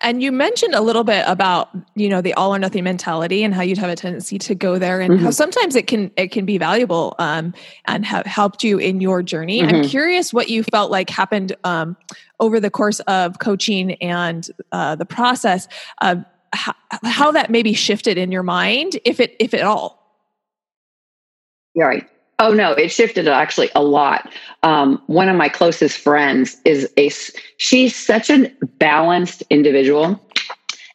And 0.00 0.22
you 0.22 0.32
mentioned 0.32 0.74
a 0.74 0.80
little 0.80 1.04
bit 1.04 1.22
about, 1.26 1.68
you 1.96 2.08
know, 2.08 2.22
the 2.22 2.32
all 2.34 2.54
or 2.54 2.58
nothing 2.58 2.82
mentality 2.84 3.44
and 3.44 3.52
how 3.52 3.60
you'd 3.60 3.76
have 3.76 3.90
a 3.90 3.96
tendency 3.96 4.38
to 4.38 4.54
go 4.54 4.78
there 4.78 5.02
and 5.02 5.20
how 5.20 5.28
Mhm. 5.28 5.34
sometimes 5.34 5.76
it 5.76 5.86
can 5.86 6.10
it 6.16 6.28
can 6.32 6.46
be 6.46 6.56
valuable 6.56 7.14
um, 7.18 7.52
and 7.86 8.06
have 8.06 8.24
helped 8.24 8.64
you 8.64 8.78
in 8.78 9.02
your 9.02 9.22
journey. 9.22 9.62
I'm 9.62 9.82
Mhm. 9.82 9.90
curious 9.90 10.32
what 10.32 10.48
you 10.48 10.62
felt 10.62 10.90
like 10.90 11.10
happened 11.10 11.54
um, 11.64 11.94
over 12.40 12.58
the 12.58 12.70
course 12.70 13.00
of 13.00 13.38
coaching 13.38 13.92
and 14.02 14.48
uh, 14.72 14.94
the 14.96 15.06
process 15.06 15.68
of 16.00 16.24
how, 16.54 16.72
how 17.02 17.32
that 17.32 17.50
maybe 17.50 17.74
shifted 17.74 18.16
in 18.16 18.32
your 18.32 18.42
mind, 18.44 18.98
if 19.04 19.20
it 19.20 19.36
if 19.40 19.52
at 19.52 19.62
all. 19.62 20.00
You're 21.74 21.88
right. 21.88 22.08
Oh 22.38 22.52
no, 22.52 22.72
it 22.72 22.88
shifted 22.90 23.28
actually 23.28 23.70
a 23.74 23.82
lot. 23.82 24.32
Um, 24.62 25.00
one 25.06 25.28
of 25.28 25.36
my 25.36 25.48
closest 25.48 25.98
friends 25.98 26.56
is 26.64 26.90
a 26.96 27.10
She's 27.58 27.94
such 27.94 28.30
a 28.30 28.50
balanced 28.78 29.42
individual, 29.50 30.20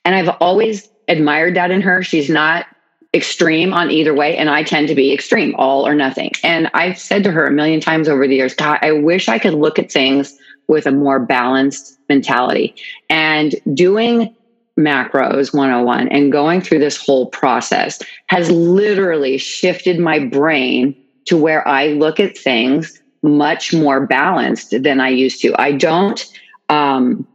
and 0.04 0.16
I've 0.16 0.36
always 0.42 0.90
admired 1.08 1.56
that 1.56 1.72
in 1.72 1.82
her. 1.82 2.04
She's 2.04 2.30
not 2.30 2.68
extreme 3.14 3.74
on 3.74 3.90
either 3.90 4.14
way, 4.14 4.38
and 4.38 4.50
I 4.50 4.64
tend 4.64 4.88
to 4.90 4.96
be 4.96 5.14
extreme, 5.14 5.56
all 5.56 5.88
or 5.88 5.96
nothing. 5.96 6.32
And 6.44 6.70
I've 6.74 7.00
said 7.00 7.24
to 7.24 7.32
her 7.32 7.46
a 7.46 7.52
million 7.52 7.80
times 7.80 8.08
over 8.08 8.28
the 8.28 8.36
years, 8.36 8.54
God, 8.54 8.80
I 8.82 8.92
wish 8.92 9.30
I 9.30 9.40
could 9.40 9.54
look 9.54 9.80
at 9.80 9.92
things 9.92 10.38
with 10.68 10.86
a 10.86 10.92
more 10.92 11.20
balanced 11.20 11.98
mentality. 12.08 12.76
And 13.10 13.56
doing 13.74 14.36
macros 14.78 15.54
101 15.54 16.08
and 16.10 16.32
going 16.32 16.62
through 16.62 16.80
this 16.80 16.98
whole 16.98 17.26
process 17.28 18.00
has 18.28 18.50
literally 18.50 19.38
shifted 19.38 20.00
my 20.00 20.20
brain 20.20 20.96
to 21.30 21.38
where 21.38 21.68
I 21.68 21.88
look 21.88 22.20
at 22.20 22.38
things 22.38 23.02
much 23.22 23.74
more 23.74 24.06
balanced 24.06 24.82
than 24.82 25.00
I 25.00 25.10
used 25.10 25.42
to. 25.42 25.60
I 25.60 25.72
don't 25.72 26.24
um 26.70 27.28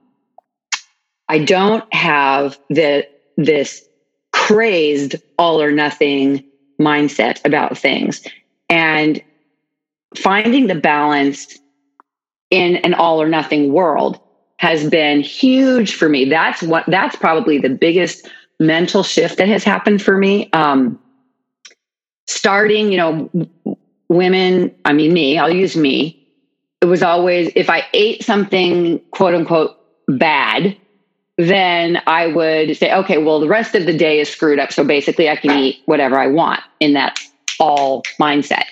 I 1.29 1.39
don't 1.39 1.93
have 1.95 2.59
the 2.69 3.07
this 3.37 3.87
crazed 4.33 5.17
all 5.39 5.61
or 5.63 5.71
nothing 5.71 6.45
mindset 6.81 7.45
about 7.45 7.79
things. 7.79 8.27
And 8.69 9.23
finding 10.17 10.67
the 10.67 10.75
balance 10.75 11.59
in 12.51 12.77
an 12.77 12.95
all 12.95 13.23
or 13.23 13.29
nothing 13.29 13.73
world 13.73 14.21
has 14.59 14.89
been 14.89 15.21
huge 15.21 15.95
for 15.95 16.09
me. 16.09 16.25
That's 16.25 16.63
what 16.63 16.85
that's 16.89 17.17
probably 17.17 17.59
the 17.59 17.71
biggest 17.71 18.29
mental 18.61 19.03
shift 19.03 19.39
that 19.39 19.49
has 19.49 19.65
happened 19.65 20.03
for 20.03 20.17
me. 20.17 20.51
Um, 20.53 20.99
starting, 22.27 22.91
you 22.91 22.97
know, 22.97 23.31
women, 24.09 24.75
I 24.85 24.93
mean, 24.93 25.13
me, 25.13 25.39
I'll 25.39 25.53
use 25.53 25.77
me. 25.77 26.21
It 26.81 26.87
was 26.87 27.03
always, 27.03 27.51
if 27.55 27.71
I 27.71 27.87
ate 27.93 28.23
something 28.23 29.01
quote 29.11 29.35
unquote 29.35 29.77
bad, 30.09 30.77
then 31.37 32.01
I 32.07 32.29
would 32.29 32.77
say, 32.77 32.93
okay, 32.93 33.19
well, 33.19 33.41
the 33.41 33.49
rest 33.49 33.75
of 33.75 33.87
the 33.87 33.97
day 33.97 34.21
is 34.21 34.29
screwed 34.29 34.59
up. 34.59 34.73
So 34.73 34.85
basically, 34.85 35.29
I 35.29 35.37
can 35.37 35.59
eat 35.59 35.83
whatever 35.87 36.19
I 36.19 36.29
want 36.29 36.61
in 36.81 36.93
that 36.93 37.19
all 37.59 38.03
mindset. 38.21 38.65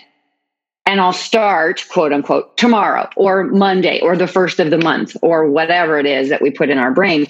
And 0.84 1.00
I'll 1.00 1.12
start, 1.12 1.84
quote 1.90 2.12
unquote, 2.12 2.56
tomorrow 2.56 3.08
or 3.16 3.44
Monday 3.44 4.00
or 4.00 4.16
the 4.16 4.26
first 4.26 4.60
of 4.60 4.70
the 4.70 4.78
month 4.78 5.16
or 5.22 5.48
whatever 5.48 5.98
it 5.98 6.06
is 6.06 6.28
that 6.28 6.42
we 6.42 6.50
put 6.50 6.70
in 6.70 6.78
our 6.78 6.90
brains. 6.90 7.28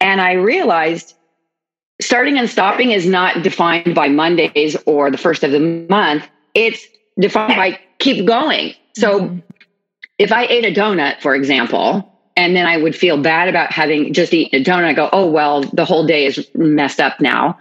And 0.00 0.20
I 0.20 0.32
realized 0.32 1.14
starting 2.00 2.38
and 2.38 2.48
stopping 2.48 2.90
is 2.90 3.06
not 3.06 3.42
defined 3.42 3.94
by 3.94 4.08
Mondays 4.08 4.76
or 4.86 5.10
the 5.10 5.18
first 5.18 5.44
of 5.44 5.52
the 5.52 5.86
month. 5.88 6.26
It's 6.54 6.84
defined 7.20 7.56
by 7.56 7.78
keep 7.98 8.24
going. 8.26 8.74
So 8.96 9.20
Mhm. 9.20 9.42
if 10.18 10.32
I 10.32 10.46
ate 10.46 10.64
a 10.64 10.72
donut, 10.80 11.20
for 11.20 11.34
example, 11.34 12.06
and 12.36 12.56
then 12.56 12.66
I 12.66 12.76
would 12.76 12.96
feel 12.96 13.18
bad 13.18 13.48
about 13.48 13.72
having 13.72 14.12
just 14.12 14.32
eaten 14.32 14.60
a 14.60 14.64
donut, 14.64 14.84
I 14.84 14.92
go, 14.94 15.08
oh, 15.12 15.26
well, 15.26 15.62
the 15.62 15.84
whole 15.84 16.06
day 16.06 16.26
is 16.26 16.48
messed 16.54 17.00
up 17.00 17.20
now. 17.20 17.58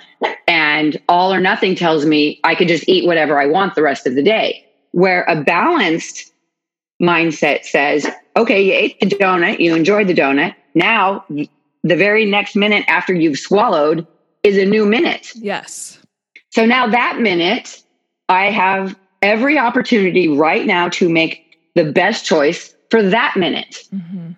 And 0.47 0.97
all 1.09 1.33
or 1.33 1.39
nothing 1.39 1.75
tells 1.75 2.05
me 2.05 2.39
I 2.43 2.55
could 2.55 2.67
just 2.67 2.87
eat 2.87 3.05
whatever 3.05 3.39
I 3.41 3.45
want 3.47 3.75
the 3.75 3.81
rest 3.81 4.07
of 4.07 4.15
the 4.15 4.23
day. 4.23 4.65
Where 4.91 5.23
a 5.27 5.35
balanced 5.41 6.31
mindset 7.01 7.65
says, 7.65 8.07
okay, 8.37 8.61
you 8.61 8.73
ate 8.73 8.99
the 8.99 9.07
donut, 9.07 9.59
you 9.59 9.75
enjoyed 9.75 10.07
the 10.07 10.13
donut. 10.13 10.55
Now, 10.75 11.25
the 11.29 11.95
very 11.95 12.25
next 12.25 12.55
minute 12.55 12.85
after 12.87 13.13
you've 13.13 13.39
swallowed 13.39 14.05
is 14.43 14.57
a 14.57 14.65
new 14.65 14.85
minute. 14.85 15.31
yes. 15.35 15.97
So 16.51 16.65
now 16.65 16.87
that 16.87 17.19
minute, 17.19 17.83
I 18.27 18.49
have 18.49 18.95
every 19.21 19.57
opportunity 19.57 20.27
right 20.27 20.65
now 20.65 20.89
to 20.89 21.09
make 21.09 21.57
the 21.75 21.91
best 21.91 22.25
choice 22.25 22.75
for 22.89 23.03
that 23.03 23.35
minute 23.35 23.83
Mhm. 23.93 24.35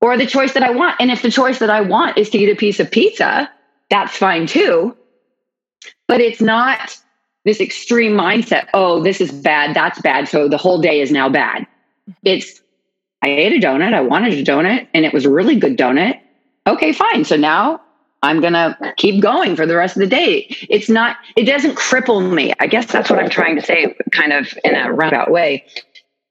or 0.00 0.16
the 0.16 0.26
choice 0.26 0.52
that 0.52 0.62
I 0.62 0.70
want. 0.70 0.96
And 1.00 1.10
if 1.10 1.22
the 1.22 1.30
choice 1.30 1.58
that 1.58 1.70
I 1.70 1.80
want 1.80 2.18
is 2.18 2.30
to 2.30 2.38
eat 2.38 2.50
a 2.50 2.56
piece 2.56 2.80
of 2.80 2.90
pizza, 2.90 3.50
that's 3.90 4.16
fine 4.16 4.46
too. 4.46 4.96
But 6.08 6.20
it's 6.20 6.40
not 6.40 6.96
this 7.44 7.60
extreme 7.60 8.12
mindset 8.12 8.66
oh, 8.74 9.00
this 9.02 9.20
is 9.20 9.30
bad, 9.30 9.74
that's 9.74 10.00
bad. 10.00 10.28
So 10.28 10.48
the 10.48 10.58
whole 10.58 10.80
day 10.80 11.00
is 11.00 11.10
now 11.12 11.28
bad. 11.28 11.66
It's, 12.24 12.60
I 13.22 13.28
ate 13.28 13.62
a 13.62 13.66
donut, 13.66 13.94
I 13.94 14.00
wanted 14.00 14.34
a 14.34 14.44
donut, 14.44 14.86
and 14.92 15.04
it 15.04 15.12
was 15.12 15.24
a 15.24 15.30
really 15.30 15.56
good 15.56 15.76
donut. 15.76 16.20
Okay, 16.66 16.92
fine. 16.92 17.24
So 17.24 17.36
now 17.36 17.80
I'm 18.26 18.40
going 18.40 18.54
to 18.54 18.76
keep 18.96 19.22
going 19.22 19.54
for 19.54 19.66
the 19.66 19.76
rest 19.76 19.96
of 19.96 20.00
the 20.00 20.08
day. 20.08 20.46
It's 20.68 20.88
not, 20.88 21.16
it 21.36 21.44
doesn't 21.44 21.76
cripple 21.76 22.32
me. 22.32 22.52
I 22.58 22.66
guess 22.66 22.86
that's 22.86 23.08
what 23.08 23.20
I'm 23.20 23.30
trying 23.30 23.54
to 23.56 23.62
say, 23.62 23.96
kind 24.10 24.32
of 24.32 24.52
in 24.64 24.74
a 24.74 24.92
roundabout 24.92 25.30
way. 25.30 25.64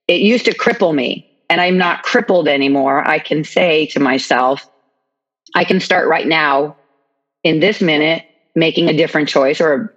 It 0.08 0.20
used 0.20 0.46
to 0.46 0.54
cripple 0.54 0.94
me, 0.94 1.26
and 1.50 1.62
I'm 1.62 1.78
not 1.78 2.04
crippled 2.04 2.48
anymore. 2.48 3.08
I 3.08 3.20
can 3.20 3.44
say 3.44 3.86
to 3.88 4.00
myself, 4.00 4.70
I 5.56 5.64
can 5.64 5.80
start 5.80 6.10
right 6.10 6.28
now 6.28 6.76
in 7.44 7.62
this 7.62 7.80
minute 7.82 8.26
making 8.56 8.90
a 8.90 8.94
different 8.94 9.30
choice, 9.30 9.62
or, 9.62 9.96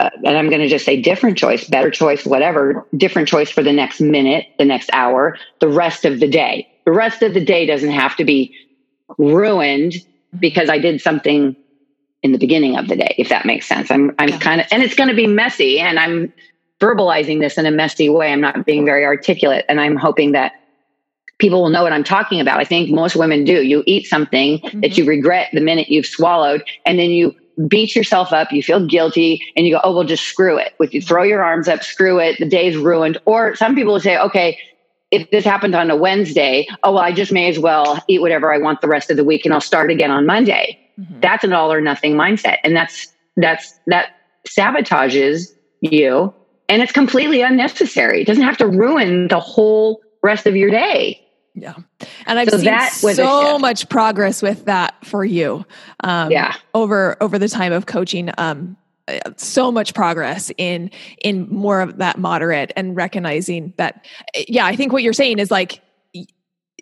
uh, 0.00 0.10
and 0.24 0.36
I'm 0.36 0.48
going 0.48 0.62
to 0.62 0.68
just 0.68 0.84
say 0.84 1.00
different 1.00 1.38
choice, 1.38 1.64
better 1.68 1.90
choice, 1.90 2.26
whatever, 2.26 2.86
different 2.96 3.28
choice 3.28 3.50
for 3.50 3.62
the 3.62 3.72
next 3.72 4.00
minute, 4.00 4.46
the 4.58 4.64
next 4.64 4.90
hour, 4.92 5.38
the 5.60 5.68
rest 5.68 6.04
of 6.04 6.18
the 6.18 6.28
day. 6.28 6.66
The 6.86 6.92
rest 6.92 7.22
of 7.22 7.34
the 7.34 7.44
day 7.44 7.66
doesn't 7.66 7.90
have 7.90 8.16
to 8.16 8.24
be 8.24 8.54
ruined 9.16 9.94
because 10.38 10.68
I 10.68 10.78
did 10.78 11.00
something 11.00 11.56
in 12.22 12.32
the 12.32 12.38
beginning 12.38 12.76
of 12.76 12.88
the 12.88 12.96
day, 12.96 13.14
if 13.18 13.28
that 13.30 13.46
makes 13.46 13.66
sense. 13.66 13.90
I'm 13.90 14.12
I'm 14.18 14.28
Yeah. 14.30 14.38
kind 14.38 14.60
of 14.60 14.66
and 14.70 14.82
it's 14.82 14.94
going 14.94 15.08
to 15.08 15.14
be 15.16 15.26
messy 15.26 15.80
and 15.80 15.98
I'm 15.98 16.32
verbalizing 16.80 17.40
this 17.40 17.58
in 17.58 17.66
a 17.66 17.70
messy 17.70 18.08
way. 18.08 18.32
I'm 18.32 18.40
not 18.40 18.64
being 18.64 18.84
very 18.84 19.04
articulate 19.04 19.64
and 19.68 19.80
I'm 19.80 19.96
hoping 19.96 20.32
that 20.32 20.52
people 21.38 21.62
will 21.62 21.70
know 21.70 21.82
what 21.82 21.92
I'm 21.92 22.04
talking 22.04 22.40
about. 22.40 22.60
I 22.60 22.64
think 22.64 22.90
most 22.90 23.16
women 23.16 23.44
do. 23.44 23.62
You 23.62 23.82
eat 23.86 24.06
something 24.06 24.60
that 24.62 24.92
Mhm. 24.92 24.96
you 24.98 25.04
regret 25.06 25.48
the 25.52 25.60
minute 25.60 25.88
you've 25.88 26.06
swallowed 26.06 26.62
and 26.84 26.98
then 26.98 27.10
you 27.10 27.34
beat 27.68 27.94
yourself 27.96 28.32
up, 28.32 28.52
you 28.52 28.62
feel 28.62 28.86
guilty, 28.86 29.40
and 29.56 29.66
you 29.66 29.74
go, 29.74 29.80
oh, 29.84 29.94
well, 29.94 30.04
just 30.04 30.24
screw 30.24 30.56
it. 30.58 30.72
If 30.80 30.94
you 30.94 31.02
throw 31.02 31.22
your 31.22 31.42
arms 31.42 31.68
up, 31.68 31.82
screw 31.82 32.18
it, 32.18 32.38
the 32.38 32.48
day's 32.48 32.76
ruined. 32.76 33.18
Or 33.26 33.54
some 33.56 33.74
people 33.74 33.98
say, 34.00 34.16
okay, 34.18 34.56
if 35.10 35.30
this 35.30 35.44
happened 35.44 35.74
on 35.74 35.90
a 35.90 35.96
Wednesday, 35.96 36.66
oh, 36.82 36.92
well, 36.92 37.02
I 37.02 37.12
just 37.12 37.32
may 37.32 37.48
as 37.48 37.58
well 37.58 38.02
eat 38.08 38.20
whatever 38.20 38.52
I 38.52 38.58
want 38.58 38.80
the 38.80 38.88
rest 38.88 39.10
of 39.10 39.16
the 39.16 39.24
week 39.24 39.44
and 39.44 39.52
I'll 39.52 39.60
start 39.60 39.90
again 39.90 40.10
on 40.10 40.26
Monday. 40.26 40.78
Mm-hmm. 40.98 41.20
That's 41.20 41.44
an 41.44 41.52
all 41.52 41.72
or 41.72 41.80
nothing 41.80 42.14
mindset. 42.14 42.58
And 42.62 42.76
that's, 42.76 43.08
that's, 43.36 43.78
that 43.86 44.10
sabotages 44.48 45.52
you 45.80 46.32
and 46.68 46.82
it's 46.82 46.92
completely 46.92 47.42
unnecessary. 47.42 48.22
It 48.22 48.26
doesn't 48.26 48.44
have 48.44 48.56
to 48.58 48.68
ruin 48.68 49.28
the 49.28 49.40
whole 49.40 50.00
rest 50.22 50.46
of 50.46 50.54
your 50.54 50.70
day. 50.70 51.26
Yeah. 51.54 51.74
And 52.26 52.38
I've 52.38 52.48
so 52.48 52.58
seen 52.58 53.14
so 53.14 53.58
much 53.58 53.88
progress 53.88 54.40
with 54.40 54.66
that 54.66 54.94
for 55.04 55.24
you. 55.24 55.66
Um, 56.04 56.30
yeah. 56.30 56.54
Over, 56.72 57.16
over 57.20 57.38
the 57.38 57.48
time 57.48 57.72
of 57.72 57.86
coaching, 57.86 58.30
um, 58.38 58.76
so 59.36 59.72
much 59.72 59.94
progress 59.94 60.50
in 60.56 60.90
in 61.22 61.48
more 61.48 61.80
of 61.80 61.98
that 61.98 62.18
moderate 62.18 62.72
and 62.76 62.96
recognizing 62.96 63.72
that 63.76 64.06
yeah 64.48 64.66
i 64.66 64.76
think 64.76 64.92
what 64.92 65.02
you're 65.02 65.12
saying 65.12 65.38
is 65.38 65.50
like 65.50 65.80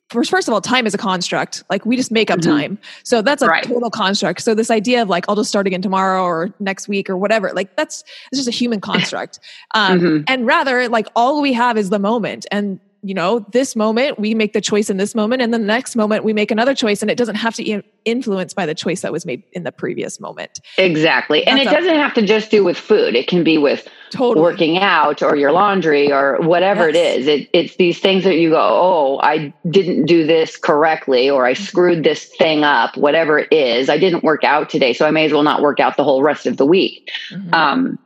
first, 0.08 0.30
first 0.30 0.48
of 0.48 0.54
all, 0.54 0.60
time 0.60 0.86
is 0.86 0.94
a 0.94 0.98
construct. 0.98 1.64
Like 1.70 1.84
we 1.84 1.96
just 1.96 2.10
make 2.10 2.30
up 2.30 2.40
mm-hmm. 2.40 2.50
time. 2.50 2.78
So 3.02 3.22
that's 3.22 3.42
a 3.42 3.46
right. 3.46 3.64
total 3.64 3.90
construct. 3.90 4.42
So 4.42 4.54
this 4.54 4.70
idea 4.70 5.02
of 5.02 5.08
like, 5.08 5.26
I'll 5.28 5.36
just 5.36 5.48
start 5.48 5.66
again 5.66 5.82
tomorrow 5.82 6.22
or 6.22 6.52
next 6.58 6.88
week 6.88 7.10
or 7.10 7.16
whatever, 7.16 7.52
like 7.54 7.76
that's, 7.76 8.04
it's 8.32 8.38
just 8.38 8.48
a 8.48 8.52
human 8.52 8.80
construct. 8.80 9.40
Um, 9.74 10.00
mm-hmm. 10.00 10.24
And 10.28 10.46
rather 10.46 10.88
like 10.88 11.08
all 11.14 11.42
we 11.42 11.52
have 11.52 11.76
is 11.76 11.90
the 11.90 11.98
moment. 11.98 12.46
And 12.50 12.80
you 13.02 13.14
know, 13.14 13.46
this 13.52 13.76
moment 13.76 14.18
we 14.18 14.34
make 14.34 14.52
the 14.52 14.60
choice 14.60 14.90
in 14.90 14.96
this 14.96 15.14
moment, 15.14 15.40
and 15.40 15.54
the 15.54 15.58
next 15.58 15.94
moment 15.94 16.24
we 16.24 16.32
make 16.32 16.50
another 16.50 16.74
choice, 16.74 17.00
and 17.00 17.10
it 17.10 17.16
doesn't 17.16 17.36
have 17.36 17.54
to 17.54 17.62
be 17.62 17.82
influenced 18.04 18.56
by 18.56 18.66
the 18.66 18.74
choice 18.74 19.02
that 19.02 19.12
was 19.12 19.24
made 19.24 19.42
in 19.52 19.62
the 19.62 19.72
previous 19.72 20.18
moment. 20.18 20.60
Exactly. 20.78 21.42
That's 21.44 21.50
and 21.50 21.60
it 21.60 21.68
a, 21.68 21.70
doesn't 21.70 21.96
have 21.96 22.14
to 22.14 22.22
just 22.22 22.50
do 22.50 22.64
with 22.64 22.76
food, 22.76 23.14
it 23.14 23.28
can 23.28 23.44
be 23.44 23.56
with 23.56 23.88
totally. 24.10 24.42
working 24.42 24.78
out 24.78 25.22
or 25.22 25.36
your 25.36 25.52
laundry 25.52 26.12
or 26.12 26.40
whatever 26.40 26.90
yes. 26.90 26.96
it 26.96 27.20
is. 27.20 27.26
It, 27.26 27.50
it's 27.52 27.76
these 27.76 28.00
things 28.00 28.24
that 28.24 28.36
you 28.36 28.50
go, 28.50 28.60
oh, 28.60 29.20
I 29.22 29.52
didn't 29.70 30.06
do 30.06 30.26
this 30.26 30.56
correctly, 30.56 31.30
or 31.30 31.46
I 31.46 31.52
screwed 31.52 32.04
this 32.04 32.24
thing 32.24 32.64
up, 32.64 32.96
whatever 32.96 33.38
it 33.38 33.52
is. 33.52 33.88
I 33.88 33.98
didn't 33.98 34.24
work 34.24 34.42
out 34.44 34.70
today, 34.70 34.92
so 34.92 35.06
I 35.06 35.10
may 35.12 35.26
as 35.26 35.32
well 35.32 35.44
not 35.44 35.62
work 35.62 35.78
out 35.78 35.96
the 35.96 36.04
whole 36.04 36.22
rest 36.22 36.46
of 36.46 36.56
the 36.56 36.66
week. 36.66 37.10
Mm-hmm. 37.30 37.54
Um, 37.54 37.98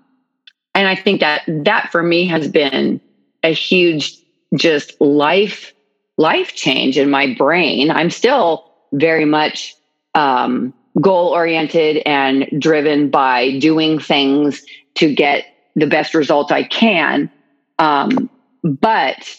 and 0.74 0.88
I 0.88 0.96
think 0.96 1.20
that 1.20 1.42
that 1.46 1.90
for 1.92 2.02
me 2.02 2.26
has 2.26 2.48
been 2.48 3.00
a 3.42 3.52
huge 3.52 4.21
just 4.54 5.00
life 5.00 5.72
life 6.18 6.54
change 6.54 6.98
in 6.98 7.10
my 7.10 7.34
brain. 7.34 7.90
I'm 7.90 8.10
still 8.10 8.70
very 8.92 9.24
much 9.24 9.74
um, 10.14 10.74
goal 11.00 11.28
oriented 11.28 12.02
and 12.04 12.46
driven 12.58 13.10
by 13.10 13.58
doing 13.58 13.98
things 13.98 14.62
to 14.96 15.14
get 15.14 15.46
the 15.74 15.86
best 15.86 16.14
result 16.14 16.52
I 16.52 16.64
can. 16.64 17.30
Um, 17.78 18.28
but 18.62 19.36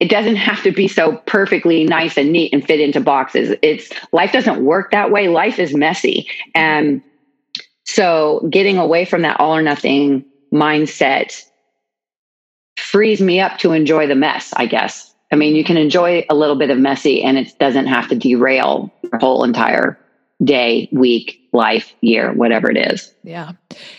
it 0.00 0.08
doesn't 0.10 0.36
have 0.36 0.62
to 0.62 0.72
be 0.72 0.88
so 0.88 1.16
perfectly 1.26 1.84
nice 1.84 2.16
and 2.16 2.32
neat 2.32 2.52
and 2.52 2.64
fit 2.64 2.80
into 2.80 3.00
boxes. 3.00 3.56
It's 3.62 3.90
life 4.12 4.32
doesn't 4.32 4.64
work 4.64 4.90
that 4.92 5.10
way. 5.10 5.28
Life 5.28 5.58
is 5.58 5.74
messy. 5.74 6.28
And 6.54 7.02
so 7.84 8.46
getting 8.50 8.78
away 8.78 9.04
from 9.04 9.22
that 9.22 9.38
all 9.40 9.56
or 9.56 9.62
nothing 9.62 10.24
mindset 10.52 11.42
frees 12.90 13.20
me 13.20 13.38
up 13.38 13.58
to 13.58 13.72
enjoy 13.72 14.06
the 14.06 14.14
mess, 14.14 14.52
I 14.56 14.66
guess. 14.66 15.14
I 15.30 15.36
mean, 15.36 15.54
you 15.54 15.62
can 15.62 15.76
enjoy 15.76 16.24
a 16.30 16.34
little 16.34 16.56
bit 16.56 16.70
of 16.70 16.78
messy 16.78 17.22
and 17.22 17.36
it 17.36 17.58
doesn't 17.58 17.86
have 17.86 18.08
to 18.08 18.16
derail 18.16 18.90
your 19.02 19.18
whole 19.18 19.44
entire 19.44 19.98
day, 20.42 20.88
week, 20.90 21.38
life, 21.52 21.94
year, 22.02 22.32
whatever 22.32 22.70
it 22.70 22.76
is. 22.76 23.14
Yeah. 23.24 23.52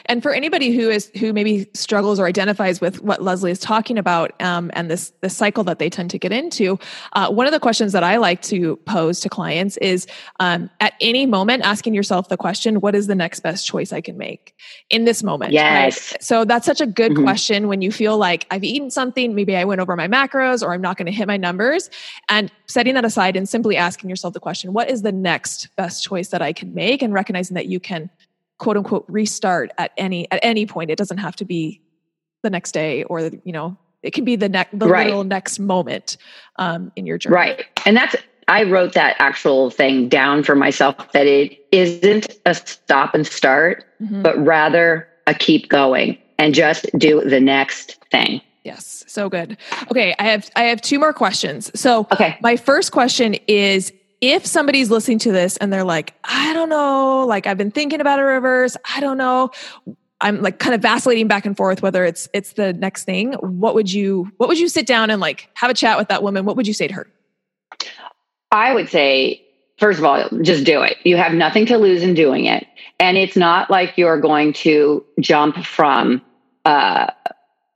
And 0.06 0.22
for 0.22 0.34
anybody 0.34 0.72
who 0.72 0.90
is 0.90 1.12
who 1.20 1.34
maybe 1.34 1.68
struggles 1.74 2.20
or 2.20 2.26
identifies 2.26 2.80
with 2.80 3.02
what 3.02 3.22
Leslie 3.22 3.52
is 3.52 3.60
talking 3.60 3.98
about 3.98 4.40
um, 4.42 4.70
and 4.74 4.90
this 4.90 5.12
the 5.22 5.30
cycle 5.30 5.64
that 5.66 5.80
they 5.80 5.90
tend 5.90 6.12
to 6.12 6.20
get 6.20 6.32
into, 6.32 6.80
uh, 7.14 7.30
one 7.30 7.48
of 7.48 7.54
the 7.54 7.60
questions 7.60 7.92
that 7.94 8.04
I 8.04 8.18
like 8.18 8.42
to 8.44 8.78
pose 8.86 9.20
to 9.22 9.30
clients 9.30 9.78
is 9.78 10.08
um, 10.40 10.70
at 10.80 10.94
any 11.02 11.26
moment 11.26 11.64
asking 11.64 11.94
yourself 11.94 12.30
the 12.30 12.38
question, 12.38 12.82
"What 12.82 12.96
is 12.96 13.08
the 13.08 13.16
next 13.16 13.42
best 13.42 13.66
choice 13.66 13.94
I 13.94 14.02
can 14.02 14.18
make 14.18 14.56
in 14.90 15.06
this 15.06 15.24
moment?" 15.24 15.52
Yes. 15.52 16.12
Right? 16.12 16.24
So 16.24 16.46
that's 16.46 16.66
such 16.66 16.82
a 16.82 16.88
good 16.88 17.14
mm-hmm. 17.14 17.24
question 17.24 17.68
when 17.68 17.82
you 17.82 17.92
feel 17.92 18.18
like 18.18 18.46
I've 18.52 18.64
eaten 18.64 18.92
something, 18.92 19.34
maybe 19.36 19.56
I 19.56 19.64
went 19.64 19.82
over 19.82 19.96
my 19.96 20.08
macros, 20.08 20.64
or 20.64 20.74
I'm 20.74 20.82
not 20.82 20.98
going 20.98 21.08
to 21.08 21.12
hit 21.12 21.28
my 21.28 21.38
numbers, 21.38 21.90
and 22.30 22.52
setting 22.68 22.94
that 22.96 23.06
aside 23.06 23.36
and 23.36 23.50
simply 23.50 23.76
asking 23.76 24.10
yourself 24.10 24.34
the 24.34 24.40
question, 24.40 24.74
"What 24.74 24.90
is 24.90 25.02
the 25.02 25.12
next 25.12 25.70
best 25.76 26.04
choice 26.04 26.30
that 26.30 26.42
I 26.42 26.54
can 26.54 26.74
make?" 26.74 27.02
and 27.02 27.14
recognizing 27.40 27.56
that 27.56 27.68
you 27.68 27.80
can 27.80 28.10
quote 28.58 28.78
unquote 28.78 29.06
restart 29.08 29.72
at 29.78 29.92
any 29.98 30.30
at 30.32 30.40
any 30.44 30.66
point. 30.66 30.92
It 30.92 30.98
doesn't 30.98 31.20
have 31.20 31.36
to 31.38 31.46
be 31.46 31.82
the 32.42 32.50
next 32.50 32.72
day 32.72 33.04
or 33.04 33.22
you 33.44 33.52
know 33.52 33.78
it 34.04 34.14
can 34.14 34.24
be 34.24 34.36
the 34.36 34.50
next 34.50 34.78
the 34.78 34.88
right. 34.88 35.08
little 35.08 35.24
next 35.24 35.60
moment 35.60 36.18
um, 36.58 36.92
in 36.96 37.06
your 37.06 37.18
journey. 37.18 37.36
Right, 37.36 37.66
and 37.86 37.96
that's 37.96 38.16
I 38.48 38.64
wrote 38.64 38.94
that 38.94 39.16
actual 39.20 39.70
thing 39.70 40.10
down 40.10 40.44
for 40.44 40.56
myself 40.56 41.12
that 41.12 41.28
it 41.28 41.66
isn't 41.72 42.28
a 42.46 42.56
stop 42.56 43.14
and 43.14 43.26
start, 43.26 43.86
mm-hmm. 44.02 44.24
but 44.24 44.38
rather 44.44 45.08
a 45.28 45.34
keep 45.34 45.70
going 45.70 46.18
and 46.40 46.56
just 46.56 46.88
do 46.98 47.22
the 47.22 47.40
next 47.40 48.04
thing. 48.12 48.42
Yes, 48.64 49.04
so 49.08 49.30
good. 49.30 49.58
Okay, 49.90 50.16
I 50.20 50.24
have 50.24 50.50
I 50.56 50.64
have 50.64 50.82
two 50.82 51.00
more 51.00 51.14
questions. 51.14 51.72
So, 51.80 52.08
okay, 52.12 52.38
my 52.42 52.58
first 52.58 52.92
question 52.92 53.36
is 53.48 53.94
if 54.22 54.46
somebody's 54.46 54.90
listening 54.90 55.20
to 55.20 55.32
this 55.32 55.58
and 55.58 55.72
they're 55.72 55.84
like, 55.84 56.14
I 56.24 56.54
don't 56.54 56.70
know, 56.70 57.26
like 57.28 57.48
I've 57.48 57.58
been 57.58 57.72
thinking 57.72 58.02
about 58.02 58.20
a 58.20 58.24
reverse, 58.24 58.76
I 58.94 59.00
don't 59.00 59.18
know. 59.18 59.52
I'm 60.22 60.42
like 60.42 60.60
kind 60.60 60.76
of 60.76 60.82
vacillating 60.82 61.28
back 61.28 61.46
and 61.46 61.56
forth 61.56 61.82
whether 61.82 62.04
it's 62.04 62.28
it's 62.34 62.54
the 62.54 62.74
next 62.74 63.06
thing. 63.06 63.34
What 63.34 63.74
would 63.76 63.92
you 63.92 64.30
what 64.38 64.50
would 64.50 64.60
you 64.60 64.68
sit 64.68 64.86
down 64.86 65.10
and 65.10 65.22
like 65.22 65.50
have 65.54 65.72
a 65.72 65.74
chat 65.74 65.98
with 65.98 66.10
that 66.10 66.24
woman? 66.24 66.46
What 66.46 66.58
would 66.58 66.68
you 66.68 66.74
say 66.74 66.88
to 66.88 66.94
her? 66.94 67.08
I 68.52 68.74
would 68.74 68.90
say 68.90 69.42
first 69.78 70.00
of 70.00 70.06
all, 70.06 70.28
just 70.42 70.66
do 70.66 70.82
it. 70.82 70.98
You 71.04 71.16
have 71.16 71.34
nothing 71.34 71.66
to 71.68 71.78
lose 71.78 72.04
in 72.04 72.16
doing 72.16 72.46
it. 72.46 72.68
And 73.00 73.18
it's 73.18 73.38
not 73.38 73.70
like 73.70 73.98
you're 73.98 74.20
going 74.20 74.52
to 74.54 75.06
jump 75.22 75.64
from 75.64 76.22
uh 76.66 77.12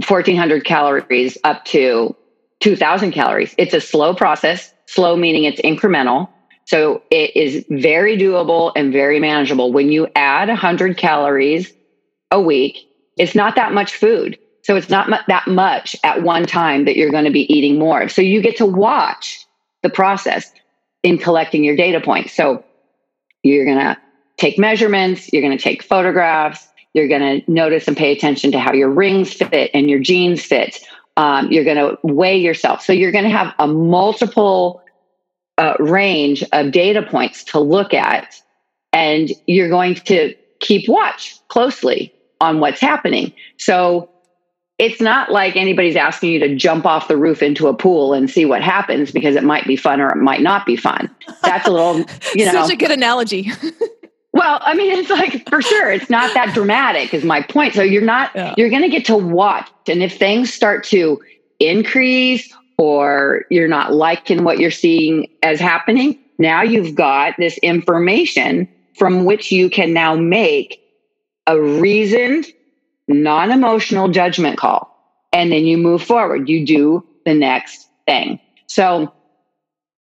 1400 0.08 0.66
calories 0.66 1.38
up 1.46 1.64
to 1.66 2.14
2000 2.60 3.12
calories. 3.12 3.56
It's 3.58 3.74
a 3.74 3.80
slow 3.80 4.14
process, 4.14 4.74
slow 4.86 5.16
meaning 5.16 5.46
it's 5.46 5.62
incremental. 5.62 6.30
So 6.66 7.03
it 7.11 7.36
is 7.36 7.66
very 7.70 8.18
doable 8.18 8.72
and 8.76 8.93
very 8.93 9.20
manageable. 9.20 9.72
When 9.72 9.91
you 9.91 10.07
add 10.16 10.47
100 10.47 10.97
calories 10.97 11.74
a 12.32 12.41
week, 12.41 12.89
it's 13.18 13.36
not 13.36 13.55
that 13.55 13.74
much 13.74 13.95
food. 13.95 14.38
So 14.64 14.76
it's 14.78 14.89
not 14.89 15.09
that 15.28 15.47
much 15.47 15.95
at 16.03 16.24
one 16.24 16.45
time 16.45 16.86
that 16.86 16.95
you're 16.95 17.11
going 17.11 17.26
to 17.26 17.32
be 17.32 17.53
eating 17.53 17.78
more. 17.78 18.07
So 18.07 18.22
you 18.22 18.41
get 18.41 18.57
to 18.57 18.66
watch 18.66 19.45
the 19.82 19.89
process 19.89 20.51
in 21.03 21.18
collecting 21.18 21.64
your 21.66 21.76
data 21.76 21.99
points. 21.99 22.34
So 22.34 22.64
you're 23.43 23.66
going 23.66 23.80
to 23.80 23.97
take 24.38 24.57
measurements, 24.57 25.32
you're 25.34 25.41
going 25.41 25.57
to 25.57 25.61
take 25.61 25.84
photographs, 25.84 26.66
you're 26.93 27.09
going 27.09 27.41
to 27.41 27.51
notice 27.51 27.88
and 27.88 27.97
pay 27.97 28.11
attention 28.11 28.51
to 28.53 28.59
how 28.59 28.74
your 28.74 28.89
rings 28.89 29.34
fit 29.34 29.72
and 29.74 29.89
your 29.89 29.99
jeans 29.99 30.43
fit. 30.43 30.80
Um, 31.18 31.51
you're 31.51 31.66
going 31.66 31.78
to 31.78 31.97
weigh 32.03 32.38
yourself. 32.38 32.82
So 32.82 32.93
you're 32.93 33.11
going 33.11 33.26
to 33.26 33.30
have 33.30 33.53
a 33.59 33.68
multiple 33.68 34.83
uh, 35.58 35.76
range 35.80 36.43
of 36.51 36.72
data 36.72 37.01
points 37.01 37.43
to 37.45 37.60
look 37.60 37.93
at, 37.93 38.41
and 38.91 39.32
you're 39.47 39.70
going 39.70 39.95
to 39.95 40.36
keep 40.60 40.88
watch 40.88 41.36
closely 41.47 42.14
on 42.41 42.60
what's 42.60 42.82
happening. 42.82 43.34
So 43.58 44.10
it's 44.80 44.99
not 44.99 45.32
like 45.32 45.56
anybody's 45.56 45.95
asking 45.95 46.32
you 46.32 46.39
to 46.39 46.56
jump 46.56 46.86
off 46.86 47.08
the 47.08 47.18
roof 47.18 47.43
into 47.43 47.68
a 47.68 47.74
pool 47.74 48.14
and 48.14 48.30
see 48.30 48.45
what 48.45 48.62
happens 48.62 49.12
because 49.12 49.36
it 49.36 49.43
might 49.43 49.66
be 49.66 49.76
fun 49.76 50.01
or 50.01 50.10
it 50.10 50.18
might 50.18 50.41
not 50.41 50.66
be 50.66 50.76
fun. 50.76 51.10
That's 51.43 51.68
a 51.68 51.72
little, 51.72 51.99
you 52.36 52.45
know. 52.45 52.51
Such 52.51 52.74
a 52.74 52.76
good 52.76 52.91
analogy. 52.91 53.51
well, 54.34 54.60
I 54.62 54.74
mean, 54.74 54.91
it's 54.97 55.10
like 55.10 55.47
for 55.47 55.62
sure, 55.62 55.91
it's 55.91 56.10
not 56.10 56.34
that 56.34 56.54
dramatic, 56.54 57.14
is 57.14 57.24
my 57.24 57.41
point. 57.41 57.76
So 57.76 57.84
you're 57.84 58.01
not, 58.01 58.32
yeah. 58.36 58.56
you're 58.58 58.70
going 58.70 58.82
to 58.82 58.89
get 58.89 59.06
to 59.06 59.16
watch. 59.16 59.70
And 59.88 60.01
if 60.01 60.18
things 60.18 60.51
start 60.51 60.84
to 60.86 61.22
increase 61.60 62.54
or 62.78 63.45
you're 63.49 63.67
not 63.67 63.93
liking 63.93 64.43
what 64.43 64.59
you're 64.59 64.71
seeing 64.71 65.28
as 65.41 65.59
happening, 65.59 66.19
now 66.38 66.61
you've 66.61 66.95
got 66.95 67.36
this 67.38 67.57
information 67.59 68.67
from 68.97 69.26
which 69.26 69.51
you 69.51 69.69
can 69.69 69.93
now 69.93 70.15
make 70.15 70.80
a 71.47 71.59
reasoned, 71.59 72.45
non 73.07 73.51
emotional 73.51 74.09
judgment 74.09 74.57
call. 74.57 74.89
And 75.32 75.51
then 75.51 75.65
you 75.65 75.78
move 75.78 76.03
forward. 76.03 76.47
You 76.47 76.65
do 76.65 77.05
the 77.26 77.34
next 77.34 77.89
thing. 78.05 78.39
So 78.67 79.11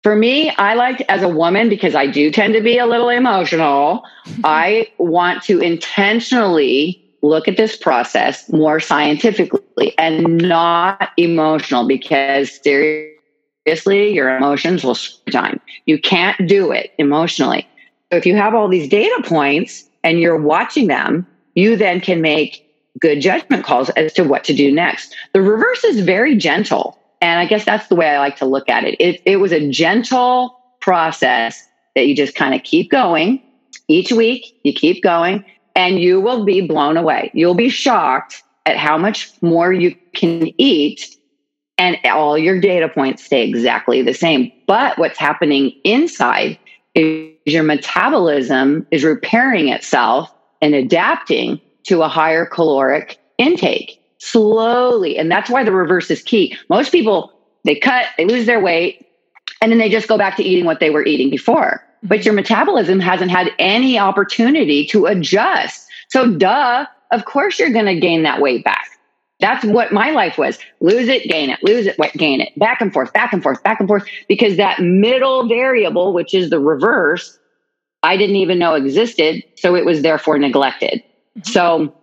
for 0.03 0.15
me, 0.15 0.49
I 0.49 0.74
like 0.74 1.01
as 1.09 1.22
a 1.22 1.30
woman, 1.30 1.69
because 1.69 1.95
I 1.95 2.07
do 2.07 2.32
tend 2.32 2.53
to 2.55 2.61
be 2.61 2.78
a 2.78 2.86
little 2.86 3.09
emotional, 3.09 4.03
I 4.43 4.91
want 4.97 5.43
to 5.43 5.59
intentionally 5.59 7.01
look 7.22 7.47
at 7.47 7.57
this 7.57 7.76
process 7.76 8.49
more 8.51 8.80
scientifically 8.80 9.93
and 9.97 10.38
not 10.38 11.09
emotional 11.17 11.88
because 11.88 12.59
seriously, 12.61 14.13
your 14.13 14.36
emotions 14.36 14.84
will 14.84 14.97
time. 15.32 15.59
You 15.86 15.99
can't 15.99 16.47
do 16.47 16.72
it 16.72 16.91
emotionally. 16.97 17.67
So 18.11 18.17
if 18.17 18.26
you 18.26 18.36
have 18.36 18.55
all 18.55 18.67
these 18.67 18.89
data 18.89 19.22
points, 19.24 19.88
and 20.03 20.19
you're 20.19 20.38
watching 20.38 20.88
them, 20.88 21.28
you 21.55 21.76
then 21.76 22.01
can 22.01 22.22
make 22.22 22.67
good 22.99 23.22
judgment 23.22 23.63
calls 23.63 23.89
as 23.91 24.13
to 24.13 24.24
what 24.24 24.43
to 24.45 24.53
do 24.53 24.72
next. 24.72 25.15
The 25.34 25.41
reverse 25.41 25.84
is 25.84 26.01
very 26.01 26.36
gentle. 26.36 26.97
And 27.22 27.39
I 27.39 27.45
guess 27.45 27.65
that's 27.65 27.88
the 27.88 27.95
way 27.95 28.09
I 28.09 28.19
like 28.19 28.36
to 28.38 28.45
look 28.45 28.67
at 28.67 28.84
it. 28.84 28.95
It, 28.99 29.22
it 29.26 29.38
was 29.38 29.51
a 29.51 29.69
gentle 29.69 30.57
process 30.80 31.67
that 31.95 32.07
you 32.07 32.15
just 32.15 32.36
kind 32.36 32.55
of 32.55 32.63
keep 32.63 32.89
going 32.89 33.41
each 33.88 34.11
week, 34.11 34.57
you 34.63 34.74
keep 34.74 35.03
going, 35.03 35.43
and 35.76 35.99
you 35.99 36.19
will 36.19 36.45
be 36.45 36.61
blown 36.61 36.97
away. 36.97 37.32
You'll 37.34 37.55
be 37.55 37.69
shocked 37.69 38.43
at 38.65 38.78
how 38.78 38.97
much 38.97 39.32
more 39.41 39.74
you 39.74 39.95
can 40.13 40.49
eat, 40.59 41.17
and 41.78 41.97
all 42.05 42.38
your 42.38 42.59
data 42.59 42.89
points 42.89 43.24
stay 43.24 43.47
exactly 43.47 44.01
the 44.01 44.13
same. 44.13 44.51
But 44.67 44.97
what's 44.97 45.17
happening 45.17 45.72
inside 45.84 46.59
is 46.93 47.32
your 47.45 47.63
metabolism 47.63 48.86
is 48.91 49.03
repairing 49.03 49.69
itself 49.69 50.34
and 50.61 50.76
adapting 50.76 51.59
to 51.88 52.03
a 52.03 52.07
higher 52.07 52.45
caloric 52.45 53.19
intake 53.39 53.99
slowly. 54.19 55.17
And 55.17 55.32
that's 55.32 55.49
why 55.49 55.63
the 55.63 55.72
reverse 55.72 56.11
is 56.11 56.22
key. 56.22 56.55
Most 56.69 56.91
people, 56.91 57.32
they 57.63 57.76
cut, 57.76 58.05
they 58.17 58.26
lose 58.26 58.45
their 58.45 58.59
weight, 58.59 59.07
and 59.61 59.72
then 59.72 59.80
they 59.80 59.89
just 59.89 60.07
go 60.07 60.17
back 60.17 60.38
to 60.38 60.43
eating 60.43 60.65
what 60.65 60.80
they 60.80 60.91
were 60.91 61.05
eating 61.05 61.32
before. 61.32 61.84
But 62.04 62.26
your 62.26 62.34
metabolism 62.34 62.99
hasn't 62.99 63.32
had 63.32 63.52
any 63.60 63.99
opportunity 63.99 64.86
to 64.88 65.06
adjust. 65.06 65.88
So, 66.10 66.32
duh, 66.32 66.86
of 67.12 67.26
course 67.26 67.60
you're 67.60 67.70
going 67.72 67.86
to 67.86 67.99
gain 67.99 68.24
that 68.24 68.41
weight 68.41 68.64
back. 68.64 68.88
That's 69.39 69.66
what 69.66 69.91
my 69.91 70.12
life 70.12 70.38
was. 70.38 70.60
Lose 70.82 71.08
it, 71.08 71.28
gain 71.28 71.49
it, 71.49 71.60
lose 71.64 71.88
it, 71.88 71.97
gain 72.14 72.41
it, 72.41 72.58
back 72.60 72.80
and 72.80 72.93
forth, 72.93 73.12
back 73.12 73.34
and 73.34 73.41
forth, 73.41 73.62
back 73.64 73.80
and 73.80 73.88
forth, 73.88 74.08
because 74.28 74.56
that 74.58 74.80
middle 74.80 75.47
variable, 75.47 76.14
which 76.14 76.34
is 76.34 76.52
the 76.52 76.60
reverse, 76.60 77.39
I 78.04 78.18
didn't 78.18 78.36
even 78.36 78.60
know 78.60 78.76
existed. 78.76 79.43
So 79.56 79.76
it 79.76 79.84
was 79.84 80.04
therefore 80.04 80.38
neglected. 80.38 81.04
Mm-hmm. 81.38 81.52
So 81.52 81.93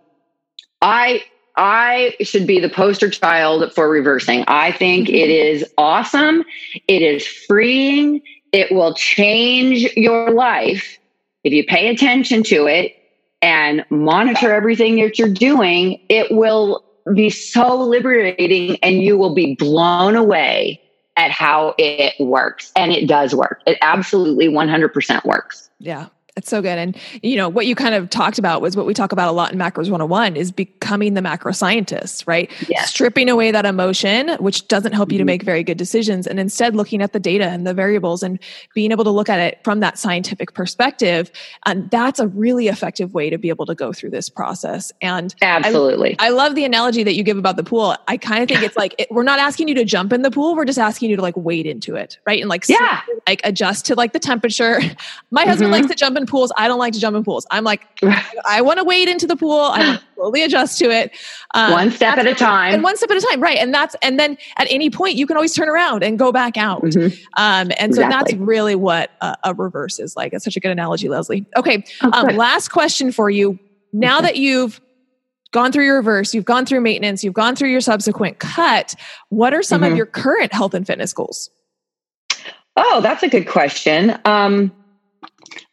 I 0.81 1.23
I 1.55 2.15
should 2.21 2.47
be 2.47 2.59
the 2.59 2.69
poster 2.69 3.09
child 3.09 3.73
for 3.73 3.89
reversing. 3.89 4.43
I 4.47 4.71
think 4.71 5.09
it 5.09 5.29
is 5.29 5.65
awesome. 5.77 6.43
It 6.87 7.01
is 7.01 7.25
freeing. 7.25 8.21
It 8.51 8.71
will 8.71 8.93
change 8.93 9.83
your 9.95 10.31
life 10.31 10.97
if 11.43 11.53
you 11.53 11.65
pay 11.65 11.89
attention 11.89 12.43
to 12.43 12.67
it 12.67 12.95
and 13.41 13.85
monitor 13.89 14.53
everything 14.53 14.97
that 14.97 15.17
you're 15.17 15.29
doing. 15.29 15.99
It 16.09 16.31
will 16.31 16.83
be 17.13 17.29
so 17.29 17.77
liberating 17.77 18.77
and 18.83 19.01
you 19.01 19.17
will 19.17 19.33
be 19.33 19.55
blown 19.55 20.15
away 20.15 20.81
at 21.15 21.31
how 21.31 21.75
it 21.77 22.13
works. 22.19 22.71
And 22.75 22.91
it 22.91 23.07
does 23.07 23.35
work. 23.35 23.61
It 23.65 23.77
absolutely 23.81 24.47
100% 24.47 25.25
works. 25.25 25.69
Yeah. 25.79 26.07
It's 26.39 26.49
so 26.49 26.61
good. 26.61 26.77
And, 26.77 26.97
you 27.21 27.35
know, 27.35 27.49
what 27.49 27.65
you 27.65 27.75
kind 27.75 27.93
of 27.93 28.09
talked 28.09 28.39
about 28.39 28.61
was 28.61 28.77
what 28.77 28.85
we 28.85 28.93
talk 28.93 29.11
about 29.11 29.27
a 29.27 29.33
lot 29.33 29.51
in 29.51 29.59
Macros 29.59 29.91
101 29.91 30.37
is 30.37 30.53
becoming 30.53 31.13
the 31.13 31.21
macro 31.21 31.51
scientist, 31.51 32.23
right? 32.27 32.49
Yes. 32.69 32.91
Stripping 32.91 33.27
away 33.27 33.51
that 33.51 33.65
emotion, 33.65 34.29
which 34.39 34.65
doesn't 34.69 34.93
help 34.93 35.11
you 35.11 35.17
to 35.17 35.23
mm-hmm. 35.23 35.27
make 35.27 35.43
very 35.43 35.63
good 35.63 35.77
decisions, 35.77 36.27
and 36.27 36.39
instead 36.39 36.77
looking 36.77 37.01
at 37.01 37.11
the 37.11 37.19
data 37.19 37.49
and 37.49 37.67
the 37.67 37.73
variables 37.73 38.23
and 38.23 38.39
being 38.73 38.93
able 38.93 39.03
to 39.03 39.09
look 39.09 39.27
at 39.27 39.37
it 39.37 39.59
from 39.65 39.81
that 39.81 39.99
scientific 39.99 40.53
perspective. 40.53 41.29
And 41.65 41.91
that's 41.91 42.21
a 42.21 42.29
really 42.29 42.69
effective 42.69 43.13
way 43.13 43.29
to 43.29 43.37
be 43.37 43.49
able 43.49 43.65
to 43.65 43.75
go 43.75 43.91
through 43.91 44.11
this 44.11 44.29
process. 44.29 44.93
And 45.01 45.35
absolutely. 45.41 46.15
I, 46.19 46.27
I 46.27 46.29
love 46.29 46.55
the 46.55 46.63
analogy 46.63 47.03
that 47.03 47.15
you 47.15 47.23
give 47.23 47.37
about 47.37 47.57
the 47.57 47.65
pool. 47.65 47.97
I 48.07 48.15
kind 48.15 48.43
of 48.43 48.47
think 48.47 48.63
it's 48.63 48.77
like, 48.77 48.95
it, 48.97 49.09
we're 49.11 49.23
not 49.23 49.39
asking 49.39 49.67
you 49.67 49.75
to 49.75 49.83
jump 49.83 50.13
in 50.13 50.21
the 50.21 50.31
pool. 50.31 50.55
We're 50.55 50.63
just 50.63 50.79
asking 50.79 51.09
you 51.09 51.17
to 51.17 51.21
like 51.21 51.35
wade 51.35 51.65
into 51.65 51.97
it, 51.97 52.17
right? 52.25 52.39
And 52.39 52.47
like, 52.47 52.69
yeah. 52.69 53.01
like 53.27 53.41
adjust 53.43 53.87
to 53.87 53.95
like 53.95 54.13
the 54.13 54.19
temperature. 54.19 54.79
My 55.31 55.43
husband 55.43 55.73
mm-hmm. 55.73 55.81
likes 55.81 55.87
to 55.87 55.95
jump 55.95 56.15
in 56.15 56.25
pools. 56.29 56.51
I 56.57 56.67
don't 56.67 56.79
like 56.79 56.93
to 56.93 56.99
jump 56.99 57.17
in 57.17 57.23
pools. 57.23 57.45
I'm 57.51 57.63
like, 57.63 57.81
I 58.47 58.61
want 58.61 58.79
to 58.79 58.85
wade 58.85 59.09
into 59.09 59.27
the 59.27 59.35
pool. 59.35 59.59
I 59.59 59.79
want 59.79 59.99
to 59.99 60.05
slowly 60.15 60.43
adjust 60.43 60.79
to 60.79 60.89
it. 60.89 61.11
Um, 61.53 61.71
one 61.71 61.91
step 61.91 62.17
at 62.17 62.27
a 62.27 62.35
time. 62.35 62.73
And 62.73 62.83
one 62.83 62.95
step 62.95 63.11
at 63.11 63.17
a 63.17 63.21
time. 63.21 63.41
Right. 63.41 63.57
And 63.57 63.73
that's, 63.73 63.95
and 64.01 64.19
then 64.19 64.37
at 64.57 64.67
any 64.69 64.89
point 64.89 65.15
you 65.15 65.27
can 65.27 65.35
always 65.35 65.53
turn 65.53 65.67
around 65.67 66.03
and 66.03 66.17
go 66.17 66.31
back 66.31 66.57
out. 66.57 66.83
Mm-hmm. 66.83 67.17
Um, 67.35 67.71
and 67.77 67.93
so 67.93 68.01
exactly. 68.01 68.33
that's 68.33 68.33
really 68.35 68.75
what 68.75 69.11
a, 69.21 69.35
a, 69.43 69.53
reverse 69.53 69.99
is 69.99 70.15
like. 70.15 70.33
It's 70.33 70.45
such 70.45 70.55
a 70.55 70.59
good 70.59 70.71
analogy, 70.71 71.09
Leslie. 71.09 71.45
Okay. 71.57 71.83
Oh, 72.01 72.11
um, 72.13 72.35
last 72.37 72.69
question 72.69 73.11
for 73.11 73.29
you. 73.29 73.59
Now 73.91 74.21
that 74.21 74.37
you've 74.37 74.79
gone 75.51 75.71
through 75.71 75.85
your 75.85 75.97
reverse, 75.97 76.33
you've 76.33 76.45
gone 76.45 76.65
through 76.65 76.81
maintenance, 76.81 77.23
you've 77.23 77.33
gone 77.33 77.55
through 77.55 77.69
your 77.69 77.81
subsequent 77.81 78.39
cut, 78.39 78.95
what 79.29 79.53
are 79.53 79.63
some 79.63 79.81
mm-hmm. 79.81 79.91
of 79.91 79.97
your 79.97 80.05
current 80.05 80.53
health 80.53 80.73
and 80.73 80.85
fitness 80.85 81.11
goals? 81.11 81.49
Oh, 82.75 83.01
that's 83.01 83.23
a 83.23 83.27
good 83.27 83.47
question. 83.47 84.17
Um, 84.25 84.71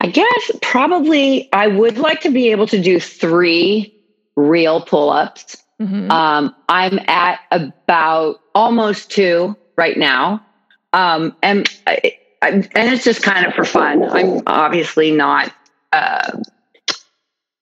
I 0.00 0.08
guess 0.08 0.50
probably 0.62 1.52
I 1.52 1.66
would 1.66 1.98
like 1.98 2.20
to 2.22 2.30
be 2.30 2.50
able 2.50 2.66
to 2.68 2.80
do 2.80 3.00
three 3.00 3.94
real 4.36 4.80
pull 4.80 5.10
ups. 5.10 5.56
Mm-hmm. 5.80 6.10
Um, 6.10 6.54
I'm 6.68 6.98
at 7.06 7.40
about 7.50 8.40
almost 8.54 9.10
two 9.10 9.56
right 9.76 9.96
now. 9.96 10.44
Um, 10.92 11.36
and, 11.42 11.68
I, 11.86 12.16
I, 12.40 12.48
and 12.48 12.68
it's 12.74 13.04
just 13.04 13.22
kind 13.22 13.46
of 13.46 13.54
for 13.54 13.64
fun. 13.64 14.02
I'm 14.04 14.42
obviously 14.46 15.10
not, 15.10 15.52
uh, 15.92 16.40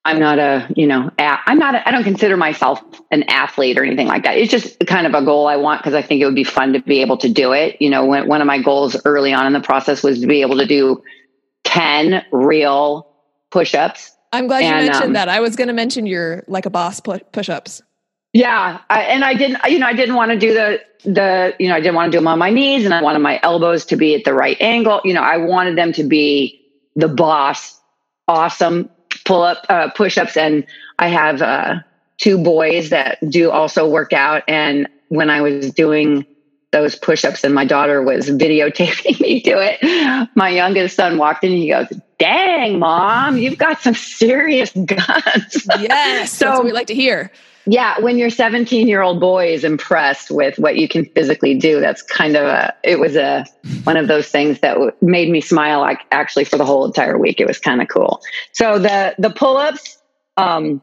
I'm 0.04 0.20
not 0.20 0.38
a, 0.38 0.68
you 0.76 0.86
know, 0.86 1.10
a, 1.18 1.38
I'm 1.46 1.58
not, 1.58 1.74
I 1.86 1.90
don't 1.90 2.04
consider 2.04 2.36
myself 2.36 2.80
an 3.10 3.24
athlete 3.24 3.78
or 3.78 3.84
anything 3.84 4.06
like 4.06 4.24
that. 4.24 4.36
It's 4.36 4.50
just 4.50 4.78
kind 4.86 5.06
of 5.06 5.14
a 5.14 5.24
goal 5.24 5.48
I 5.48 5.56
want 5.56 5.80
because 5.80 5.94
I 5.94 6.02
think 6.02 6.20
it 6.20 6.26
would 6.26 6.34
be 6.34 6.44
fun 6.44 6.74
to 6.74 6.80
be 6.80 7.00
able 7.00 7.16
to 7.18 7.28
do 7.28 7.52
it. 7.52 7.80
You 7.80 7.90
know, 7.90 8.04
when, 8.04 8.28
one 8.28 8.40
of 8.40 8.46
my 8.46 8.60
goals 8.60 8.96
early 9.04 9.32
on 9.32 9.46
in 9.46 9.52
the 9.52 9.60
process 9.60 10.02
was 10.02 10.20
to 10.20 10.26
be 10.26 10.42
able 10.42 10.58
to 10.58 10.66
do 10.66 11.02
10 11.74 12.24
real 12.30 13.08
push 13.50 13.74
ups. 13.74 14.16
I'm 14.32 14.46
glad 14.46 14.62
and, 14.62 14.84
you 14.84 14.90
mentioned 14.90 15.08
um, 15.08 15.12
that. 15.14 15.28
I 15.28 15.40
was 15.40 15.56
going 15.56 15.68
to 15.68 15.74
mention 15.74 16.06
your 16.06 16.44
like 16.46 16.66
a 16.66 16.70
boss 16.70 17.00
push 17.00 17.48
ups. 17.48 17.82
Yeah. 18.32 18.80
I, 18.88 19.02
and 19.02 19.24
I 19.24 19.34
didn't, 19.34 19.58
you 19.68 19.80
know, 19.80 19.86
I 19.86 19.92
didn't 19.92 20.14
want 20.14 20.30
to 20.30 20.38
do 20.38 20.54
the, 20.54 20.80
the, 21.04 21.54
you 21.58 21.68
know, 21.68 21.74
I 21.74 21.80
didn't 21.80 21.94
want 21.96 22.12
to 22.12 22.16
do 22.16 22.20
them 22.20 22.28
on 22.28 22.38
my 22.38 22.50
knees 22.50 22.84
and 22.84 22.94
I 22.94 23.02
wanted 23.02 23.20
my 23.20 23.40
elbows 23.42 23.84
to 23.86 23.96
be 23.96 24.14
at 24.14 24.24
the 24.24 24.34
right 24.34 24.56
angle. 24.60 25.00
You 25.04 25.14
know, 25.14 25.22
I 25.22 25.36
wanted 25.36 25.76
them 25.76 25.92
to 25.94 26.04
be 26.04 26.60
the 26.94 27.08
boss, 27.08 27.80
awesome 28.28 28.88
pull 29.24 29.42
up, 29.42 29.64
uh, 29.68 29.90
push 29.90 30.16
ups. 30.16 30.36
And 30.36 30.66
I 30.98 31.08
have, 31.08 31.42
uh, 31.42 31.76
two 32.18 32.38
boys 32.38 32.90
that 32.90 33.18
do 33.28 33.50
also 33.50 33.88
work 33.88 34.12
out. 34.12 34.44
And 34.46 34.88
when 35.08 35.28
I 35.28 35.40
was 35.40 35.72
doing 35.72 36.24
those 36.74 36.96
push-ups 36.96 37.44
and 37.44 37.54
my 37.54 37.64
daughter 37.64 38.02
was 38.02 38.28
videotaping 38.28 39.20
me 39.20 39.40
do 39.40 39.56
it. 39.56 40.28
My 40.34 40.48
youngest 40.48 40.96
son 40.96 41.18
walked 41.18 41.44
in 41.44 41.52
and 41.52 41.62
he 41.62 41.68
goes 41.68 41.86
dang 42.18 42.78
mom 42.80 43.38
you've 43.38 43.58
got 43.58 43.80
some 43.80 43.94
serious 43.94 44.72
guns. 44.72 45.66
Yes 45.80 46.32
so 46.32 46.62
we 46.62 46.72
like 46.72 46.88
to 46.88 46.94
hear. 46.94 47.30
Yeah 47.66 48.00
when 48.00 48.18
your 48.18 48.28
17 48.28 48.88
year 48.88 49.02
old 49.02 49.20
boy 49.20 49.52
is 49.52 49.62
impressed 49.62 50.32
with 50.32 50.58
what 50.58 50.76
you 50.76 50.88
can 50.88 51.04
physically 51.04 51.56
do 51.56 51.80
that's 51.80 52.02
kind 52.02 52.36
of 52.36 52.44
a 52.44 52.74
it 52.82 52.98
was 52.98 53.14
a 53.14 53.46
one 53.84 53.96
of 53.96 54.08
those 54.08 54.28
things 54.28 54.58
that 54.58 54.74
w- 54.74 54.92
made 55.00 55.30
me 55.30 55.40
smile 55.40 55.80
like 55.80 56.00
actually 56.10 56.44
for 56.44 56.56
the 56.58 56.64
whole 56.64 56.84
entire 56.84 57.16
week. 57.16 57.40
It 57.40 57.46
was 57.46 57.58
kind 57.58 57.80
of 57.80 57.88
cool. 57.88 58.20
So 58.52 58.80
the 58.80 59.14
the 59.18 59.30
pull-ups 59.30 59.98
um 60.36 60.82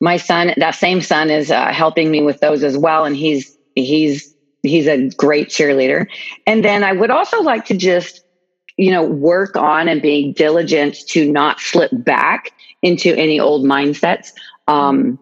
my 0.00 0.16
son 0.16 0.54
that 0.56 0.74
same 0.74 1.02
son 1.02 1.28
is 1.28 1.50
uh, 1.50 1.66
helping 1.72 2.10
me 2.10 2.22
with 2.22 2.40
those 2.40 2.62
as 2.64 2.78
well 2.78 3.04
and 3.04 3.14
he's 3.14 3.54
he's 3.74 4.33
he's 4.64 4.86
a 4.86 5.08
great 5.10 5.48
cheerleader. 5.48 6.06
And 6.46 6.64
then 6.64 6.82
I 6.82 6.92
would 6.92 7.10
also 7.10 7.42
like 7.42 7.66
to 7.66 7.76
just, 7.76 8.24
you 8.76 8.90
know, 8.90 9.04
work 9.04 9.56
on 9.56 9.88
and 9.88 10.02
being 10.02 10.32
diligent 10.32 10.96
to 11.08 11.30
not 11.30 11.60
slip 11.60 11.90
back 11.92 12.52
into 12.82 13.14
any 13.14 13.38
old 13.38 13.64
mindsets. 13.64 14.32
Um, 14.66 15.18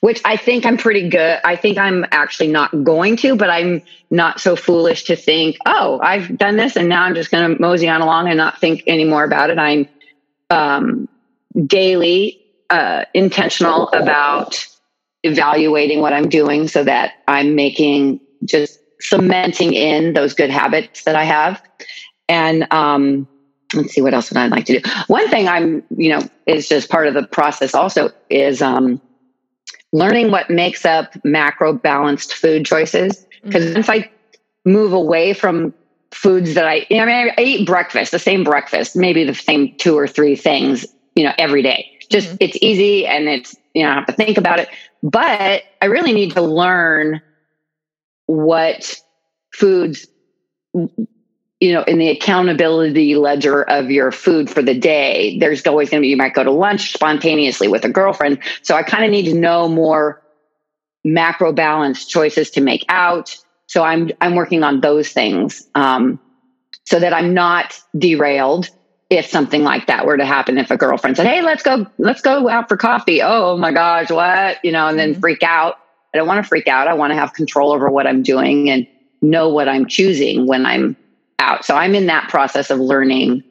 which 0.00 0.20
I 0.24 0.36
think 0.36 0.64
I'm 0.64 0.76
pretty 0.76 1.08
good. 1.08 1.38
I 1.44 1.54
think 1.54 1.78
I'm 1.78 2.06
actually 2.10 2.48
not 2.48 2.82
going 2.82 3.16
to, 3.18 3.36
but 3.36 3.50
I'm 3.50 3.82
not 4.10 4.40
so 4.40 4.56
foolish 4.56 5.04
to 5.04 5.16
think, 5.16 5.56
oh, 5.66 6.00
I've 6.02 6.36
done 6.38 6.56
this 6.56 6.76
and 6.76 6.88
now 6.88 7.02
I'm 7.02 7.14
just 7.14 7.30
going 7.30 7.54
to 7.54 7.60
mosey 7.60 7.88
on 7.88 8.00
along 8.00 8.28
and 8.28 8.36
not 8.36 8.58
think 8.58 8.82
anymore 8.86 9.24
about 9.24 9.50
it. 9.50 9.58
I'm 9.58 9.88
um, 10.50 11.08
daily 11.66 12.42
uh, 12.70 13.04
intentional 13.14 13.88
about 13.88 14.66
evaluating 15.22 16.00
what 16.00 16.12
I'm 16.12 16.28
doing 16.28 16.68
so 16.68 16.84
that 16.84 17.14
I'm 17.28 17.54
making 17.54 18.20
just 18.46 18.80
cementing 19.00 19.74
in 19.74 20.14
those 20.14 20.34
good 20.34 20.50
habits 20.50 21.04
that 21.04 21.16
I 21.16 21.24
have. 21.24 21.62
And 22.28 22.66
um, 22.72 23.28
let's 23.74 23.92
see 23.92 24.00
what 24.00 24.14
else 24.14 24.30
would 24.30 24.38
I 24.38 24.46
like 24.46 24.64
to 24.66 24.80
do. 24.80 24.90
One 25.08 25.28
thing 25.28 25.48
I'm, 25.48 25.82
you 25.96 26.10
know, 26.10 26.28
is 26.46 26.68
just 26.68 26.88
part 26.88 27.06
of 27.06 27.14
the 27.14 27.24
process 27.24 27.74
also 27.74 28.10
is 28.30 28.62
um, 28.62 29.00
learning 29.92 30.30
what 30.30 30.50
makes 30.50 30.84
up 30.84 31.12
macro 31.24 31.72
balanced 31.72 32.34
food 32.34 32.64
choices. 32.64 33.26
Because 33.42 33.64
mm-hmm. 33.64 33.74
once 33.74 33.88
I 33.88 34.10
move 34.64 34.92
away 34.92 35.32
from 35.32 35.72
foods 36.12 36.54
that 36.54 36.66
I, 36.66 36.86
you 36.88 36.96
know, 36.96 37.04
I, 37.04 37.24
mean, 37.24 37.32
I 37.36 37.42
eat 37.42 37.66
breakfast, 37.66 38.12
the 38.12 38.18
same 38.18 38.44
breakfast, 38.44 38.96
maybe 38.96 39.24
the 39.24 39.34
same 39.34 39.74
two 39.76 39.96
or 39.96 40.06
three 40.06 40.36
things, 40.36 40.86
you 41.14 41.24
know, 41.24 41.32
every 41.38 41.62
day. 41.62 41.92
Just 42.10 42.28
mm-hmm. 42.28 42.36
it's 42.40 42.58
easy 42.60 43.06
and 43.06 43.28
it's, 43.28 43.56
you 43.74 43.82
know, 43.82 43.90
I 43.90 43.94
have 43.94 44.06
to 44.06 44.12
think 44.12 44.38
about 44.38 44.58
it. 44.58 44.68
But 45.02 45.64
I 45.82 45.86
really 45.86 46.12
need 46.12 46.32
to 46.32 46.40
learn 46.40 47.20
what 48.26 48.94
foods 49.52 50.06
you 51.60 51.72
know, 51.72 51.82
in 51.84 51.98
the 51.98 52.08
accountability 52.08 53.14
ledger 53.14 53.62
of 53.62 53.90
your 53.90 54.12
food 54.12 54.50
for 54.50 54.60
the 54.62 54.78
day, 54.78 55.38
there's 55.38 55.66
always 55.66 55.88
going 55.88 56.02
to 56.02 56.04
be, 56.04 56.08
you 56.08 56.16
might 56.16 56.34
go 56.34 56.44
to 56.44 56.50
lunch 56.50 56.92
spontaneously 56.92 57.66
with 57.66 57.84
a 57.84 57.88
girlfriend. 57.88 58.40
So 58.62 58.74
I 58.74 58.82
kind 58.82 59.04
of 59.04 59.10
need 59.10 59.24
to 59.24 59.34
know 59.34 59.66
more 59.66 60.22
macro 61.02 61.52
balance 61.52 62.04
choices 62.04 62.50
to 62.50 62.60
make 62.60 62.84
out. 62.88 63.36
So 63.68 63.82
I'm, 63.82 64.10
I'm 64.20 64.34
working 64.34 64.62
on 64.62 64.80
those 64.80 65.10
things. 65.10 65.66
Um, 65.74 66.20
so 66.84 67.00
that 67.00 67.12
I'm 67.12 67.34
not 67.34 67.80
derailed 67.98 68.70
if 69.10 69.26
something 69.26 69.62
like 69.62 69.86
that 69.86 70.06
were 70.06 70.16
to 70.16 70.24
happen. 70.24 70.58
If 70.58 70.70
a 70.70 70.76
girlfriend 70.76 71.16
said, 71.16 71.26
Hey, 71.26 71.42
let's 71.42 71.62
go, 71.62 71.86
let's 71.98 72.20
go 72.20 72.48
out 72.48 72.68
for 72.68 72.76
coffee. 72.76 73.22
Oh 73.22 73.56
my 73.56 73.72
gosh, 73.72 74.10
what? 74.10 74.64
You 74.64 74.72
know, 74.72 74.88
and 74.88 74.98
then 74.98 75.12
mm-hmm. 75.12 75.20
freak 75.20 75.42
out. 75.42 75.78
I 76.16 76.18
don't 76.18 76.28
want 76.28 76.42
to 76.42 76.48
freak 76.48 76.66
out. 76.66 76.88
I 76.88 76.94
want 76.94 77.10
to 77.10 77.14
have 77.14 77.34
control 77.34 77.72
over 77.72 77.90
what 77.90 78.06
I'm 78.06 78.22
doing 78.22 78.70
and 78.70 78.86
know 79.20 79.50
what 79.50 79.68
I'm 79.68 79.86
choosing 79.86 80.46
when 80.46 80.64
I'm 80.64 80.96
out. 81.38 81.62
So 81.62 81.76
I'm 81.76 81.94
in 81.94 82.06
that 82.06 82.30
process 82.30 82.70
of 82.70 82.80
learning 82.80 83.44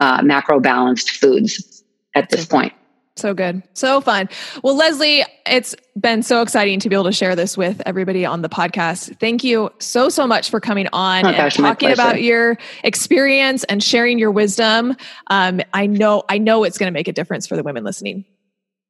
uh, 0.00 0.22
macro 0.22 0.58
balanced 0.58 1.10
foods 1.10 1.84
at 2.14 2.30
this 2.30 2.46
point. 2.46 2.72
So 3.16 3.34
good. 3.34 3.62
So 3.74 4.00
fun. 4.00 4.30
Well, 4.62 4.76
Leslie, 4.76 5.24
it's 5.46 5.74
been 5.98 6.22
so 6.22 6.40
exciting 6.40 6.80
to 6.80 6.88
be 6.88 6.94
able 6.94 7.04
to 7.04 7.12
share 7.12 7.36
this 7.36 7.56
with 7.56 7.82
everybody 7.84 8.24
on 8.24 8.40
the 8.40 8.48
podcast. 8.48 9.18
Thank 9.20 9.44
you 9.44 9.70
so, 9.78 10.08
so 10.08 10.26
much 10.26 10.48
for 10.48 10.58
coming 10.58 10.88
on 10.94 11.26
oh, 11.26 11.28
and 11.28 11.36
gosh, 11.36 11.56
talking 11.56 11.92
about 11.92 12.22
your 12.22 12.56
experience 12.82 13.64
and 13.64 13.82
sharing 13.82 14.18
your 14.18 14.30
wisdom. 14.30 14.96
Um, 15.26 15.60
I 15.74 15.86
know, 15.86 16.24
I 16.30 16.38
know 16.38 16.64
it's 16.64 16.78
going 16.78 16.88
to 16.88 16.94
make 16.94 17.08
a 17.08 17.12
difference 17.12 17.46
for 17.46 17.56
the 17.56 17.62
women 17.62 17.84
listening. 17.84 18.24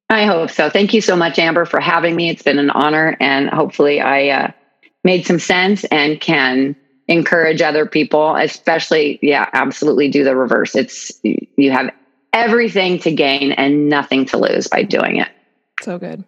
I 0.09 0.25
hope 0.25 0.51
so. 0.51 0.71
Thank 0.71 0.95
you 0.95 1.01
so 1.01 1.17
much, 1.17 1.39
Amber, 1.39 1.65
for 1.65 1.81
having 1.81 2.15
me. 2.15 2.31
It's 2.31 2.43
been 2.43 2.59
an 2.59 2.71
honor, 2.71 3.17
and 3.19 3.49
hopefully, 3.49 4.01
I 4.01 4.29
uh, 4.29 4.51
made 5.03 5.27
some 5.27 5.41
sense 5.41 5.85
and 5.85 6.21
can 6.21 6.77
encourage 7.09 7.63
other 7.63 7.87
people, 7.87 8.37
especially, 8.37 9.19
yeah, 9.23 9.49
absolutely 9.53 10.09
do 10.09 10.25
the 10.25 10.37
reverse. 10.37 10.75
It's 10.75 11.13
you 11.23 11.73
have 11.73 11.91
everything 12.33 12.99
to 13.01 13.13
gain 13.13 13.53
and 13.53 13.89
nothing 13.89 14.27
to 14.27 14.39
lose 14.39 14.69
by 14.69 14.83
doing 14.83 15.17
it. 15.17 15.29
So 15.83 15.99
good. 15.99 16.25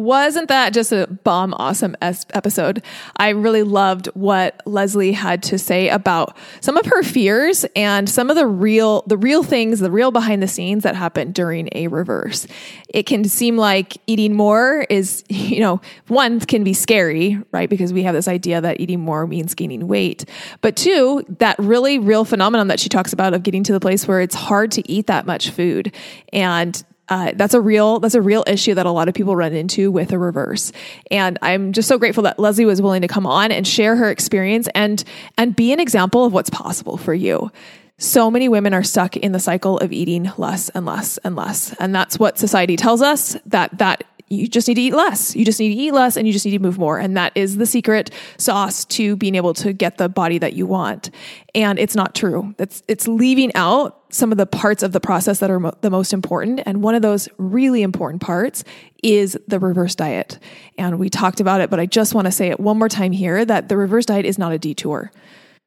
Wasn't 0.00 0.48
that 0.48 0.72
just 0.72 0.92
a 0.92 1.06
bomb 1.08 1.52
awesome 1.58 1.94
episode? 2.00 2.82
I 3.18 3.28
really 3.28 3.62
loved 3.62 4.06
what 4.14 4.62
Leslie 4.64 5.12
had 5.12 5.42
to 5.42 5.58
say 5.58 5.90
about 5.90 6.38
some 6.62 6.78
of 6.78 6.86
her 6.86 7.02
fears 7.02 7.66
and 7.76 8.08
some 8.08 8.30
of 8.30 8.36
the 8.36 8.46
real 8.46 9.02
the 9.02 9.18
real 9.18 9.42
things, 9.42 9.78
the 9.78 9.90
real 9.90 10.10
behind 10.10 10.42
the 10.42 10.48
scenes 10.48 10.84
that 10.84 10.96
happen 10.96 11.32
during 11.32 11.68
a 11.72 11.88
reverse. 11.88 12.46
It 12.88 13.04
can 13.04 13.24
seem 13.24 13.58
like 13.58 13.98
eating 14.06 14.32
more 14.32 14.86
is, 14.88 15.22
you 15.28 15.60
know, 15.60 15.82
one 16.08 16.40
can 16.40 16.64
be 16.64 16.72
scary, 16.72 17.38
right? 17.52 17.68
Because 17.68 17.92
we 17.92 18.02
have 18.04 18.14
this 18.14 18.26
idea 18.26 18.62
that 18.62 18.80
eating 18.80 19.00
more 19.00 19.26
means 19.26 19.54
gaining 19.54 19.86
weight. 19.86 20.24
But 20.62 20.76
two, 20.76 21.26
that 21.40 21.58
really 21.58 21.98
real 21.98 22.24
phenomenon 22.24 22.68
that 22.68 22.80
she 22.80 22.88
talks 22.88 23.12
about 23.12 23.34
of 23.34 23.42
getting 23.42 23.64
to 23.64 23.72
the 23.74 23.80
place 23.80 24.08
where 24.08 24.22
it's 24.22 24.34
hard 24.34 24.72
to 24.72 24.90
eat 24.90 25.08
that 25.08 25.26
much 25.26 25.50
food 25.50 25.94
and 26.32 26.82
uh, 27.10 27.32
that's 27.34 27.54
a 27.54 27.60
real 27.60 28.00
that's 28.00 28.14
a 28.14 28.22
real 28.22 28.44
issue 28.46 28.74
that 28.74 28.86
a 28.86 28.90
lot 28.90 29.08
of 29.08 29.14
people 29.14 29.36
run 29.36 29.52
into 29.52 29.90
with 29.90 30.12
a 30.12 30.18
reverse. 30.18 30.72
And 31.10 31.38
i'm 31.42 31.72
just 31.72 31.88
so 31.88 31.98
grateful 31.98 32.22
that 32.22 32.38
leslie 32.38 32.64
was 32.64 32.80
willing 32.80 33.02
to 33.02 33.08
come 33.08 33.26
on 33.26 33.52
and 33.52 33.66
share 33.66 33.96
her 33.96 34.10
experience 34.10 34.68
and 34.74 35.04
and 35.36 35.54
be 35.54 35.72
an 35.72 35.80
example 35.80 36.24
of 36.24 36.32
what's 36.32 36.50
possible 36.50 36.96
for 36.96 37.12
you. 37.12 37.50
So 37.98 38.30
many 38.30 38.48
women 38.48 38.72
are 38.72 38.82
stuck 38.82 39.18
in 39.18 39.32
the 39.32 39.40
cycle 39.40 39.76
of 39.76 39.92
eating 39.92 40.32
less 40.38 40.70
and 40.70 40.86
less 40.86 41.18
and 41.18 41.36
less. 41.36 41.74
And 41.78 41.94
that's 41.94 42.18
what 42.18 42.38
society 42.38 42.76
tells 42.76 43.02
us 43.02 43.36
that 43.44 43.76
that 43.76 44.04
you 44.30 44.46
just 44.46 44.68
need 44.68 44.76
to 44.76 44.80
eat 44.80 44.94
less. 44.94 45.34
You 45.34 45.44
just 45.44 45.58
need 45.58 45.74
to 45.74 45.80
eat 45.80 45.92
less 45.92 46.16
and 46.16 46.24
you 46.24 46.32
just 46.32 46.46
need 46.46 46.52
to 46.52 46.60
move 46.60 46.78
more. 46.78 47.00
And 47.00 47.16
that 47.16 47.32
is 47.34 47.56
the 47.56 47.66
secret 47.66 48.12
sauce 48.38 48.84
to 48.86 49.16
being 49.16 49.34
able 49.34 49.52
to 49.54 49.72
get 49.72 49.98
the 49.98 50.08
body 50.08 50.38
that 50.38 50.52
you 50.52 50.66
want. 50.66 51.10
And 51.52 51.80
it's 51.80 51.96
not 51.96 52.14
true. 52.14 52.54
It's, 52.56 52.84
it's 52.86 53.08
leaving 53.08 53.50
out 53.56 54.04
some 54.10 54.30
of 54.30 54.38
the 54.38 54.46
parts 54.46 54.84
of 54.84 54.92
the 54.92 55.00
process 55.00 55.40
that 55.40 55.50
are 55.50 55.58
mo- 55.58 55.74
the 55.80 55.90
most 55.90 56.12
important. 56.12 56.60
And 56.64 56.80
one 56.80 56.94
of 56.94 57.02
those 57.02 57.28
really 57.38 57.82
important 57.82 58.22
parts 58.22 58.62
is 59.02 59.36
the 59.48 59.58
reverse 59.58 59.96
diet. 59.96 60.38
And 60.78 61.00
we 61.00 61.10
talked 61.10 61.40
about 61.40 61.60
it, 61.60 61.68
but 61.68 61.80
I 61.80 61.86
just 61.86 62.14
want 62.14 62.26
to 62.26 62.32
say 62.32 62.50
it 62.50 62.60
one 62.60 62.78
more 62.78 62.88
time 62.88 63.10
here 63.10 63.44
that 63.44 63.68
the 63.68 63.76
reverse 63.76 64.06
diet 64.06 64.24
is 64.24 64.38
not 64.38 64.52
a 64.52 64.58
detour. 64.58 65.10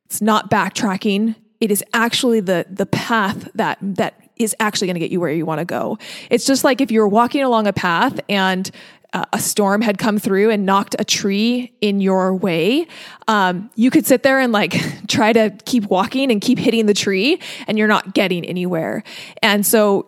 It's 0.05 0.21
not 0.21 0.49
backtracking. 0.49 1.35
It 1.59 1.71
is 1.71 1.83
actually 1.93 2.39
the 2.39 2.65
the 2.69 2.85
path 2.85 3.49
that 3.55 3.77
that 3.81 4.22
is 4.37 4.55
actually 4.59 4.87
going 4.87 4.95
to 4.95 4.99
get 4.99 5.11
you 5.11 5.19
where 5.19 5.31
you 5.31 5.45
want 5.45 5.59
to 5.59 5.65
go. 5.65 5.97
It's 6.29 6.45
just 6.45 6.63
like 6.63 6.81
if 6.81 6.91
you're 6.91 7.07
walking 7.07 7.43
along 7.43 7.67
a 7.67 7.73
path 7.73 8.19
and 8.29 8.69
uh, 9.13 9.25
a 9.31 9.39
storm 9.39 9.81
had 9.81 9.97
come 9.97 10.17
through 10.17 10.49
and 10.49 10.65
knocked 10.65 10.95
a 10.97 11.05
tree 11.05 11.71
in 11.81 12.01
your 12.01 12.33
way, 12.33 12.87
um, 13.27 13.69
you 13.75 13.91
could 13.91 14.05
sit 14.05 14.23
there 14.23 14.39
and 14.39 14.51
like 14.51 14.75
try 15.07 15.31
to 15.31 15.51
keep 15.65 15.85
walking 15.85 16.31
and 16.31 16.41
keep 16.41 16.57
hitting 16.57 16.87
the 16.87 16.93
tree, 16.93 17.39
and 17.67 17.77
you're 17.77 17.87
not 17.87 18.13
getting 18.13 18.43
anywhere. 18.45 19.03
And 19.41 19.65
so 19.65 20.07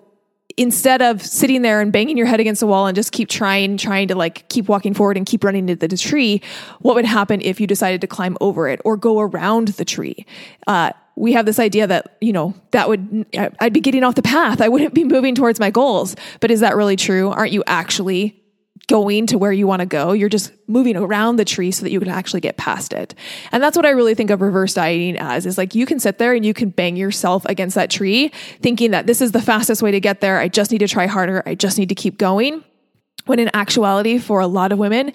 instead 0.58 1.02
of 1.02 1.22
sitting 1.22 1.62
there 1.62 1.82
and 1.82 1.92
banging 1.92 2.18
your 2.18 2.28
head 2.28 2.40
against 2.40 2.62
the 2.62 2.68
wall 2.68 2.88
and 2.88 2.96
just 2.96 3.12
keep 3.12 3.28
trying, 3.28 3.78
trying 3.78 4.08
to 4.08 4.16
like 4.16 4.48
keep 4.50 4.68
walking 4.68 4.94
forward 4.94 5.18
and 5.18 5.26
keep 5.26 5.44
running 5.44 5.68
into 5.68 5.88
the 5.88 5.98
tree, 5.98 6.42
what 6.80 6.96
would 6.96 7.06
happen 7.06 7.42
if 7.42 7.60
you 7.60 7.68
decided 7.68 8.02
to 8.02 8.08
climb 8.08 8.38
over 8.40 8.68
it 8.68 8.80
or 8.86 8.96
go 8.96 9.20
around 9.20 9.70
the 9.70 9.86
tree? 9.86 10.26
Uh, 10.68 10.92
we 11.18 11.34
have 11.34 11.46
this 11.46 11.60
idea 11.60 11.88
that, 11.88 12.18
you 12.22 12.34
know, 12.34 12.54
that 12.72 12.90
would, 12.90 13.26
I'd 13.60 13.74
be 13.74 13.80
getting 13.80 14.04
off 14.04 14.16
the 14.16 14.22
path. 14.22 14.62
I 14.62 14.68
wouldn't 14.68 14.94
be 14.94 15.04
moving 15.04 15.36
towards 15.36 15.60
my 15.60 15.72
goals. 15.72 16.16
But 16.40 16.52
is 16.52 16.60
that 16.60 16.76
really 16.76 16.96
true? 16.96 17.30
Aren't 17.30 17.52
you 17.52 17.64
actually 17.68 18.42
going 18.88 19.28
to 19.28 19.38
where 19.38 19.52
you 19.52 19.68
want 19.68 19.82
to 19.82 19.86
go? 19.86 20.14
You're 20.14 20.30
just 20.30 20.52
moving 20.68 20.96
around 20.96 21.38
the 21.38 21.46
tree 21.46 21.72
so 21.72 21.84
that 21.84 21.92
you 21.92 22.00
can 22.00 22.10
actually 22.10 22.42
get 22.42 22.58
past 22.58 22.94
it. 22.94 23.16
And 23.52 23.62
that's 23.62 23.76
what 23.76 23.86
I 23.86 23.90
really 23.90 24.16
think 24.16 24.30
of 24.30 24.42
reverse 24.42 24.74
dieting 24.74 25.18
as 25.18 25.46
is 25.46 25.58
like 25.58 25.76
you 25.76 25.86
can 25.86 26.00
sit 26.00 26.18
there 26.18 26.34
and 26.34 26.46
you 26.46 26.54
can 26.54 26.70
bang 26.70 26.96
yourself 26.96 27.46
against 27.46 27.76
that 27.76 27.90
tree 27.90 28.32
thinking 28.62 28.92
that 28.92 29.08
this 29.08 29.22
is 29.22 29.32
the 29.32 29.42
fastest 29.42 29.82
way 29.82 29.92
to 29.92 30.00
get 30.00 30.22
there. 30.22 30.40
I 30.40 30.48
just 30.48 30.72
need 30.72 30.80
to 30.80 30.88
try 30.88 31.08
harder. 31.08 31.42
I 31.46 31.56
just 31.56 31.78
need 31.78 31.90
to 31.90 31.96
keep 31.96 32.18
going. 32.18 32.64
When 33.26 33.40
in 33.40 33.50
actuality, 33.54 34.20
for 34.20 34.40
a 34.40 34.48
lot 34.48 34.72
of 34.72 34.78
women, 34.78 35.12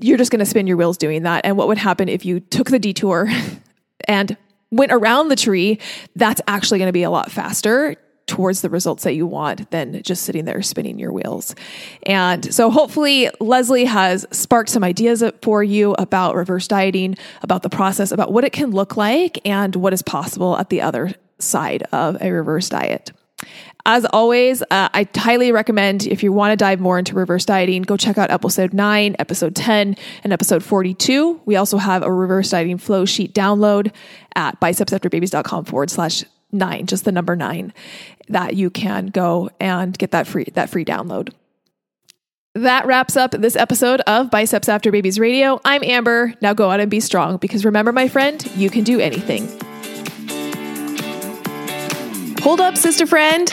you're 0.00 0.16
just 0.16 0.30
going 0.30 0.40
to 0.40 0.46
spin 0.46 0.66
your 0.66 0.78
wheels 0.78 0.96
doing 0.96 1.24
that. 1.24 1.44
And 1.44 1.56
what 1.56 1.68
would 1.68 1.78
happen 1.78 2.08
if 2.08 2.24
you 2.24 2.40
took 2.40 2.70
the 2.70 2.78
detour 2.78 3.28
and 4.08 4.36
went 4.70 4.92
around 4.92 5.28
the 5.28 5.36
tree, 5.36 5.80
that's 6.16 6.40
actually 6.46 6.78
going 6.78 6.88
to 6.88 6.92
be 6.92 7.02
a 7.02 7.10
lot 7.10 7.30
faster 7.30 7.96
towards 8.30 8.60
the 8.60 8.70
results 8.70 9.02
that 9.02 9.14
you 9.14 9.26
want 9.26 9.68
than 9.72 10.00
just 10.02 10.22
sitting 10.22 10.44
there 10.44 10.62
spinning 10.62 11.00
your 11.00 11.12
wheels. 11.12 11.56
And 12.04 12.54
so 12.54 12.70
hopefully 12.70 13.28
Leslie 13.40 13.86
has 13.86 14.24
sparked 14.30 14.70
some 14.70 14.84
ideas 14.84 15.24
for 15.42 15.64
you 15.64 15.94
about 15.98 16.36
reverse 16.36 16.68
dieting, 16.68 17.16
about 17.42 17.64
the 17.64 17.68
process, 17.68 18.12
about 18.12 18.32
what 18.32 18.44
it 18.44 18.52
can 18.52 18.70
look 18.70 18.96
like 18.96 19.44
and 19.44 19.74
what 19.74 19.92
is 19.92 20.00
possible 20.02 20.56
at 20.56 20.70
the 20.70 20.80
other 20.80 21.12
side 21.40 21.82
of 21.92 22.16
a 22.22 22.30
reverse 22.30 22.68
diet. 22.68 23.10
As 23.84 24.04
always, 24.04 24.62
uh, 24.62 24.66
I 24.70 25.08
highly 25.16 25.50
recommend 25.50 26.06
if 26.06 26.22
you 26.22 26.32
want 26.32 26.52
to 26.52 26.56
dive 26.56 26.78
more 26.78 26.98
into 26.98 27.14
reverse 27.14 27.44
dieting, 27.44 27.82
go 27.82 27.96
check 27.96 28.16
out 28.16 28.30
episode 28.30 28.72
9, 28.72 29.16
episode 29.18 29.56
10, 29.56 29.96
and 30.22 30.32
episode 30.32 30.62
42. 30.62 31.40
We 31.46 31.56
also 31.56 31.78
have 31.78 32.02
a 32.04 32.12
reverse 32.12 32.50
dieting 32.50 32.78
flow 32.78 33.06
sheet 33.06 33.34
download 33.34 33.92
at 34.36 34.60
bicepsafterbabies.com 34.60 35.64
forward 35.64 35.90
slash 35.90 36.24
nine, 36.52 36.86
just 36.86 37.04
the 37.04 37.12
number 37.12 37.36
nine, 37.36 37.72
that 38.28 38.56
you 38.56 38.70
can 38.70 39.06
go 39.06 39.50
and 39.60 39.96
get 39.96 40.10
that 40.12 40.26
free 40.26 40.46
that 40.54 40.70
free 40.70 40.84
download. 40.84 41.32
That 42.54 42.84
wraps 42.86 43.16
up 43.16 43.30
this 43.30 43.54
episode 43.54 44.00
of 44.02 44.30
Biceps 44.30 44.68
After 44.68 44.90
Babies 44.90 45.20
Radio. 45.20 45.60
I'm 45.64 45.84
Amber. 45.84 46.34
Now 46.40 46.52
go 46.52 46.70
out 46.70 46.80
and 46.80 46.90
be 46.90 46.98
strong 46.98 47.36
because 47.36 47.64
remember, 47.64 47.92
my 47.92 48.08
friend, 48.08 48.44
you 48.56 48.70
can 48.70 48.82
do 48.82 48.98
anything. 48.98 49.46
Hold 52.42 52.60
up, 52.60 52.76
sister 52.76 53.06
friend. 53.06 53.52